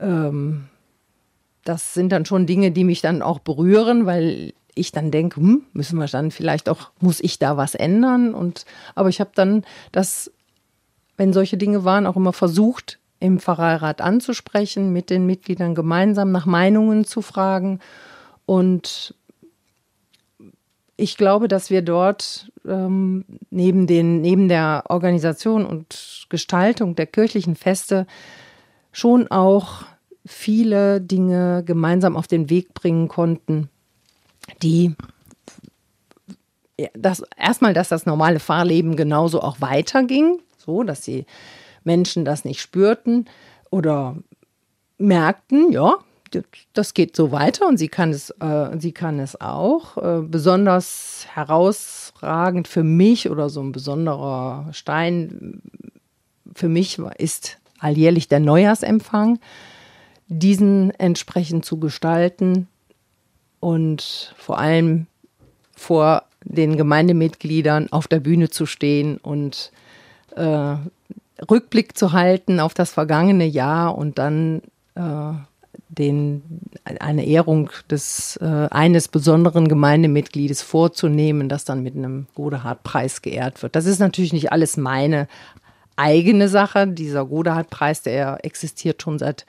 ähm, 0.00 0.64
das 1.64 1.94
sind 1.94 2.10
dann 2.10 2.26
schon 2.26 2.46
Dinge, 2.46 2.72
die 2.72 2.84
mich 2.84 3.00
dann 3.00 3.22
auch 3.22 3.38
berühren, 3.38 4.04
weil 4.04 4.52
ich 4.74 4.92
dann 4.92 5.10
denke, 5.10 5.40
hm, 5.40 5.62
müssen 5.72 5.98
wir 5.98 6.06
dann 6.06 6.30
vielleicht 6.30 6.68
auch, 6.68 6.90
muss 7.00 7.20
ich 7.20 7.38
da 7.38 7.56
was 7.56 7.74
ändern? 7.74 8.34
Und 8.34 8.64
aber 8.94 9.08
ich 9.08 9.20
habe 9.20 9.30
dann 9.34 9.64
das, 9.92 10.30
wenn 11.16 11.32
solche 11.32 11.56
Dinge 11.56 11.84
waren, 11.84 12.06
auch 12.06 12.16
immer 12.16 12.32
versucht, 12.32 12.98
im 13.20 13.38
Pfarreirat 13.38 14.00
anzusprechen, 14.00 14.92
mit 14.92 15.08
den 15.10 15.26
Mitgliedern 15.26 15.74
gemeinsam 15.74 16.32
nach 16.32 16.46
Meinungen 16.46 17.04
zu 17.04 17.22
fragen. 17.22 17.78
Und 18.46 19.14
ich 20.96 21.16
glaube, 21.16 21.48
dass 21.48 21.70
wir 21.70 21.82
dort 21.82 22.50
ähm, 22.66 23.24
neben, 23.50 23.86
den, 23.86 24.20
neben 24.20 24.48
der 24.48 24.84
Organisation 24.88 25.64
und 25.64 26.26
Gestaltung 26.28 26.94
der 26.94 27.06
kirchlichen 27.06 27.56
Feste 27.56 28.06
schon 28.92 29.28
auch 29.28 29.84
viele 30.24 31.00
Dinge 31.00 31.64
gemeinsam 31.64 32.16
auf 32.16 32.28
den 32.28 32.50
Weg 32.50 32.74
bringen 32.74 33.08
konnten, 33.08 33.68
die 34.62 34.94
das 36.94 37.22
erstmal, 37.36 37.74
dass 37.74 37.88
das 37.88 38.06
normale 38.06 38.40
Fahrleben 38.40 38.96
genauso 38.96 39.40
auch 39.40 39.60
weiterging, 39.60 40.40
so 40.58 40.82
dass 40.82 41.04
sie 41.04 41.26
Menschen 41.84 42.24
das 42.24 42.44
nicht 42.44 42.60
spürten 42.60 43.26
oder 43.70 44.16
merkten, 44.98 45.72
ja, 45.72 45.96
das 46.72 46.94
geht 46.94 47.16
so 47.16 47.32
weiter 47.32 47.66
und 47.66 47.78
sie 47.78 47.88
kann 47.88 48.10
es, 48.10 48.30
äh, 48.40 48.78
sie 48.78 48.92
kann 48.92 49.18
es 49.18 49.40
auch. 49.40 49.96
Äh, 49.96 50.22
besonders 50.22 51.26
herausragend 51.34 52.68
für 52.68 52.84
mich 52.84 53.30
oder 53.30 53.48
so 53.48 53.62
ein 53.62 53.72
besonderer 53.72 54.68
Stein 54.72 55.62
für 56.54 56.68
mich 56.68 56.98
ist 57.18 57.58
alljährlich 57.78 58.28
der 58.28 58.40
Neujahrsempfang, 58.40 59.38
diesen 60.28 60.90
entsprechend 60.98 61.64
zu 61.64 61.78
gestalten 61.78 62.68
und 63.60 64.34
vor 64.36 64.58
allem 64.58 65.06
vor 65.74 66.24
den 66.44 66.76
Gemeindemitgliedern 66.76 67.90
auf 67.92 68.08
der 68.08 68.20
Bühne 68.20 68.50
zu 68.50 68.66
stehen 68.66 69.18
und 69.18 69.72
äh, 70.36 70.76
Rückblick 71.50 71.96
zu 71.96 72.12
halten 72.12 72.60
auf 72.60 72.74
das 72.74 72.92
vergangene 72.92 73.46
Jahr 73.46 73.96
und 73.96 74.18
dann 74.18 74.62
äh, 74.94 75.32
den, 75.98 76.42
eine 76.84 77.26
Ehrung 77.26 77.70
des, 77.90 78.36
äh, 78.38 78.68
eines 78.70 79.08
besonderen 79.08 79.68
Gemeindemitgliedes 79.68 80.62
vorzunehmen, 80.62 81.48
das 81.48 81.64
dann 81.64 81.82
mit 81.82 81.94
einem 81.94 82.26
Godehard-Preis 82.34 83.20
geehrt 83.20 83.62
wird. 83.62 83.76
Das 83.76 83.84
ist 83.84 83.98
natürlich 83.98 84.32
nicht 84.32 84.52
alles 84.52 84.76
meine 84.76 85.28
eigene 85.96 86.48
Sache. 86.48 86.88
Dieser 86.88 87.26
Godehard-Preis, 87.26 88.02
der 88.02 88.38
existiert 88.42 89.02
schon 89.02 89.18
seit 89.18 89.44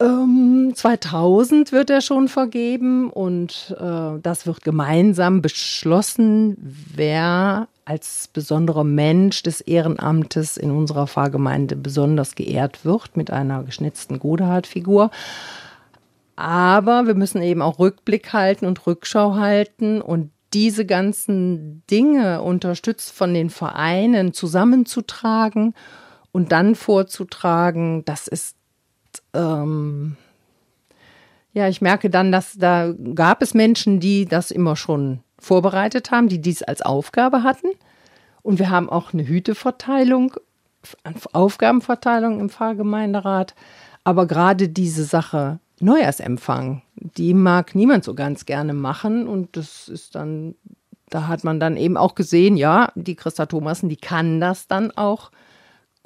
ähm, 0.00 0.72
2000 0.74 1.72
wird 1.72 1.90
er 1.90 2.00
schon 2.00 2.28
vergeben 2.28 3.10
und 3.10 3.74
äh, 3.78 4.18
das 4.20 4.46
wird 4.46 4.62
gemeinsam 4.62 5.42
beschlossen, 5.42 6.56
wer 6.94 7.68
als 7.84 8.28
besonderer 8.32 8.84
Mensch 8.84 9.42
des 9.42 9.60
Ehrenamtes 9.60 10.56
in 10.56 10.70
unserer 10.70 11.06
Pfarrgemeinde 11.06 11.76
besonders 11.76 12.34
geehrt 12.34 12.84
wird 12.84 13.16
mit 13.16 13.30
einer 13.30 13.62
geschnitzten 13.62 14.18
Godehard-Figur. 14.18 15.10
Aber 16.34 17.06
wir 17.06 17.14
müssen 17.14 17.40
eben 17.40 17.62
auch 17.62 17.78
Rückblick 17.78 18.32
halten 18.32 18.66
und 18.66 18.86
Rückschau 18.86 19.36
halten 19.36 20.02
und 20.02 20.30
diese 20.52 20.84
ganzen 20.84 21.82
Dinge 21.90 22.42
unterstützt 22.42 23.12
von 23.12 23.32
den 23.32 23.50
Vereinen 23.50 24.32
zusammenzutragen 24.32 25.74
und 26.32 26.52
dann 26.52 26.74
vorzutragen, 26.74 28.04
das 28.04 28.26
ist 28.26 28.55
ähm, 29.34 30.16
ja, 31.52 31.68
ich 31.68 31.80
merke 31.80 32.10
dann, 32.10 32.32
dass 32.32 32.58
da 32.58 32.92
gab 33.14 33.40
es 33.42 33.54
Menschen, 33.54 33.98
die 34.00 34.26
das 34.26 34.50
immer 34.50 34.76
schon 34.76 35.20
vorbereitet 35.38 36.10
haben, 36.10 36.28
die 36.28 36.40
dies 36.40 36.62
als 36.62 36.82
Aufgabe 36.82 37.42
hatten. 37.42 37.68
Und 38.42 38.58
wir 38.58 38.70
haben 38.70 38.88
auch 38.88 39.12
eine 39.12 39.26
Hüteverteilung, 39.26 40.34
Aufgabenverteilung 41.32 42.40
im 42.40 42.48
Pfarrgemeinderat. 42.48 43.54
Aber 44.04 44.26
gerade 44.26 44.68
diese 44.68 45.04
Sache 45.04 45.58
Neujahrsempfang, 45.80 46.82
die 46.94 47.34
mag 47.34 47.74
niemand 47.74 48.04
so 48.04 48.14
ganz 48.14 48.46
gerne 48.46 48.72
machen. 48.72 49.26
Und 49.26 49.56
das 49.56 49.88
ist 49.88 50.14
dann, 50.14 50.54
da 51.10 51.26
hat 51.26 51.44
man 51.44 51.60
dann 51.60 51.76
eben 51.76 51.96
auch 51.96 52.14
gesehen, 52.14 52.56
ja, 52.56 52.92
die 52.94 53.16
Christa 53.16 53.46
Thomassen, 53.46 53.88
die 53.88 53.96
kann 53.96 54.40
das 54.40 54.68
dann 54.68 54.90
auch 54.92 55.30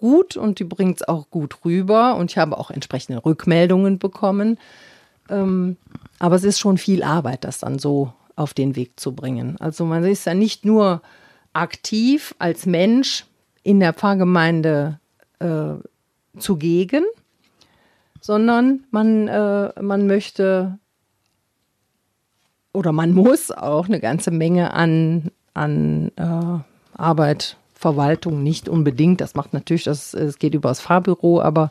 gut 0.01 0.36
und 0.36 0.59
die 0.59 0.64
bringt 0.64 1.01
es 1.01 1.09
auch 1.09 1.30
gut 1.30 1.64
rüber. 1.64 2.16
Und 2.16 2.30
ich 2.30 2.38
habe 2.38 2.59
auch 2.59 2.70
entsprechende 2.70 3.24
Rückmeldungen 3.24 3.98
bekommen. 3.98 4.59
Ähm, 5.28 5.76
aber 6.18 6.36
es 6.36 6.44
ist 6.44 6.59
schon 6.59 6.78
viel 6.78 7.03
Arbeit, 7.03 7.44
das 7.44 7.59
dann 7.59 7.78
so 7.78 8.12
auf 8.36 8.55
den 8.55 8.74
Weg 8.74 8.98
zu 8.98 9.12
bringen. 9.14 9.57
Also 9.61 9.84
man 9.84 10.05
ist 10.05 10.26
ja 10.26 10.34
nicht 10.34 10.64
nur 10.64 11.03
aktiv 11.53 12.34
als 12.38 12.66
Mensch 12.66 13.26
in 13.62 13.80
der 13.80 13.92
Pfarrgemeinde 13.92 14.98
äh, 15.38 15.74
zugegen, 16.38 17.05
sondern 18.20 18.84
man, 18.90 19.28
äh, 19.28 19.72
man 19.80 20.07
möchte 20.07 20.78
oder 22.72 22.92
man 22.92 23.12
muss 23.12 23.51
auch 23.51 23.86
eine 23.86 24.01
ganze 24.01 24.30
Menge 24.30 24.72
an, 24.72 25.30
an 25.55 26.12
äh, 26.16 26.98
Arbeit, 26.98 27.57
Verwaltung, 27.80 28.42
nicht 28.42 28.68
unbedingt, 28.68 29.22
das 29.22 29.34
macht 29.34 29.54
natürlich, 29.54 29.84
das, 29.84 30.12
es 30.12 30.38
geht 30.38 30.54
über 30.54 30.68
das 30.68 30.80
Fahrbüro, 30.80 31.40
aber 31.40 31.70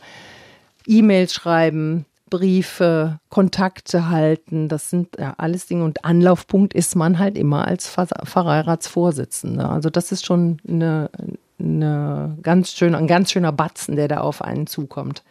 E-Mails 0.87 1.35
schreiben, 1.35 2.05
Briefe, 2.31 3.19
Kontakte 3.29 4.09
halten, 4.09 4.69
das 4.69 4.89
sind 4.89 5.17
ja 5.19 5.35
alles 5.37 5.67
Dinge. 5.67 5.83
Und 5.83 6.05
Anlaufpunkt 6.05 6.73
ist 6.73 6.95
man 6.95 7.19
halt 7.19 7.37
immer 7.37 7.67
als 7.67 7.87
Pfarreiratsvorsitzender. 7.87 9.69
Also 9.69 9.91
das 9.91 10.11
ist 10.11 10.25
schon 10.25 10.57
eine, 10.67 11.11
eine 11.59 12.35
ganz 12.41 12.71
schön, 12.71 12.95
ein 12.95 13.05
ganz 13.05 13.31
schöner 13.31 13.51
Batzen, 13.51 13.95
der 13.95 14.07
da 14.07 14.21
auf 14.21 14.41
einen 14.41 14.65
zukommt. 14.65 15.23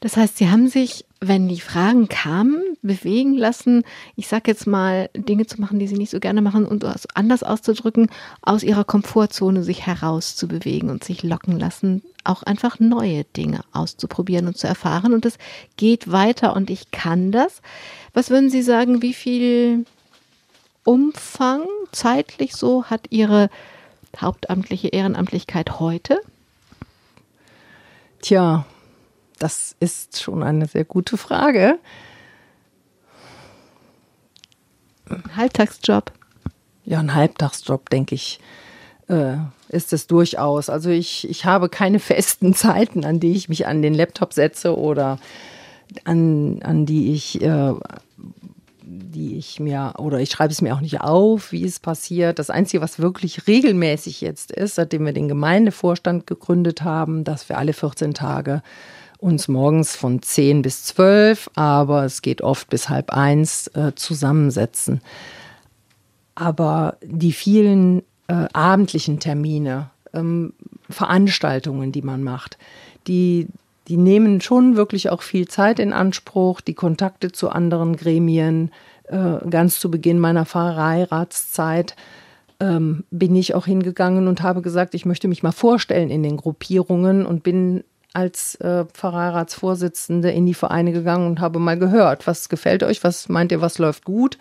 Das 0.00 0.16
heißt, 0.16 0.38
Sie 0.38 0.48
haben 0.48 0.68
sich, 0.68 1.04
wenn 1.28 1.48
die 1.48 1.60
Fragen 1.60 2.08
kamen, 2.08 2.62
bewegen 2.82 3.34
lassen, 3.34 3.84
ich 4.16 4.28
sage 4.28 4.50
jetzt 4.50 4.66
mal, 4.66 5.10
Dinge 5.14 5.46
zu 5.46 5.60
machen, 5.60 5.78
die 5.78 5.86
Sie 5.86 5.96
nicht 5.96 6.10
so 6.10 6.20
gerne 6.20 6.42
machen 6.42 6.66
und 6.66 6.84
anders 7.14 7.42
auszudrücken, 7.42 8.08
aus 8.42 8.62
Ihrer 8.62 8.84
Komfortzone 8.84 9.62
sich 9.62 9.86
herauszubewegen 9.86 10.90
und 10.90 11.04
sich 11.04 11.22
locken 11.22 11.58
lassen, 11.58 12.02
auch 12.24 12.42
einfach 12.42 12.78
neue 12.80 13.24
Dinge 13.24 13.60
auszuprobieren 13.72 14.46
und 14.46 14.56
zu 14.56 14.66
erfahren. 14.66 15.14
Und 15.14 15.24
es 15.24 15.38
geht 15.76 16.10
weiter 16.10 16.54
und 16.54 16.70
ich 16.70 16.90
kann 16.90 17.32
das. 17.32 17.62
Was 18.12 18.30
würden 18.30 18.50
Sie 18.50 18.62
sagen, 18.62 19.02
wie 19.02 19.14
viel 19.14 19.84
Umfang 20.84 21.62
zeitlich 21.92 22.54
so 22.54 22.84
hat 22.84 23.06
Ihre 23.10 23.50
hauptamtliche 24.20 24.88
Ehrenamtlichkeit 24.88 25.80
heute? 25.80 26.20
Tja, 28.22 28.66
das 29.38 29.76
ist 29.80 30.20
schon 30.20 30.42
eine 30.42 30.66
sehr 30.66 30.84
gute 30.84 31.16
Frage. 31.16 31.78
Ein 35.08 35.36
Halbtagsjob. 35.36 36.12
Ja, 36.84 36.98
ein 37.00 37.14
Halbtagsjob, 37.14 37.90
denke 37.90 38.14
ich. 38.14 38.40
äh, 39.08 39.36
ist 39.68 39.92
es 39.92 40.06
durchaus. 40.06 40.68
Also 40.68 40.90
ich, 40.90 41.28
ich 41.28 41.44
habe 41.44 41.68
keine 41.68 41.98
festen 41.98 42.54
Zeiten, 42.54 43.04
an 43.04 43.20
die 43.20 43.32
ich 43.32 43.48
mich 43.48 43.66
an 43.66 43.82
den 43.82 43.94
Laptop 43.94 44.32
setze 44.32 44.76
oder 44.76 45.18
an, 46.04 46.60
an 46.62 46.86
die 46.86 47.12
ich 47.12 47.40
äh, 47.42 47.74
die 48.88 49.36
ich 49.36 49.58
mir, 49.58 49.94
oder 49.98 50.20
ich 50.20 50.30
schreibe 50.30 50.52
es 50.52 50.62
mir 50.62 50.74
auch 50.74 50.80
nicht 50.80 51.00
auf, 51.00 51.50
wie 51.50 51.64
es 51.64 51.80
passiert. 51.80 52.38
Das 52.38 52.50
Einzige, 52.50 52.82
was 52.82 53.00
wirklich 53.00 53.46
regelmäßig 53.48 54.20
jetzt 54.20 54.52
ist, 54.52 54.76
seitdem 54.76 55.04
wir 55.04 55.12
den 55.12 55.26
Gemeindevorstand 55.26 56.26
gegründet 56.26 56.82
haben, 56.82 57.24
dass 57.24 57.48
wir 57.48 57.58
alle 57.58 57.72
14 57.72 58.14
Tage 58.14 58.62
uns 59.18 59.48
morgens 59.48 59.96
von 59.96 60.22
10 60.22 60.62
bis 60.62 60.84
12, 60.84 61.50
aber 61.54 62.04
es 62.04 62.22
geht 62.22 62.42
oft 62.42 62.68
bis 62.68 62.88
halb 62.88 63.10
eins 63.10 63.68
äh, 63.68 63.92
zusammensetzen. 63.94 65.00
Aber 66.34 66.96
die 67.02 67.32
vielen 67.32 68.02
äh, 68.28 68.46
abendlichen 68.52 69.20
Termine, 69.20 69.90
ähm, 70.12 70.52
Veranstaltungen, 70.90 71.92
die 71.92 72.02
man 72.02 72.22
macht, 72.22 72.58
die, 73.06 73.48
die 73.88 73.96
nehmen 73.96 74.40
schon 74.40 74.76
wirklich 74.76 75.10
auch 75.10 75.22
viel 75.22 75.48
Zeit 75.48 75.78
in 75.78 75.92
Anspruch, 75.92 76.60
die 76.60 76.74
Kontakte 76.74 77.32
zu 77.32 77.48
anderen 77.48 77.96
Gremien. 77.96 78.70
Äh, 79.04 79.48
ganz 79.48 79.78
zu 79.78 79.90
Beginn 79.90 80.18
meiner 80.18 80.44
Pfarreiratszeit 80.44 81.94
ähm, 82.60 83.04
bin 83.10 83.36
ich 83.36 83.54
auch 83.54 83.66
hingegangen 83.66 84.28
und 84.28 84.42
habe 84.42 84.62
gesagt, 84.62 84.94
ich 84.94 85.06
möchte 85.06 85.28
mich 85.28 85.42
mal 85.42 85.52
vorstellen 85.52 86.10
in 86.10 86.22
den 86.22 86.36
Gruppierungen 86.36 87.26
und 87.26 87.42
bin 87.42 87.84
als 88.16 88.54
äh, 88.56 88.86
Pfarreiratsvorsitzende 88.86 90.30
in 90.30 90.46
die 90.46 90.54
Vereine 90.54 90.92
gegangen 90.92 91.26
und 91.26 91.40
habe 91.40 91.58
mal 91.58 91.78
gehört, 91.78 92.26
was 92.26 92.48
gefällt 92.48 92.82
euch, 92.82 93.04
was 93.04 93.28
meint 93.28 93.52
ihr, 93.52 93.60
was 93.60 93.76
läuft 93.76 94.06
gut, 94.06 94.38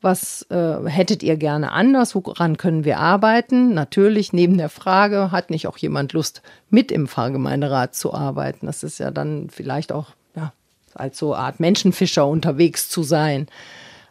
was 0.00 0.46
äh, 0.50 0.88
hättet 0.88 1.22
ihr 1.22 1.36
gerne 1.36 1.72
anders? 1.72 2.14
Woran 2.14 2.56
können 2.56 2.84
wir 2.84 2.98
arbeiten? 2.98 3.74
Natürlich 3.74 4.32
neben 4.32 4.56
der 4.56 4.70
Frage, 4.70 5.30
hat 5.32 5.50
nicht 5.50 5.66
auch 5.66 5.76
jemand 5.76 6.14
Lust, 6.14 6.40
mit 6.70 6.90
im 6.90 7.06
Pfarrgemeinderat 7.06 7.94
zu 7.94 8.14
arbeiten? 8.14 8.64
Das 8.64 8.82
ist 8.82 8.98
ja 8.98 9.10
dann 9.10 9.50
vielleicht 9.50 9.92
auch 9.92 10.06
ja, 10.34 10.54
als 10.94 11.18
so 11.18 11.34
Art 11.34 11.60
Menschenfischer 11.60 12.26
unterwegs 12.26 12.88
zu 12.88 13.02
sein. 13.02 13.48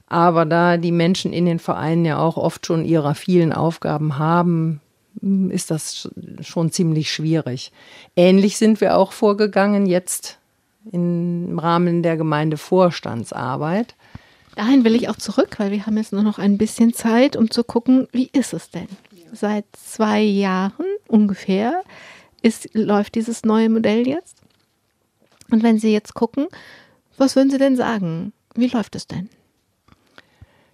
Aber 0.05 0.45
da 0.45 0.77
die 0.77 0.91
Menschen 0.91 1.33
in 1.33 1.47
den 1.47 1.59
Vereinen 1.59 2.05
ja 2.05 2.19
auch 2.19 2.37
oft 2.37 2.67
schon 2.67 2.85
ihre 2.85 3.15
vielen 3.15 3.53
Aufgaben 3.53 4.19
haben, 4.19 4.81
ist 5.49 5.71
das 5.71 6.09
schon 6.41 6.71
ziemlich 6.71 7.11
schwierig. 7.11 7.71
Ähnlich 8.15 8.57
sind 8.57 8.81
wir 8.81 8.95
auch 8.95 9.11
vorgegangen 9.11 9.85
jetzt 9.85 10.37
im 10.91 11.59
Rahmen 11.59 12.03
der 12.03 12.17
Gemeindevorstandsarbeit. 12.17 13.95
Dahin 14.55 14.83
will 14.83 14.95
ich 14.95 15.09
auch 15.09 15.17
zurück, 15.17 15.55
weil 15.57 15.71
wir 15.71 15.85
haben 15.85 15.97
jetzt 15.97 16.13
nur 16.13 16.23
noch 16.23 16.39
ein 16.39 16.57
bisschen 16.57 16.93
Zeit, 16.93 17.35
um 17.35 17.51
zu 17.51 17.63
gucken, 17.63 18.07
wie 18.11 18.29
ist 18.33 18.53
es 18.53 18.71
denn? 18.71 18.87
Seit 19.31 19.65
zwei 19.73 20.21
Jahren 20.21 20.85
ungefähr 21.07 21.83
ist, 22.41 22.69
läuft 22.73 23.15
dieses 23.15 23.43
neue 23.43 23.69
Modell 23.69 24.07
jetzt. 24.07 24.37
Und 25.51 25.63
wenn 25.63 25.79
Sie 25.79 25.91
jetzt 25.91 26.13
gucken, 26.13 26.47
was 27.17 27.35
würden 27.35 27.51
Sie 27.51 27.57
denn 27.57 27.75
sagen? 27.75 28.33
Wie 28.55 28.67
läuft 28.67 28.95
es 28.95 29.07
denn? 29.07 29.29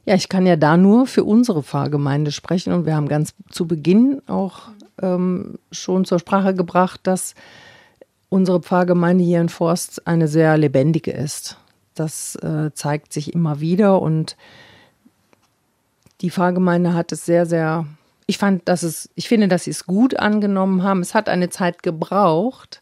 Ja, 0.06 0.14
ich 0.14 0.30
kann 0.30 0.45
ja 0.45 0.56
da 0.56 0.78
nur 0.78 1.08
für 1.08 1.24
unsere 1.24 1.64
Pfarrgemeinde 1.64 2.32
sprechen 2.32 2.74
und 2.74 2.86
wir 2.86 2.95
haben 2.95 3.08
ganz 3.08 3.34
zu 3.49 3.68
Beginn 3.68 4.22
auch 4.28 4.70
ähm, 5.01 5.58
schon 5.72 6.06
zur 6.06 6.20
Sprache 6.20 6.53
gebracht, 6.53 7.01
dass 7.03 7.34
unsere 8.30 8.62
Pfarrgemeinde 8.62 9.24
hier 9.24 9.41
in 9.41 9.49
Forst 9.49 10.06
eine 10.08 10.28
sehr 10.28 10.58
lebendige 10.58 11.12
ist. 11.12 11.58
Das 11.95 12.36
äh, 12.36 12.72
zeigt 12.74 13.14
sich 13.14 13.34
immer 13.34 13.60
wieder 13.60 14.01
und 14.01 14.38
die 16.22 16.30
Pfarrgemeinde 16.30 16.93
hat 16.93 17.12
es 17.12 17.26
sehr, 17.26 17.45
sehr, 17.45 17.86
ich 18.28 18.38
fand, 18.38 18.68
dass 18.68 18.84
es, 18.84 19.10
ich 19.16 19.28
finde, 19.28 19.47
dass 19.47 19.64
sie 19.64 19.72
es 19.72 19.86
gut 19.86 20.20
angenommen 20.20 20.84
haben. 20.84 21.01
Es 21.01 21.16
hat 21.16 21.30
eine 21.30 21.49
Zeit 21.49 21.82
gebraucht, 21.82 22.82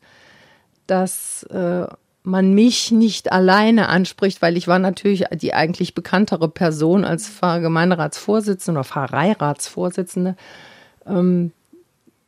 dass 0.87 1.43
äh, 1.43 1.87
man 2.23 2.53
mich 2.53 2.91
nicht 2.91 3.31
alleine 3.31 3.89
anspricht, 3.89 4.41
weil 4.41 4.55
ich 4.55 4.67
war 4.67 4.79
natürlich 4.79 5.25
die 5.33 5.53
eigentlich 5.53 5.93
bekanntere 5.93 6.47
Person 6.47 7.03
als 7.03 7.27
Pfarrgemeinderatsvorsitzende 7.27 8.79
oder 8.79 8.87
Pfarreiratsvorsitzende. 8.87 10.35
Ähm, 11.05 11.51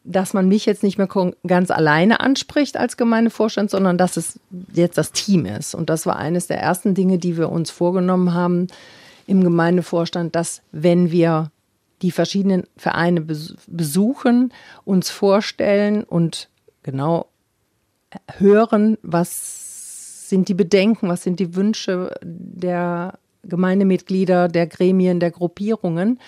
dass 0.05 0.33
man 0.33 0.47
mich 0.47 0.65
jetzt 0.65 0.83
nicht 0.83 0.99
mehr 0.99 1.09
ganz 1.47 1.71
alleine 1.71 2.19
anspricht 2.19 2.77
als 2.77 2.95
Gemeindevorstand, 2.95 3.71
sondern 3.71 3.97
dass 3.97 4.17
es 4.17 4.39
jetzt 4.73 4.97
das 4.99 5.11
Team 5.11 5.45
ist. 5.47 5.73
Und 5.73 5.89
das 5.89 6.05
war 6.05 6.17
eines 6.17 6.45
der 6.45 6.59
ersten 6.59 6.93
Dinge, 6.93 7.17
die 7.17 7.37
wir 7.37 7.51
uns 7.51 7.71
vorgenommen 7.71 8.33
haben 8.33 8.67
im 9.25 9.43
Gemeindevorstand, 9.43 10.35
dass 10.35 10.61
wenn 10.71 11.11
wir 11.11 11.49
die 12.03 12.11
verschiedenen 12.11 12.65
Vereine 12.77 13.21
besuchen, 13.21 14.53
uns 14.83 15.09
vorstellen 15.09 16.03
und 16.03 16.49
genau 16.83 17.25
hören, 18.37 18.97
was 19.01 19.64
sind 20.29 20.49
die 20.49 20.53
Bedenken, 20.53 21.09
was 21.09 21.23
sind 21.23 21.39
die 21.39 21.55
Wünsche 21.55 22.13
der 22.23 23.19
Gemeindemitglieder, 23.43 24.47
der 24.47 24.67
Gremien, 24.67 25.19
der 25.19 25.31
Gruppierungen, 25.31 26.19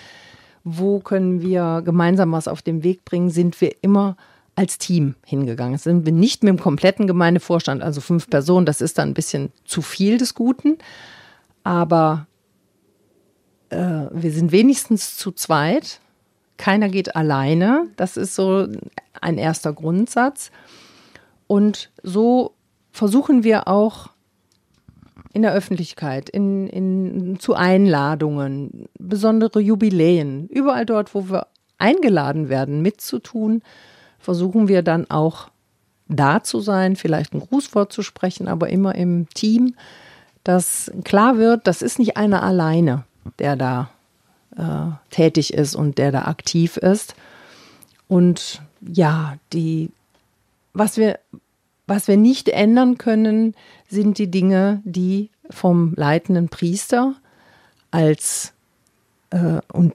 wo 0.64 1.00
können 1.00 1.40
wir 1.40 1.82
gemeinsam 1.84 2.32
was 2.32 2.48
auf 2.48 2.62
den 2.62 2.82
Weg 2.82 3.04
bringen, 3.04 3.30
sind 3.30 3.60
wir 3.60 3.74
immer 3.80 4.16
als 4.54 4.78
Team 4.78 5.14
hingegangen. 5.24 5.78
Sind 5.78 6.04
wir 6.04 6.12
nicht 6.12 6.42
mit 6.42 6.50
dem 6.50 6.60
kompletten 6.60 7.06
Gemeindevorstand, 7.06 7.82
also 7.82 8.00
fünf 8.00 8.28
Personen, 8.28 8.66
das 8.66 8.80
ist 8.80 8.98
dann 8.98 9.10
ein 9.10 9.14
bisschen 9.14 9.52
zu 9.64 9.82
viel 9.82 10.18
des 10.18 10.34
Guten, 10.34 10.78
aber 11.62 12.26
äh, 13.70 13.76
wir 14.10 14.32
sind 14.32 14.52
wenigstens 14.52 15.16
zu 15.16 15.32
zweit. 15.32 16.00
Keiner 16.56 16.88
geht 16.88 17.14
alleine. 17.14 17.86
Das 17.96 18.16
ist 18.16 18.34
so 18.34 18.66
ein 19.20 19.38
erster 19.38 19.72
Grundsatz. 19.72 20.50
Und 21.46 21.90
so 22.02 22.54
versuchen 22.98 23.44
wir 23.44 23.68
auch 23.68 24.08
in 25.32 25.42
der 25.42 25.52
Öffentlichkeit, 25.52 26.28
in, 26.28 26.66
in, 26.66 27.38
zu 27.38 27.54
Einladungen, 27.54 28.88
besondere 28.98 29.60
Jubiläen, 29.60 30.48
überall 30.48 30.84
dort, 30.84 31.14
wo 31.14 31.28
wir 31.30 31.46
eingeladen 31.78 32.48
werden, 32.48 32.82
mitzutun, 32.82 33.62
versuchen 34.18 34.66
wir 34.66 34.82
dann 34.82 35.08
auch 35.10 35.48
da 36.08 36.42
zu 36.42 36.58
sein, 36.58 36.96
vielleicht 36.96 37.34
ein 37.34 37.40
Grußwort 37.40 37.92
zu 37.92 38.02
sprechen, 38.02 38.48
aber 38.48 38.68
immer 38.68 38.96
im 38.96 39.28
Team, 39.28 39.76
dass 40.42 40.90
klar 41.04 41.38
wird, 41.38 41.68
das 41.68 41.82
ist 41.82 42.00
nicht 42.00 42.16
einer 42.16 42.42
alleine, 42.42 43.04
der 43.38 43.54
da 43.54 43.90
äh, 44.56 44.90
tätig 45.10 45.54
ist 45.54 45.76
und 45.76 45.98
der 45.98 46.10
da 46.10 46.22
aktiv 46.22 46.76
ist. 46.76 47.14
Und 48.08 48.60
ja, 48.80 49.36
die, 49.52 49.90
was 50.72 50.96
wir, 50.96 51.20
was 51.88 52.06
wir 52.06 52.16
nicht 52.16 52.48
ändern 52.48 52.98
können, 52.98 53.54
sind 53.88 54.18
die 54.18 54.30
Dinge, 54.30 54.82
die 54.84 55.30
vom 55.50 55.94
leitenden 55.96 56.48
Priester 56.48 57.14
als 57.90 58.52
äh, 59.30 59.60
und 59.72 59.94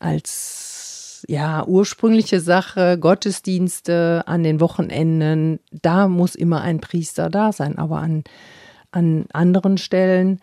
als 0.00 1.24
ja 1.28 1.64
ursprüngliche 1.66 2.40
Sache 2.40 2.98
Gottesdienste 2.98 4.24
an 4.26 4.42
den 4.42 4.60
Wochenenden, 4.60 5.60
da 5.70 6.08
muss 6.08 6.34
immer 6.34 6.62
ein 6.62 6.80
Priester 6.80 7.30
da 7.30 7.52
sein, 7.52 7.78
aber 7.78 7.98
an 7.98 8.24
an 8.92 9.26
anderen 9.32 9.78
Stellen 9.78 10.40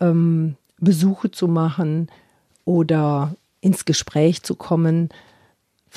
ähm, 0.00 0.56
Besuche 0.78 1.30
zu 1.30 1.48
machen 1.48 2.08
oder 2.64 3.34
ins 3.60 3.84
Gespräch 3.84 4.42
zu 4.42 4.54
kommen, 4.54 5.08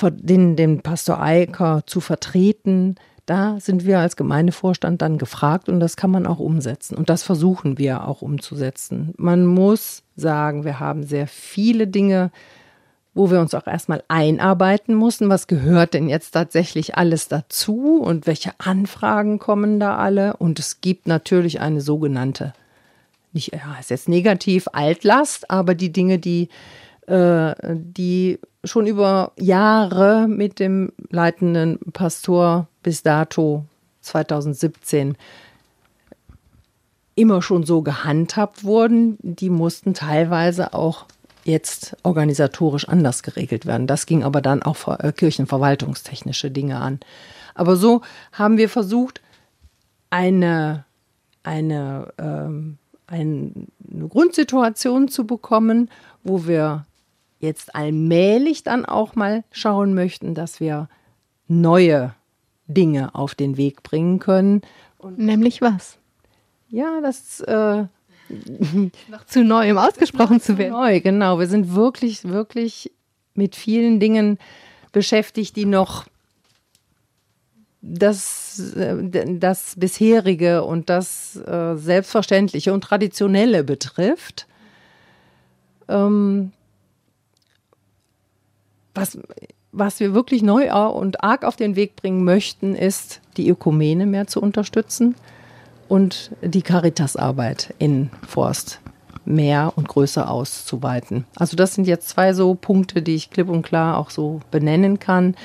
den, 0.02 0.56
den 0.56 0.82
Pastor 0.82 1.22
Eiker 1.22 1.84
zu 1.86 2.00
vertreten. 2.00 2.96
Da 3.30 3.60
sind 3.60 3.86
wir 3.86 4.00
als 4.00 4.16
Gemeindevorstand 4.16 5.04
dann 5.04 5.20
gefragt 5.20 5.70
und 5.70 5.80
das 5.80 5.96
kann 5.96 6.10
man 6.10 6.26
auch 6.26 6.40
umsetzen. 6.40 6.96
Und 6.98 7.12
das 7.12 7.22
versuchen 7.22 7.78
wir 7.78 8.08
auch 8.08 8.24
umzusetzen. 8.24 9.14
Man 9.18 9.46
muss 9.46 10.02
sagen, 10.16 10.64
wir 10.64 10.80
haben 10.80 11.04
sehr 11.04 11.28
viele 11.28 11.86
Dinge, 11.86 12.32
wo 13.14 13.30
wir 13.30 13.40
uns 13.40 13.54
auch 13.54 13.68
erstmal 13.68 14.04
einarbeiten 14.08 14.96
mussten. 14.96 15.30
Was 15.30 15.46
gehört 15.46 15.94
denn 15.94 16.10
jetzt 16.10 16.32
tatsächlich 16.32 16.96
alles 16.96 17.28
dazu 17.28 18.02
und 18.02 18.26
welche 18.26 18.54
Anfragen 18.58 19.38
kommen 19.38 19.80
da 19.80 19.98
alle? 19.98 20.36
Und 20.38 20.58
es 20.58 20.82
gibt 20.82 21.06
natürlich 21.06 21.62
eine 21.62 21.82
sogenannte, 21.82 22.54
nicht, 23.32 23.54
ja, 23.54 23.78
ist 23.80 23.92
jetzt 23.92 24.10
negativ, 24.10 24.68
Altlast, 24.74 25.52
aber 25.52 25.76
die 25.76 25.94
Dinge, 25.94 26.18
die 26.18 26.50
äh, 27.10 27.56
die 27.76 28.40
schon 28.64 28.86
über 28.86 29.32
Jahre 29.38 30.28
mit 30.28 30.60
dem 30.60 30.92
leitenden 31.10 31.80
Pastor 31.92 32.68
bis 32.84 33.04
dato 33.04 33.66
2017 34.02 35.18
immer 37.16 37.42
schon 37.42 37.64
so 37.64 37.82
gehandhabt 37.82 38.64
wurden, 38.64 39.18
die 39.22 39.50
mussten 39.50 39.94
teilweise 39.94 40.74
auch 40.74 41.06
jetzt 41.44 41.98
organisatorisch 42.04 42.88
anders 42.88 43.24
geregelt 43.24 43.66
werden. 43.66 43.88
Das 43.88 44.06
ging 44.06 44.24
aber 44.24 44.42
dann 44.42 44.62
auch 44.62 44.88
äh, 45.00 45.12
kirchenverwaltungstechnische 45.12 46.52
Dinge 46.52 46.80
an. 46.80 47.00
Aber 47.56 47.76
so 47.76 48.02
haben 48.32 48.58
wir 48.58 48.70
versucht, 48.70 49.22
eine, 50.12 50.86
eine, 51.44 52.14
ähm, 52.18 52.78
eine 53.08 53.52
Grundsituation 54.08 55.08
zu 55.08 55.26
bekommen, 55.26 55.90
wo 56.24 56.46
wir 56.46 56.86
jetzt 57.40 57.76
allmählich 57.76 58.64
dann 58.64 58.86
auch 58.86 59.16
mal 59.16 59.44
schauen 59.52 59.94
möchten, 59.94 60.36
dass 60.36 60.60
wir 60.60 60.90
neue 61.48 62.14
Dinge 62.68 63.16
auf 63.16 63.36
den 63.36 63.58
Weg 63.58 63.82
bringen 63.84 64.20
können. 64.20 64.62
Und 64.98 65.18
Nämlich 65.18 65.62
was? 65.62 65.98
Ja, 66.70 67.02
das 67.02 67.40
äh, 67.42 67.86
noch 69.10 69.26
zu 69.26 69.44
neu, 69.44 69.72
um 69.72 69.78
ausgesprochen 69.78 70.40
zu 70.40 70.58
werden. 70.58 70.74
Neu, 70.74 71.00
genau. 71.02 71.40
Wir 71.40 71.48
sind 71.48 71.74
wirklich, 71.74 72.26
wirklich 72.26 72.92
mit 73.34 73.56
vielen 73.56 74.00
Dingen 74.00 74.38
beschäftigt, 74.92 75.56
die 75.56 75.66
noch 75.66 76.06
das, 77.82 78.74
äh, 78.76 78.98
das 79.40 79.76
bisherige 79.78 80.64
und 80.64 80.90
das 80.90 81.38
äh, 81.38 81.76
selbstverständliche 81.76 82.74
und 82.74 82.84
traditionelle 82.84 83.64
betrifft. 83.64 84.48
Ähm, 85.88 86.52
was, 89.00 89.18
was 89.72 90.00
wir 90.00 90.14
wirklich 90.14 90.42
neu 90.42 90.72
und 90.74 91.24
arg 91.24 91.44
auf 91.44 91.56
den 91.56 91.76
Weg 91.76 91.96
bringen 91.96 92.24
möchten, 92.24 92.76
ist, 92.76 93.22
die 93.38 93.50
Ökumene 93.50 94.06
mehr 94.06 94.28
zu 94.28 94.42
unterstützen 94.42 95.16
und 95.88 96.32
die 96.42 96.62
Caritasarbeit 96.62 97.74
in 97.80 98.10
Forst 98.28 98.80
mehr 99.26 99.74
und 99.76 99.88
größer 99.88 100.30
auszuweiten. 100.30 101.26
Also 101.36 101.56
das 101.56 101.76
sind 101.76 101.88
jetzt 101.88 102.10
zwei 102.10 102.34
so 102.34 102.56
Punkte, 102.56 103.02
die 103.02 103.16
ich 103.16 103.30
klipp 103.30 103.50
und 103.50 103.62
klar 103.62 103.98
auch 103.98 104.10
so 104.10 104.42
benennen 104.50 105.00
kann, 105.00 105.36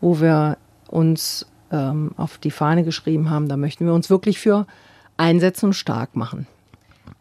wo 0.00 0.20
wir 0.20 0.56
uns 0.88 1.46
ähm, 1.70 2.12
auf 2.16 2.38
die 2.38 2.50
Fahne 2.50 2.84
geschrieben 2.84 3.30
haben. 3.30 3.48
Da 3.48 3.56
möchten 3.56 3.86
wir 3.86 3.94
uns 3.94 4.10
wirklich 4.10 4.38
für 4.38 4.66
einsetzen 5.16 5.66
und 5.66 5.74
stark 5.74 6.16
machen. 6.16 6.46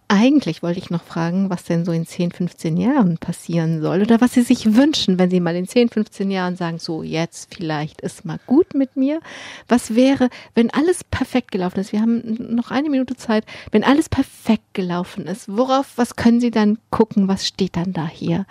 Eigentlich 0.09 0.63
wollte 0.63 0.79
ich 0.79 0.89
noch 0.89 1.03
fragen, 1.03 1.49
was 1.49 1.65
denn 1.65 1.83
so 1.83 1.91
in 1.91 2.05
10, 2.05 2.31
15 2.31 2.77
Jahren 2.77 3.17
passieren 3.17 3.81
soll 3.81 4.01
oder 4.01 4.21
was 4.21 4.33
Sie 4.33 4.41
sich 4.41 4.75
wünschen, 4.75 5.19
wenn 5.19 5.29
Sie 5.29 5.41
mal 5.41 5.55
in 5.55 5.67
10, 5.67 5.89
15 5.89 6.31
Jahren 6.31 6.55
sagen, 6.55 6.79
so 6.79 7.03
jetzt 7.03 7.53
vielleicht 7.53 7.99
ist 7.99 8.23
mal 8.23 8.39
gut 8.45 8.73
mit 8.73 8.95
mir. 8.95 9.19
Was 9.67 9.95
wäre, 9.95 10.29
wenn 10.55 10.69
alles 10.69 11.03
perfekt 11.03 11.51
gelaufen 11.51 11.81
ist? 11.81 11.91
Wir 11.91 11.99
haben 11.99 12.55
noch 12.55 12.71
eine 12.71 12.89
Minute 12.89 13.17
Zeit. 13.17 13.45
Wenn 13.71 13.83
alles 13.83 14.07
perfekt 14.07 14.73
gelaufen 14.73 15.27
ist, 15.27 15.49
worauf, 15.49 15.97
was 15.97 16.15
können 16.15 16.39
Sie 16.39 16.51
dann 16.51 16.77
gucken? 16.89 17.27
Was 17.27 17.45
steht 17.45 17.75
dann 17.75 17.91
da 17.91 18.07
hier 18.07 18.45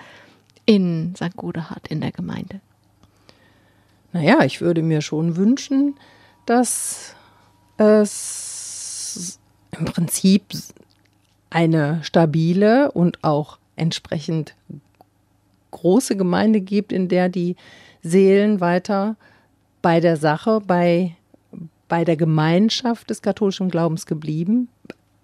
in 0.66 1.14
St. 1.16 1.36
Godehard 1.36 1.88
in 1.88 2.02
der 2.02 2.12
Gemeinde? 2.12 2.60
Naja, 4.12 4.44
ich 4.44 4.60
würde 4.60 4.82
mir 4.82 5.00
schon 5.00 5.36
wünschen, 5.36 5.94
dass 6.44 7.14
es 7.78 9.38
im 9.78 9.86
Prinzip 9.86 10.44
eine 11.50 12.00
stabile 12.02 12.92
und 12.92 13.22
auch 13.22 13.58
entsprechend 13.76 14.54
große 15.70 16.16
Gemeinde 16.16 16.60
gibt, 16.60 16.92
in 16.92 17.08
der 17.08 17.28
die 17.28 17.56
Seelen 18.02 18.60
weiter 18.60 19.16
bei 19.82 20.00
der 20.00 20.16
Sache, 20.16 20.60
bei, 20.66 21.14
bei 21.88 22.04
der 22.04 22.16
Gemeinschaft 22.16 23.10
des 23.10 23.22
katholischen 23.22 23.68
Glaubens 23.68 24.06
geblieben 24.06 24.68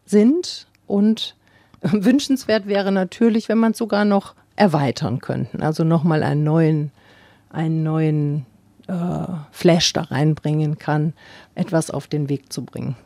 sind. 0.04 0.66
Und 0.86 1.36
wünschenswert 1.80 2.66
wäre 2.66 2.92
natürlich, 2.92 3.48
wenn 3.48 3.58
man 3.58 3.72
es 3.72 3.78
sogar 3.78 4.04
noch 4.04 4.34
erweitern 4.56 5.20
könnte. 5.20 5.60
Also 5.60 5.84
nochmal 5.84 6.22
einen 6.22 6.44
neuen, 6.44 6.92
einen 7.50 7.82
neuen 7.82 8.46
äh, 8.88 9.26
Flash 9.50 9.92
da 9.92 10.02
reinbringen 10.02 10.78
kann, 10.78 11.14
etwas 11.54 11.90
auf 11.90 12.06
den 12.06 12.28
Weg 12.28 12.52
zu 12.52 12.64
bringen. 12.64 12.96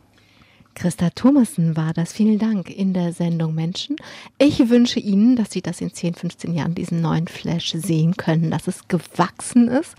Christa 0.77 1.09
Thomassen 1.09 1.75
war 1.75 1.91
das. 1.91 2.13
Vielen 2.13 2.37
Dank 2.37 2.69
in 2.69 2.93
der 2.93 3.11
Sendung 3.11 3.55
Menschen. 3.55 3.95
Ich 4.37 4.69
wünsche 4.69 4.99
Ihnen, 4.99 5.35
dass 5.35 5.49
Sie 5.49 5.63
das 5.63 5.81
in 5.81 5.91
10, 5.91 6.13
15 6.13 6.53
Jahren, 6.53 6.75
diesen 6.75 7.01
neuen 7.01 7.27
Flash 7.27 7.71
sehen 7.71 8.15
können, 8.15 8.51
dass 8.51 8.67
es 8.67 8.87
gewachsen 8.87 9.69
ist 9.69 9.95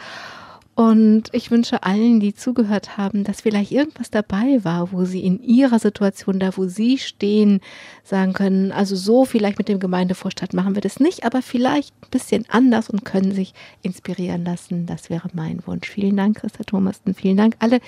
und 0.79 1.25
ich 1.33 1.51
wünsche 1.51 1.83
allen, 1.83 2.21
die 2.21 2.35
zugehört 2.35 2.97
haben, 2.97 3.25
dass 3.25 3.41
vielleicht 3.41 3.73
irgendwas 3.73 4.13
dabei 4.13 4.61
war, 4.63 4.93
wo 4.93 5.05
sie 5.05 5.25
in 5.25 5.43
ihrer 5.43 5.81
Situation, 5.81 6.39
da 6.39 6.57
wo 6.57 6.69
sie 6.69 6.99
stehen, 6.99 7.59
sagen 8.05 8.33
können, 8.33 8.71
also 8.71 8.95
so 8.95 9.25
vielleicht 9.25 9.59
mit 9.59 9.69
dem 9.69 9.81
Gemeindevorstand 9.81 10.53
machen 10.53 10.77
wir 10.77 10.81
das 10.81 11.01
nicht, 11.01 11.25
aber 11.25 11.43
vielleicht 11.43 11.93
ein 12.01 12.11
bisschen 12.13 12.45
anders 12.49 12.89
und 12.91 13.05
können 13.05 13.33
sich 13.33 13.55
inspirieren 13.83 14.45
lassen. 14.45 14.87
Das 14.87 15.11
wäre 15.11 15.29
mein 15.33 15.67
Wunsch. 15.67 15.91
Vielen 15.91 16.17
Dank, 16.17 16.37
Christa 16.37 16.63
Thomasten. 16.63 17.13
Vielen 17.13 17.39
Dank 17.39 17.57
alle, 17.59 17.81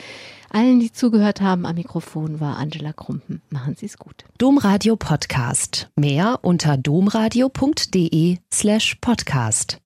allen, 0.51 0.81
die 0.81 0.91
zugehört 0.91 1.41
haben. 1.41 1.67
Am 1.67 1.77
Mikrofon 1.77 2.41
war 2.41 2.57
Angela 2.57 2.93
Krumpen. 2.93 3.41
Machen 3.51 3.77
Sie 3.77 3.87
es 3.87 3.99
gut. 3.99 4.25
Domradio 4.39 4.97
Podcast. 4.97 5.89
Mehr 5.95 6.41
unter 6.43 6.77
domradio.de 6.77 8.39
slash 8.53 8.97
podcast. 9.01 9.79